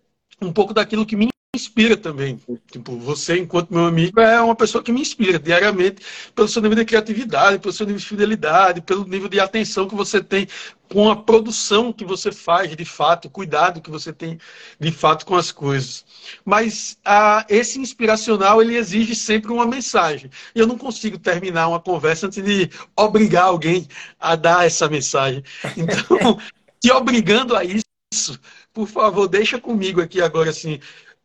um 0.41 0.53
pouco 0.53 0.73
daquilo 0.73 1.05
que 1.05 1.17
me 1.17 1.29
inspira 1.55 1.97
também. 1.97 2.41
Tipo, 2.71 2.97
você, 2.99 3.39
enquanto 3.39 3.71
meu 3.71 3.87
amigo, 3.87 4.21
é 4.21 4.41
uma 4.41 4.55
pessoa 4.55 4.83
que 4.83 4.93
me 4.93 5.01
inspira 5.01 5.39
diariamente 5.39 6.03
pelo 6.35 6.47
seu 6.47 6.63
nível 6.63 6.77
de 6.77 6.85
criatividade, 6.85 7.59
pelo 7.59 7.73
seu 7.73 7.87
nível 7.87 7.99
de 7.99 8.07
fidelidade, 8.07 8.81
pelo 8.81 9.05
nível 9.05 9.29
de 9.29 9.41
atenção 9.41 9.89
que 9.89 9.95
você 9.95 10.23
tem 10.23 10.47
com 10.89 11.09
a 11.11 11.17
produção 11.17 11.93
que 11.93 12.05
você 12.05 12.31
faz, 12.33 12.75
de 12.75 12.85
fato, 12.85 13.27
o 13.27 13.31
cuidado 13.31 13.81
que 13.81 13.91
você 13.91 14.13
tem, 14.13 14.39
de 14.79 14.93
fato, 14.93 15.27
com 15.27 15.37
as 15.37 15.51
coisas. 15.51 16.05
Mas 16.45 16.97
a, 17.05 17.45
esse 17.49 17.81
inspiracional, 17.81 18.63
ele 18.63 18.77
exige 18.77 19.15
sempre 19.15 19.53
uma 19.53 19.67
mensagem. 19.67 20.31
E 20.55 20.59
eu 20.59 20.67
não 20.67 20.79
consigo 20.79 21.19
terminar 21.19 21.69
uma 21.69 21.81
conversa 21.81 22.27
antes 22.27 22.43
de 22.43 22.71
obrigar 22.97 23.45
alguém 23.45 23.89
a 24.19 24.37
dar 24.37 24.67
essa 24.67 24.89
mensagem. 24.89 25.43
Então, 25.77 26.39
te 26.81 26.91
obrigando 26.93 27.57
a 27.57 27.65
isso, 27.65 28.39
por 28.73 28.87
favor, 28.87 29.29
deixa 29.29 29.61
comigo 29.61 30.01
aqui 30.01 30.21
agora, 30.21 30.51
assim, 30.51 30.81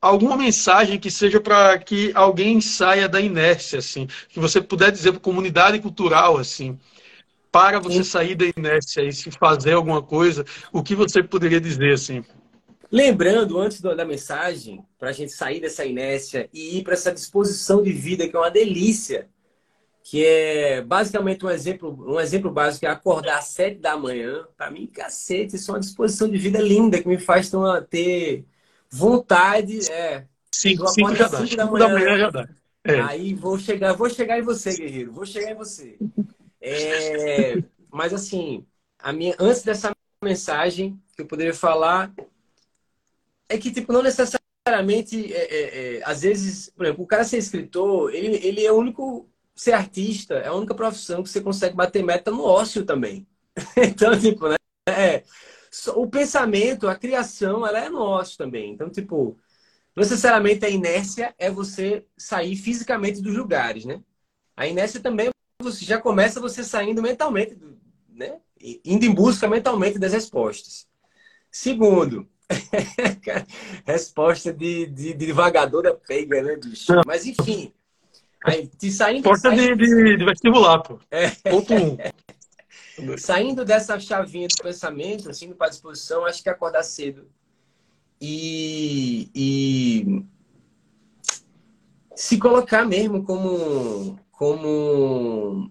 alguma 0.05 0.37
mensagem 0.37 0.99
que 0.99 1.09
seja 1.09 1.41
para 1.41 1.77
que 1.79 2.11
alguém 2.13 2.61
saia 2.61 3.09
da 3.09 3.19
inércia, 3.19 3.79
assim, 3.79 4.07
que 4.29 4.39
você 4.39 4.61
puder 4.61 4.91
dizer 4.91 5.11
para 5.11 5.17
a 5.17 5.23
comunidade 5.23 5.79
cultural, 5.79 6.37
assim, 6.37 6.77
para 7.51 7.79
você 7.79 8.03
sair 8.03 8.35
da 8.35 8.45
inércia 8.55 9.01
e 9.01 9.11
se 9.11 9.31
fazer 9.31 9.73
alguma 9.73 10.03
coisa, 10.03 10.45
o 10.71 10.83
que 10.83 10.93
você 10.93 11.23
poderia 11.23 11.59
dizer, 11.59 11.93
assim? 11.93 12.23
Lembrando, 12.91 13.59
antes 13.59 13.81
da 13.81 14.05
mensagem, 14.05 14.85
para 14.99 15.09
a 15.09 15.11
gente 15.11 15.31
sair 15.31 15.59
dessa 15.59 15.83
inércia 15.83 16.47
e 16.53 16.77
ir 16.77 16.83
para 16.83 16.93
essa 16.93 17.11
disposição 17.11 17.81
de 17.81 17.91
vida 17.91 18.27
que 18.27 18.35
é 18.35 18.39
uma 18.39 18.51
delícia, 18.51 19.27
que 20.03 20.23
é 20.23 20.81
basicamente 20.81 21.43
um 21.43 21.49
exemplo, 21.49 21.97
um 22.07 22.19
exemplo 22.19 22.51
básico 22.51 22.85
é 22.85 22.89
acordar 22.89 23.39
às 23.39 23.45
sete 23.45 23.79
da 23.79 23.97
manhã. 23.97 24.45
Para 24.55 24.69
mim, 24.69 24.85
cacete, 24.85 25.55
isso 25.55 25.71
é 25.71 25.73
uma 25.73 25.79
disposição 25.79 26.29
de 26.29 26.37
vida 26.37 26.61
linda 26.61 27.01
que 27.01 27.07
me 27.07 27.17
faz 27.17 27.49
ter 27.89 28.45
vontade, 28.91 29.91
é. 29.91 30.25
Cinco, 30.51 30.87
cinco 30.87 31.15
já 31.15 31.27
dá. 31.27 31.45
Cinco 31.45 31.55
da 31.55 31.65
manhã, 31.65 31.87
da 31.87 31.89
manhã 31.89 32.17
já 32.17 32.29
dá. 32.29 32.49
É. 32.83 33.01
Aí 33.01 33.33
vou 33.33 33.57
chegar, 33.57 33.93
vou 33.93 34.09
chegar 34.09 34.37
em 34.37 34.43
você, 34.43 34.75
guerreiro. 34.75 35.11
Vou 35.11 35.25
chegar 35.25 35.51
em 35.51 35.55
você. 35.55 35.97
É, 36.61 37.61
mas 37.91 38.13
assim, 38.13 38.65
a 38.99 39.11
minha, 39.11 39.35
antes 39.39 39.63
dessa 39.63 39.91
mensagem 40.23 40.99
que 41.15 41.21
eu 41.21 41.25
poderia 41.25 41.53
falar 41.53 42.11
é 43.49 43.57
que 43.57 43.71
tipo 43.71 43.91
não 43.91 44.01
necessariamente, 44.01 45.31
é, 45.33 45.37
é, 45.37 45.97
é, 45.97 46.01
às 46.03 46.21
vezes, 46.21 46.69
por 46.69 46.85
exemplo, 46.85 47.03
o 47.03 47.07
cara 47.07 47.23
ser 47.23 47.37
escritor, 47.37 48.13
ele, 48.13 48.37
ele 48.45 48.65
é 48.65 48.71
o 48.71 48.77
único 48.77 49.29
ser 49.55 49.73
artista, 49.73 50.35
é 50.35 50.47
a 50.47 50.53
única 50.53 50.75
profissão 50.75 51.23
que 51.23 51.29
você 51.29 51.41
consegue 51.41 51.75
bater 51.75 52.03
meta 52.03 52.31
no 52.31 52.43
ócio 52.43 52.85
também. 52.85 53.25
então, 53.77 54.19
tipo, 54.19 54.49
né? 54.49 54.55
O 55.95 56.07
pensamento, 56.07 56.87
a 56.87 56.95
criação, 56.95 57.65
ela 57.65 57.79
é 57.79 57.89
nossa 57.89 58.37
também. 58.37 58.71
Então, 58.71 58.89
tipo, 58.89 59.37
necessariamente 59.95 60.65
a 60.65 60.69
inércia 60.69 61.33
é 61.37 61.49
você 61.49 62.05
sair 62.17 62.55
fisicamente 62.55 63.21
dos 63.21 63.35
lugares, 63.35 63.85
né? 63.85 64.01
A 64.55 64.67
inércia 64.67 64.99
também 64.99 65.29
você 65.61 65.85
já 65.85 65.99
começa 65.99 66.39
você 66.39 66.63
saindo 66.63 67.01
mentalmente, 67.01 67.57
né? 68.09 68.39
Indo 68.83 69.05
em 69.05 69.13
busca 69.13 69.47
mentalmente 69.47 69.99
das 69.99 70.13
respostas. 70.13 70.87
Segundo, 71.51 72.27
resposta 73.85 74.53
de, 74.53 74.85
de, 74.87 75.13
de 75.13 75.13
devagadora 75.13 75.93
pega, 76.07 76.41
né, 76.41 76.55
bicho? 76.57 76.93
Mas 77.05 77.25
enfim, 77.25 77.73
aí, 78.43 78.67
te 78.67 78.91
saindo, 78.91 79.27
Resposta 79.27 79.49
saindo... 79.49 79.77
de, 79.77 79.87
de, 79.87 80.17
de 80.17 80.25
vestibular, 80.25 80.79
pô. 80.79 80.99
É. 81.09 81.29
Ponto 81.49 81.73
um. 81.73 81.97
Saindo 83.17 83.65
dessa 83.65 83.99
chavinha 83.99 84.47
do 84.47 84.63
pensamento, 84.63 85.29
assim, 85.29 85.51
para 85.53 85.69
disposição, 85.69 86.25
acho 86.25 86.41
que 86.41 86.49
é 86.49 86.51
acordar 86.51 86.83
cedo 86.83 87.27
e, 88.21 89.29
e 89.35 90.25
se 92.15 92.37
colocar 92.37 92.85
mesmo 92.85 93.23
como, 93.23 94.17
como 94.31 95.69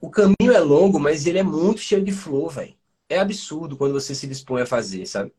o 0.00 0.10
caminho 0.10 0.52
é 0.52 0.58
longo, 0.58 0.98
mas 0.98 1.26
ele 1.26 1.38
é 1.38 1.42
muito 1.42 1.80
cheio 1.80 2.02
de 2.02 2.12
flor, 2.12 2.50
velho. 2.50 2.74
É 3.08 3.18
absurdo 3.18 3.76
quando 3.76 3.92
você 3.92 4.14
se 4.14 4.26
dispõe 4.26 4.62
a 4.62 4.66
fazer, 4.66 5.06
sabe? 5.06 5.32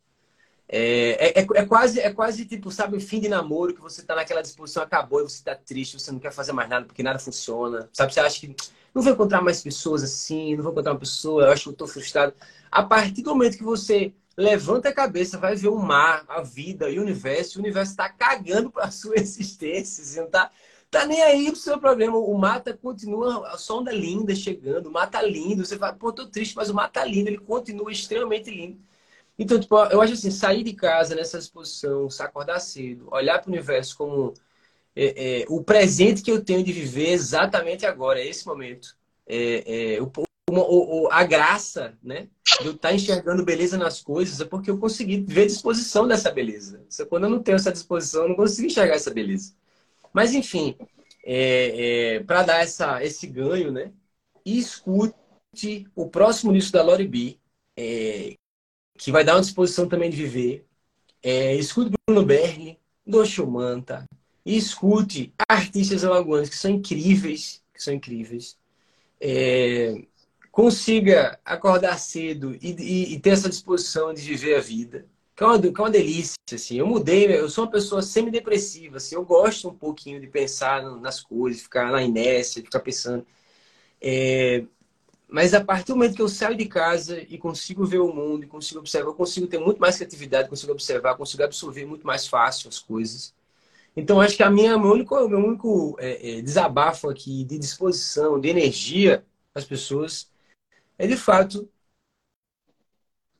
É, 0.67 1.39
é, 1.39 1.41
é, 1.41 1.47
é, 1.55 1.65
quase, 1.65 1.99
é 1.99 2.11
quase 2.11 2.45
tipo, 2.45 2.71
sabe, 2.71 2.99
fim 2.99 3.19
de 3.19 3.29
namoro 3.29 3.73
que 3.73 3.81
você 3.81 4.01
tá 4.03 4.15
naquela 4.15 4.41
disposição, 4.41 4.81
acabou 4.81 5.21
e 5.21 5.23
você 5.23 5.43
tá 5.43 5.55
triste, 5.55 5.99
você 5.99 6.11
não 6.11 6.19
quer 6.19 6.31
fazer 6.31 6.53
mais 6.53 6.67
nada 6.69 6.85
porque 6.85 7.03
nada 7.03 7.19
funciona, 7.19 7.87
sabe? 7.93 8.13
Você 8.13 8.19
acha 8.19 8.39
que 8.39 8.55
não 8.93 9.01
vou 9.03 9.13
encontrar 9.13 9.41
mais 9.41 9.61
pessoas 9.61 10.03
assim, 10.03 10.55
não 10.55 10.63
vou 10.63 10.71
encontrar 10.71 10.93
uma 10.93 10.99
pessoa, 10.99 11.43
eu 11.45 11.51
acho 11.51 11.63
que 11.63 11.69
eu 11.69 11.73
tô 11.73 11.87
frustrado. 11.87 12.33
A 12.71 12.81
partir 12.81 13.21
do 13.21 13.29
momento 13.31 13.57
que 13.57 13.63
você 13.63 14.13
levanta 14.37 14.89
a 14.89 14.93
cabeça, 14.93 15.37
vai 15.37 15.55
ver 15.55 15.67
o 15.69 15.77
mar, 15.77 16.25
a 16.27 16.41
vida, 16.41 16.87
o 16.87 17.01
universo, 17.01 17.59
o 17.59 17.61
universo 17.61 17.91
está 17.91 18.09
cagando 18.09 18.71
para 18.71 18.85
a 18.85 18.91
sua 18.91 19.15
existência, 19.17 20.03
você 20.03 20.21
não 20.21 20.29
tá, 20.29 20.49
tá 20.89 21.05
nem 21.05 21.21
aí 21.21 21.47
pro 21.47 21.55
seu 21.59 21.79
problema. 21.79 22.17
O 22.17 22.37
mar 22.37 22.61
tá, 22.61 22.73
continua, 22.73 23.47
a 23.49 23.57
sonda 23.57 23.91
linda 23.91 24.33
chegando, 24.35 24.87
o 24.87 24.91
mar 24.91 25.09
tá 25.09 25.21
lindo, 25.21 25.65
você 25.65 25.77
vai, 25.77 25.93
pô, 25.93 26.11
tô 26.11 26.27
triste, 26.27 26.55
mas 26.55 26.69
o 26.69 26.73
mar 26.73 26.89
tá 26.91 27.05
lindo, 27.05 27.29
ele 27.29 27.37
continua 27.37 27.91
extremamente 27.91 28.49
lindo. 28.49 28.79
Então, 29.37 29.59
tipo, 29.59 29.75
eu 29.75 30.01
acho 30.01 30.13
assim, 30.13 30.31
sair 30.31 30.63
de 30.63 30.73
casa 30.73 31.15
nessa 31.15 31.37
exposição, 31.37 32.09
se 32.09 32.23
acordar 32.23 32.59
cedo, 32.59 33.07
olhar 33.11 33.39
para 33.39 33.49
o 33.49 33.53
universo 33.53 33.97
como 33.97 34.33
é, 34.95 35.41
é, 35.41 35.45
o 35.49 35.63
presente 35.63 36.21
que 36.21 36.31
eu 36.31 36.43
tenho 36.43 36.63
de 36.63 36.71
viver 36.71 37.09
exatamente 37.09 37.85
agora, 37.85 38.19
é 38.19 38.27
esse 38.27 38.47
momento. 38.47 38.95
É, 39.27 39.95
é 39.95 40.01
o, 40.01 40.09
o, 40.49 41.09
a 41.11 41.23
graça, 41.23 41.97
né? 42.01 42.29
De 42.61 42.67
eu 42.67 42.73
estar 42.73 42.89
tá 42.89 42.95
enxergando 42.95 43.43
beleza 43.43 43.77
nas 43.77 44.01
coisas 44.01 44.39
é 44.39 44.45
porque 44.45 44.69
eu 44.71 44.77
consegui 44.77 45.21
ver 45.21 45.47
disposição 45.47 46.07
dessa 46.07 46.31
beleza. 46.31 46.85
Quando 47.09 47.23
eu 47.23 47.29
não 47.29 47.43
tenho 47.43 47.55
essa 47.55 47.71
disposição, 47.71 48.23
eu 48.23 48.29
não 48.29 48.35
consigo 48.35 48.67
enxergar 48.67 48.95
essa 48.95 49.11
beleza. 49.11 49.53
Mas, 50.13 50.33
enfim, 50.33 50.77
é, 51.25 52.15
é, 52.15 52.19
para 52.21 52.43
dar 52.43 52.61
essa, 52.61 53.03
esse 53.03 53.27
ganho, 53.27 53.71
né? 53.71 53.91
Escute 54.45 55.15
o 55.95 56.07
próximo 56.07 56.53
disco 56.53 56.73
da 56.73 56.83
Lori 56.83 57.07
B, 57.07 57.37
que 58.97 59.11
vai 59.11 59.23
dar 59.23 59.35
uma 59.35 59.41
disposição 59.41 59.87
também 59.87 60.09
de 60.09 60.17
viver. 60.17 60.65
É, 61.21 61.55
escute 61.55 61.91
Bruno 62.07 62.25
Berli, 62.25 62.79
Docho 63.05 63.45
Manta, 63.47 64.05
escute 64.45 65.33
artistas 65.49 66.03
alagoanos 66.03 66.49
que 66.49 66.57
são 66.57 66.71
incríveis, 66.71 67.63
que 67.73 67.83
são 67.83 67.93
incríveis. 67.93 68.57
É, 69.19 70.03
consiga 70.51 71.39
acordar 71.43 71.99
cedo 71.99 72.55
e, 72.61 72.71
e, 72.71 73.13
e, 73.15 73.19
ter 73.19 73.31
essa 73.31 73.49
disposição 73.49 74.13
de 74.13 74.21
viver 74.21 74.55
a 74.55 74.61
vida, 74.61 75.05
que 75.35 75.43
é 75.43 75.47
uma, 75.47 75.59
que 75.59 75.67
é 75.67 75.83
uma 75.83 75.89
delícia. 75.89 76.35
Assim. 76.53 76.77
Eu 76.77 76.87
mudei, 76.87 77.25
eu 77.37 77.49
sou 77.49 77.65
uma 77.65 77.71
pessoa 77.71 78.01
semi-depressiva. 78.01 78.97
Assim, 78.97 79.15
eu 79.15 79.25
gosto 79.25 79.69
um 79.69 79.75
pouquinho 79.75 80.21
de 80.21 80.27
pensar 80.27 80.83
nas 80.99 81.21
coisas, 81.21 81.61
ficar 81.61 81.91
na 81.91 82.03
inércia, 82.03 82.63
ficar 82.63 82.79
pensando. 82.79 83.25
É, 84.01 84.63
mas 85.27 85.53
a 85.53 85.63
partir 85.63 85.87
do 85.87 85.95
momento 85.95 86.15
que 86.15 86.21
eu 86.21 86.29
saio 86.29 86.55
de 86.55 86.65
casa 86.67 87.19
e 87.21 87.37
consigo 87.37 87.85
ver 87.85 87.99
o 87.99 88.13
mundo, 88.13 88.47
consigo 88.47 88.79
observar, 88.79 89.09
eu 89.09 89.15
consigo 89.15 89.47
ter 89.47 89.59
muito 89.59 89.79
mais 89.79 89.95
criatividade, 89.95 90.49
consigo 90.49 90.71
observar, 90.71 91.15
consigo 91.15 91.43
absorver 91.43 91.85
muito 91.85 92.05
mais 92.05 92.27
fácil 92.27 92.69
as 92.69 92.79
coisas. 92.79 93.33
Então, 93.95 94.21
acho 94.21 94.35
que 94.35 94.43
a 94.43 94.49
minha, 94.49 94.77
meu 94.77 94.91
único, 94.91 95.15
meu 95.27 95.39
único 95.39 95.95
é, 95.99 96.37
é, 96.37 96.41
desabafo 96.41 97.09
aqui 97.09 97.43
de 97.45 97.57
disposição, 97.57 98.39
de 98.39 98.49
energia 98.49 99.25
das 99.53 99.65
pessoas, 99.65 100.29
é 100.97 101.07
de 101.07 101.17
fato 101.17 101.69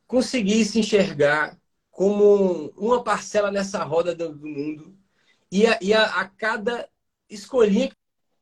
conseguir 0.07 0.63
se 0.65 0.79
enxergar 0.79 1.59
como 1.91 2.69
uma 2.77 3.03
parcela 3.03 3.51
nessa 3.51 3.83
roda 3.83 4.15
do, 4.15 4.35
mundo 4.35 4.97
e, 5.51 5.65
a, 5.67 5.79
e 5.81 5.93
a, 5.93 6.21
a 6.21 6.27
cada 6.27 6.89
escolhinha 7.29 7.89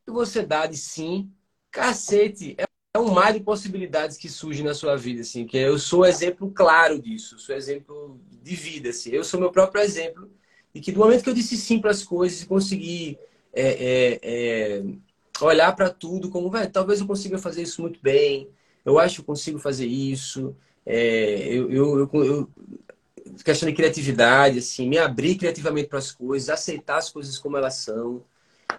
que 0.04 0.10
você 0.10 0.44
dá 0.44 0.66
de 0.66 0.76
sim, 0.76 1.32
cacete, 1.70 2.54
é 2.58 2.64
é 2.94 2.98
um 3.00 3.10
mar 3.10 3.32
de 3.32 3.40
possibilidades 3.40 4.16
que 4.16 4.28
surge 4.28 4.62
na 4.62 4.72
sua 4.72 4.96
vida, 4.96 5.22
assim, 5.22 5.44
que 5.44 5.58
eu 5.58 5.76
sou 5.80 6.06
exemplo 6.06 6.48
claro 6.52 6.96
disso, 7.02 7.36
sou 7.40 7.54
exemplo 7.56 8.20
de 8.40 8.54
vida, 8.54 8.90
assim. 8.90 9.10
Eu 9.10 9.24
sou 9.24 9.40
meu 9.40 9.50
próprio 9.50 9.82
exemplo 9.82 10.30
e 10.72 10.80
que 10.80 10.92
do 10.92 11.00
momento 11.00 11.24
que 11.24 11.28
eu 11.28 11.34
disse 11.34 11.56
sim 11.56 11.80
para 11.80 11.90
as 11.90 12.04
coisas 12.04 12.42
e 12.42 12.46
consegui 12.46 13.18
é, 13.52 13.62
é, 13.62 14.20
é, 14.22 14.84
olhar 15.40 15.74
para 15.74 15.90
tudo 15.90 16.30
como, 16.30 16.48
velho, 16.48 16.70
talvez 16.70 17.00
eu 17.00 17.06
consiga 17.06 17.36
fazer 17.36 17.62
isso 17.62 17.82
muito 17.82 17.98
bem, 18.00 18.48
eu 18.84 18.96
acho 18.96 19.16
que 19.16 19.20
eu 19.22 19.26
consigo 19.26 19.58
fazer 19.58 19.86
isso, 19.86 20.54
é, 20.86 21.48
eu, 21.48 21.72
eu, 21.72 21.98
eu, 21.98 22.24
eu, 22.24 22.48
questão 23.44 23.68
de 23.68 23.74
criatividade, 23.74 24.60
assim, 24.60 24.88
me 24.88 24.98
abrir 24.98 25.34
criativamente 25.34 25.88
para 25.88 25.98
as 25.98 26.12
coisas, 26.12 26.48
aceitar 26.48 26.98
as 26.98 27.10
coisas 27.10 27.40
como 27.40 27.56
elas 27.56 27.74
são, 27.74 28.22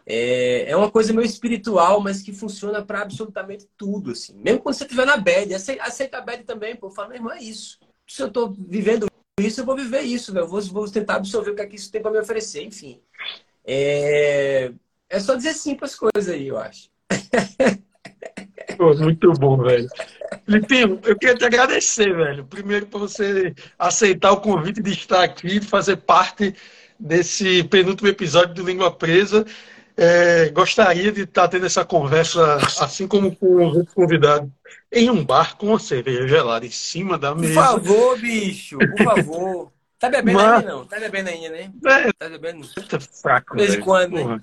é, 0.06 0.70
é 0.70 0.76
uma 0.76 0.92
coisa 0.92 1.14
meio 1.14 1.26
espiritual, 1.26 2.00
mas 2.00 2.22
que 2.22 2.32
funciona 2.32 2.84
para 2.84 3.02
absolutamente 3.02 3.68
tudo, 3.78 4.12
assim. 4.12 4.36
Mesmo 4.38 4.62
quando 4.62 4.76
você 4.76 4.84
estiver 4.84 5.06
na 5.06 5.18
bad, 5.18 5.54
aceita, 5.54 6.18
a 6.18 6.22
bad 6.22 6.44
também, 6.44 6.76
pô. 6.76 6.90
Fala, 6.92 7.10
meu 7.10 7.18
irmão, 7.18 7.34
é 7.34 7.42
isso. 7.42 7.80
Se 8.08 8.22
eu 8.22 8.28
estou 8.28 8.54
vivendo 8.54 9.08
isso, 9.40 9.62
eu 9.62 9.66
vou 9.66 9.76
viver 9.76 10.02
isso, 10.02 10.32
velho. 10.32 10.48
Vou, 10.48 10.62
vou 10.62 10.90
tentar 10.90 11.16
absorver 11.16 11.52
o 11.52 11.56
que, 11.56 11.62
é 11.62 11.66
que 11.66 11.76
isso 11.76 11.92
tem 11.92 12.02
para 12.02 12.12
me 12.12 12.20
oferecer, 12.20 12.64
enfim. 12.64 13.02
É, 13.66 14.72
é 15.10 15.20
só 15.20 15.36
dizer 15.36 15.54
sim 15.54 15.78
as 15.82 15.96
coisas 15.96 16.30
aí, 16.30 16.48
eu 16.48 16.58
acho. 16.58 16.90
Muito 19.02 19.32
bom, 19.34 19.58
velho. 19.58 19.88
Lipinho, 20.48 21.00
eu 21.04 21.18
queria 21.18 21.36
te 21.36 21.46
agradecer, 21.46 22.16
velho. 22.16 22.46
Primeiro, 22.46 22.86
por 22.86 23.00
você 23.00 23.54
aceitar 23.78 24.32
o 24.32 24.42
convite 24.42 24.82
de 24.82 24.92
estar 24.92 25.24
aqui, 25.24 25.60
de 25.60 25.68
fazer 25.68 25.98
parte 25.98 26.54
desse 27.00 27.64
penúltimo 27.66 28.10
episódio 28.10 28.54
do 28.54 28.66
Língua 28.66 28.92
Presa. 28.92 29.46
É, 29.98 30.50
gostaria 30.50 31.12
de 31.12 31.22
estar 31.22 31.48
tendo 31.48 31.66
essa 31.66 31.86
conversa, 31.86 32.58
assim 32.82 33.08
como 33.08 33.34
com 33.34 33.68
os 33.68 33.94
convidados, 33.94 34.50
em 34.92 35.10
um 35.10 35.24
bar 35.24 35.56
com 35.56 35.68
uma 35.68 35.80
cerveja 35.80 36.28
gelada 36.28 36.66
em 36.66 36.72
cima 36.72 37.18
da 37.18 37.34
mesa. 37.34 37.54
Por 37.54 37.64
favor, 37.64 38.20
bicho, 38.20 38.78
por 38.78 39.04
favor. 39.04 39.72
Tá 39.98 40.10
bebendo 40.10 40.38
Mas... 40.38 40.54
ainda, 40.60 40.72
não? 40.74 40.86
Tá 40.86 41.00
bebendo 41.00 41.30
ainda, 41.30 41.50
né? 41.50 41.72
É, 41.86 42.12
tá 42.12 42.30
bebendo? 42.30 42.68
Tá 42.90 43.00
fraco, 43.00 43.56
De 43.56 43.64
vez 43.64 43.76
em 43.76 43.82
quando, 43.82 44.14
né? 44.14 44.42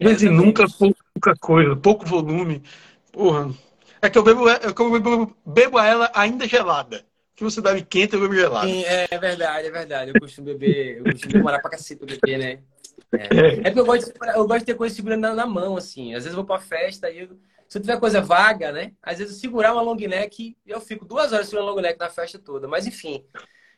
De 0.00 0.06
vez 0.06 0.22
em 0.22 0.30
nunca, 0.30 0.66
pouca 0.68 1.34
coisa, 1.40 1.74
pouco 1.74 2.06
volume. 2.06 2.62
Porra. 3.12 3.52
É 4.00 4.08
que 4.08 4.16
eu 4.16 4.22
bebo, 4.22 4.48
é 4.48 4.58
que 4.58 4.80
eu 4.80 4.92
bebo, 4.92 5.36
bebo 5.44 5.78
ela 5.80 6.10
ainda 6.14 6.46
gelada. 6.46 7.04
Que 7.34 7.42
você 7.42 7.60
bebe 7.60 7.82
quente, 7.82 8.14
eu 8.14 8.20
bebo 8.20 8.34
gelada. 8.34 8.68
Sim, 8.68 8.84
é 8.86 9.18
verdade, 9.18 9.66
é 9.66 9.70
verdade. 9.70 10.12
Eu 10.14 10.20
costumo 10.20 10.46
beber, 10.46 10.98
eu 10.98 11.04
costumo 11.04 11.32
demorar 11.32 11.58
pra 11.58 11.70
cacete 11.70 11.98
pra 11.98 12.06
beber, 12.06 12.38
né? 12.38 12.60
É, 13.12 13.60
é 13.60 13.62
porque 13.62 13.80
eu 13.80 13.86
gosto, 13.86 14.12
de, 14.12 14.28
eu 14.34 14.46
gosto 14.46 14.60
de 14.60 14.66
ter 14.66 14.74
coisa 14.74 14.94
segurando 14.94 15.20
na, 15.20 15.34
na, 15.34 15.46
mão, 15.46 15.76
assim. 15.76 16.14
Às 16.14 16.24
vezes 16.24 16.30
eu 16.30 16.36
vou 16.36 16.44
pra 16.44 16.58
festa 16.58 17.10
e 17.10 17.20
eu, 17.20 17.38
se 17.68 17.78
eu 17.78 17.82
tiver 17.82 17.98
coisa 17.98 18.20
vaga, 18.20 18.72
né? 18.72 18.92
Às 19.02 19.18
vezes 19.18 19.34
eu 19.34 19.40
segurar 19.40 19.72
uma 19.72 19.82
long 19.82 19.96
neck 19.96 20.56
eu 20.66 20.80
fico 20.80 21.04
duas 21.04 21.32
horas 21.32 21.48
segurando 21.48 21.74
long 21.74 21.80
neck 21.80 21.98
na 21.98 22.10
festa 22.10 22.38
toda. 22.38 22.66
Mas 22.66 22.86
enfim, 22.86 23.24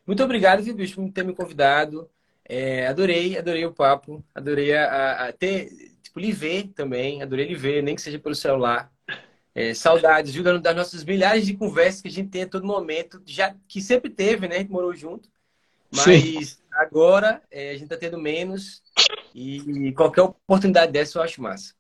muito 0.07 0.23
obrigado, 0.23 0.63
viu, 0.63 0.75
bicho, 0.75 0.97
por 0.97 1.13
ter 1.13 1.25
me 1.25 1.35
convidado. 1.35 2.09
É, 2.49 2.87
adorei, 2.87 3.37
adorei 3.37 3.67
o 3.67 3.75
papo. 3.75 4.25
Adorei 4.35 4.75
a, 4.75 4.85
a, 4.87 5.29
a, 5.29 5.33
ter, 5.33 5.69
tipo, 6.03 6.19
lhe 6.19 6.33
ver 6.33 6.69
também. 6.69 7.23
Adorei 7.23 7.47
lhe 7.47 7.55
ver, 7.55 7.83
nem 7.83 7.95
que 7.95 8.01
seja 8.01 8.19
pelo 8.19 8.35
celular. 8.35 8.91
É, 9.55 9.75
saudades, 9.75 10.33
viu, 10.33 10.45
das 10.61 10.77
nossas 10.77 11.05
milhares 11.05 11.45
de 11.45 11.55
conversas 11.55 12.01
que 12.01 12.09
a 12.09 12.11
gente 12.13 12.31
tem 12.31 12.43
a 12.43 12.49
todo 12.49 12.67
momento, 12.67 13.21
já 13.27 13.55
que 13.67 13.83
sempre 13.83 14.09
teve, 14.09 14.49
né? 14.49 14.57
A 14.57 14.59
gente 14.61 14.71
morou 14.71 14.95
junto. 14.95 15.29
Mas 15.91 16.05
Sim. 16.05 16.57
agora 16.73 17.43
é, 17.51 17.71
a 17.71 17.77
gente 17.77 17.89
tá 17.89 17.97
tendo 17.97 18.19
menos. 18.19 18.83
E 19.39 19.93
qualquer 19.93 20.23
oportunidade 20.23 20.91
dessa 20.91 21.19
eu 21.19 21.23
acho 21.23 21.41
massa. 21.41 21.75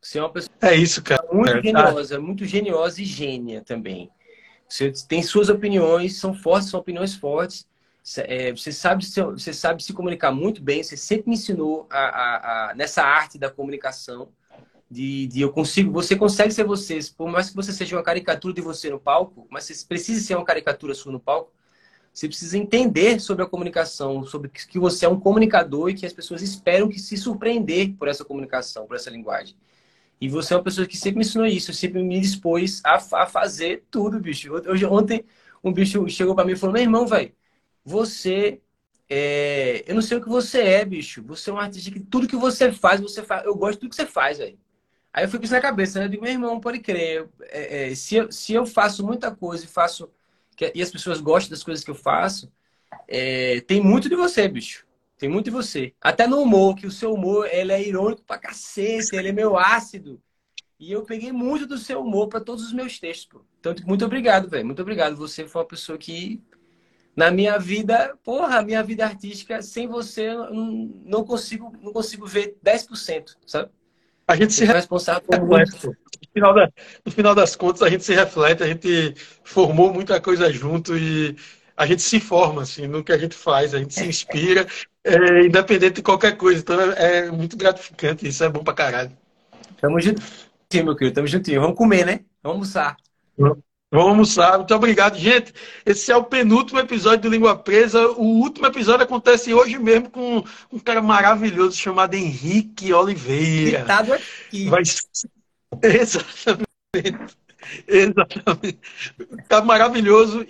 Você 0.00 0.18
é 0.18 0.22
uma 0.22 0.32
pessoa 0.32 0.52
é 0.60 0.74
isso, 0.74 1.00
cara. 1.00 1.24
muito 1.32 1.56
é, 1.56 1.62
geniosa, 1.62 2.20
muito 2.20 2.44
geniosa 2.44 3.00
e 3.00 3.04
gênia 3.04 3.62
também. 3.62 4.10
Você 4.68 4.92
tem 5.08 5.22
suas 5.22 5.48
opiniões, 5.48 6.18
são 6.18 6.34
fortes, 6.34 6.70
são 6.70 6.80
opiniões 6.80 7.14
fortes. 7.14 7.68
É, 8.18 8.50
você, 8.50 8.72
sabe, 8.72 9.04
você 9.06 9.52
sabe 9.52 9.82
se 9.82 9.92
comunicar 9.92 10.32
muito 10.32 10.60
bem, 10.60 10.82
você 10.82 10.96
sempre 10.96 11.28
me 11.30 11.36
ensinou 11.36 11.86
a, 11.88 11.98
a, 11.98 12.70
a, 12.70 12.74
nessa 12.74 13.02
arte 13.02 13.38
da 13.38 13.48
comunicação. 13.48 14.28
De, 14.90 15.26
de, 15.28 15.40
eu 15.40 15.50
consigo, 15.50 15.90
você 15.90 16.14
consegue 16.14 16.52
ser 16.52 16.64
você, 16.64 16.98
por 17.16 17.28
mais 17.28 17.48
que 17.48 17.56
você 17.56 17.72
seja 17.72 17.96
uma 17.96 18.02
caricatura 18.02 18.54
de 18.54 18.60
você 18.60 18.90
no 18.90 19.00
palco, 19.00 19.46
mas 19.50 19.64
você 19.64 19.84
precisa 19.86 20.24
ser 20.24 20.36
uma 20.36 20.44
caricatura 20.44 20.94
sua 20.94 21.10
no 21.10 21.18
palco, 21.18 21.52
você 22.14 22.28
precisa 22.28 22.56
entender 22.56 23.20
sobre 23.20 23.44
a 23.44 23.46
comunicação, 23.46 24.24
sobre 24.24 24.48
que 24.48 24.78
você 24.78 25.04
é 25.04 25.08
um 25.08 25.18
comunicador 25.18 25.90
e 25.90 25.94
que 25.94 26.06
as 26.06 26.12
pessoas 26.12 26.42
esperam 26.42 26.88
que 26.88 27.00
se 27.00 27.16
surpreender 27.16 27.94
por 27.98 28.06
essa 28.06 28.24
comunicação, 28.24 28.86
por 28.86 28.96
essa 28.96 29.10
linguagem. 29.10 29.56
E 30.20 30.28
você 30.28 30.54
é 30.54 30.56
uma 30.56 30.62
pessoa 30.62 30.86
que 30.86 30.96
sempre 30.96 31.18
me 31.18 31.24
ensinou 31.24 31.46
isso, 31.46 31.72
sempre 31.74 32.02
me 32.02 32.20
dispôs 32.20 32.80
a, 32.84 32.96
a 32.96 33.26
fazer 33.26 33.84
tudo, 33.90 34.20
bicho. 34.20 34.52
Hoje, 34.52 34.86
ontem, 34.86 35.24
um 35.62 35.72
bicho 35.72 36.08
chegou 36.08 36.34
para 36.36 36.44
mim 36.44 36.52
e 36.52 36.56
falou: 36.56 36.72
Meu 36.72 36.82
irmão, 36.82 37.06
velho, 37.06 37.32
você 37.84 38.60
é... 39.08 39.84
eu 39.86 39.94
não 39.94 40.02
sei 40.02 40.18
o 40.18 40.22
que 40.22 40.28
você 40.28 40.60
é, 40.62 40.84
bicho. 40.84 41.22
Você 41.24 41.50
é 41.50 41.52
um 41.52 41.58
artista 41.58 41.90
que 41.90 42.00
tudo 42.00 42.28
que 42.28 42.36
você 42.36 42.72
faz, 42.72 43.00
você 43.00 43.22
faz. 43.22 43.44
Eu 43.44 43.56
gosto 43.56 43.74
de 43.74 43.80
tudo 43.80 43.90
que 43.90 43.96
você 43.96 44.06
faz, 44.06 44.38
velho. 44.38 44.58
Aí 45.12 45.24
eu 45.24 45.28
fico 45.28 45.44
isso 45.44 45.54
na 45.54 45.60
cabeça, 45.60 45.98
né? 45.98 46.06
Eu 46.06 46.08
digo, 46.10 46.22
meu 46.22 46.32
irmão, 46.32 46.60
pode 46.60 46.80
crer. 46.80 47.28
É, 47.42 47.90
é, 47.90 47.94
se, 47.94 48.16
eu, 48.16 48.32
se 48.32 48.52
eu 48.54 48.66
faço 48.66 49.04
muita 49.06 49.34
coisa 49.34 49.64
e 49.64 49.68
faço. 49.68 50.10
E 50.74 50.82
as 50.82 50.90
pessoas 50.90 51.20
gostam 51.20 51.50
das 51.50 51.62
coisas 51.62 51.84
que 51.84 51.90
eu 51.90 51.94
faço, 51.94 52.52
é, 53.08 53.60
tem 53.62 53.80
muito 53.80 54.08
de 54.08 54.16
você, 54.16 54.48
bicho. 54.48 54.86
Tem 55.18 55.28
muito 55.28 55.46
de 55.46 55.50
você. 55.50 55.94
Até 56.00 56.26
no 56.26 56.40
humor, 56.40 56.74
que 56.74 56.86
o 56.86 56.90
seu 56.90 57.14
humor 57.14 57.48
ele 57.50 57.72
é 57.72 57.82
irônico 57.82 58.22
pra 58.24 58.38
cacete, 58.38 59.14
ele 59.14 59.28
é 59.28 59.32
meio 59.32 59.56
ácido. 59.56 60.20
E 60.78 60.92
eu 60.92 61.04
peguei 61.04 61.32
muito 61.32 61.66
do 61.66 61.78
seu 61.78 62.00
humor 62.00 62.28
para 62.28 62.40
todos 62.40 62.64
os 62.64 62.72
meus 62.72 62.98
textos, 62.98 63.26
pô. 63.26 63.44
Então, 63.60 63.74
muito 63.86 64.04
obrigado, 64.04 64.48
velho. 64.48 64.66
Muito 64.66 64.82
obrigado. 64.82 65.16
Você 65.16 65.46
foi 65.46 65.62
uma 65.62 65.68
pessoa 65.68 65.96
que, 65.96 66.42
na 67.16 67.30
minha 67.30 67.58
vida, 67.58 68.18
porra, 68.24 68.62
minha 68.62 68.82
vida 68.82 69.04
artística, 69.04 69.62
sem 69.62 69.86
você, 69.86 70.28
eu 70.28 70.52
não 70.52 71.24
consigo, 71.24 71.72
não 71.80 71.92
consigo 71.92 72.26
ver 72.26 72.58
10%, 72.62 73.36
sabe? 73.46 73.70
A 74.26 74.36
gente 74.36 74.52
se 74.52 74.64
responsável 74.64 75.22
por 75.22 75.40
muito. 75.40 75.86
No 75.86 76.32
final, 76.32 76.54
da, 76.54 76.72
no 77.04 77.12
final 77.12 77.34
das 77.34 77.54
contas, 77.54 77.82
a 77.82 77.88
gente 77.88 78.04
se 78.04 78.14
reflete, 78.14 78.62
a 78.62 78.66
gente 78.66 79.14
formou 79.44 79.92
muita 79.92 80.20
coisa 80.20 80.52
junto 80.52 80.96
e 80.96 81.36
a 81.76 81.86
gente 81.86 82.02
se 82.02 82.20
forma 82.20 82.62
assim, 82.62 82.86
no 82.86 83.04
que 83.04 83.12
a 83.12 83.18
gente 83.18 83.34
faz, 83.34 83.74
a 83.74 83.78
gente 83.78 83.94
se 83.94 84.06
inspira, 84.06 84.66
é, 85.04 85.46
independente 85.46 85.96
de 85.96 86.02
qualquer 86.02 86.36
coisa. 86.36 86.60
Então 86.60 86.80
é, 86.80 87.26
é, 87.26 87.30
muito 87.30 87.56
gratificante, 87.56 88.26
isso 88.26 88.42
é 88.42 88.48
bom 88.48 88.64
pra 88.64 88.74
caralho. 88.74 89.12
Tamo 89.80 90.00
juntinho, 90.00 90.84
meu 90.84 90.96
querido, 90.96 91.14
tamo 91.14 91.28
juntinho. 91.28 91.60
Vamos 91.60 91.76
comer, 91.76 92.06
né? 92.06 92.20
Vamos 92.42 92.56
almoçar. 92.56 92.96
Vamos 93.36 93.73
almoçar. 94.00 94.58
Muito 94.58 94.74
obrigado, 94.74 95.18
gente. 95.18 95.52
Esse 95.84 96.10
é 96.10 96.16
o 96.16 96.24
penúltimo 96.24 96.78
episódio 96.78 97.22
do 97.22 97.28
Língua 97.28 97.56
Presa. 97.56 98.08
O 98.08 98.40
último 98.40 98.66
episódio 98.66 99.04
acontece 99.04 99.52
hoje 99.54 99.78
mesmo 99.78 100.10
com 100.10 100.44
um 100.72 100.78
cara 100.78 101.00
maravilhoso 101.00 101.76
chamado 101.76 102.14
Henrique 102.14 102.92
Oliveira. 102.92 103.80
Ditado 103.80 104.12
aqui. 104.12 104.68
Vai... 104.68 104.82
Exatamente. 105.82 107.36
Exatamente. 107.86 108.78
Tá 109.48 109.62
maravilhoso. 109.62 110.46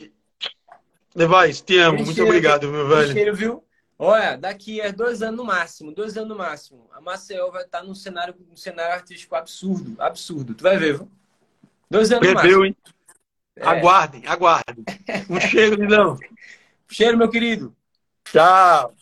Levais, 1.15 1.61
te 1.61 1.79
amo. 1.79 1.99
Muito 1.99 2.15
cheiro, 2.15 2.29
obrigado, 2.29 2.69
meu 2.69 2.89
velho. 2.89 3.13
Cheiro, 3.13 3.35
viu? 3.35 3.65
Olha, 3.97 4.37
daqui 4.37 4.81
a 4.81 4.91
dois 4.91 5.23
anos 5.23 5.37
no 5.37 5.45
máximo, 5.45 5.93
dois 5.93 6.17
anos 6.17 6.29
no 6.29 6.37
máximo, 6.37 6.91
a 6.93 7.01
Maceió 7.01 7.51
vai 7.51 7.63
estar 7.63 7.83
num 7.85 7.95
cenário, 7.95 8.35
num 8.51 8.57
cenário 8.57 8.93
artístico 8.93 9.37
absurdo, 9.37 9.95
absurdo. 10.01 10.55
Tu 10.55 10.63
vai 10.65 10.77
ver, 10.77 10.97
viu? 10.99 11.09
Dois 11.89 12.11
anos 12.11 12.27
Bebeu, 12.27 12.35
no 12.35 12.43
máximo. 12.43 12.65
Hein? 12.67 12.77
É. 13.57 13.67
Aguardem, 13.69 14.23
aguardem. 14.27 14.85
Um 15.31 15.41
cheiro, 15.41 15.77
Lidão. 15.77 16.19
Cheiro, 16.91 17.17
meu 17.17 17.31
querido. 17.31 17.75
Tchau. 18.25 18.93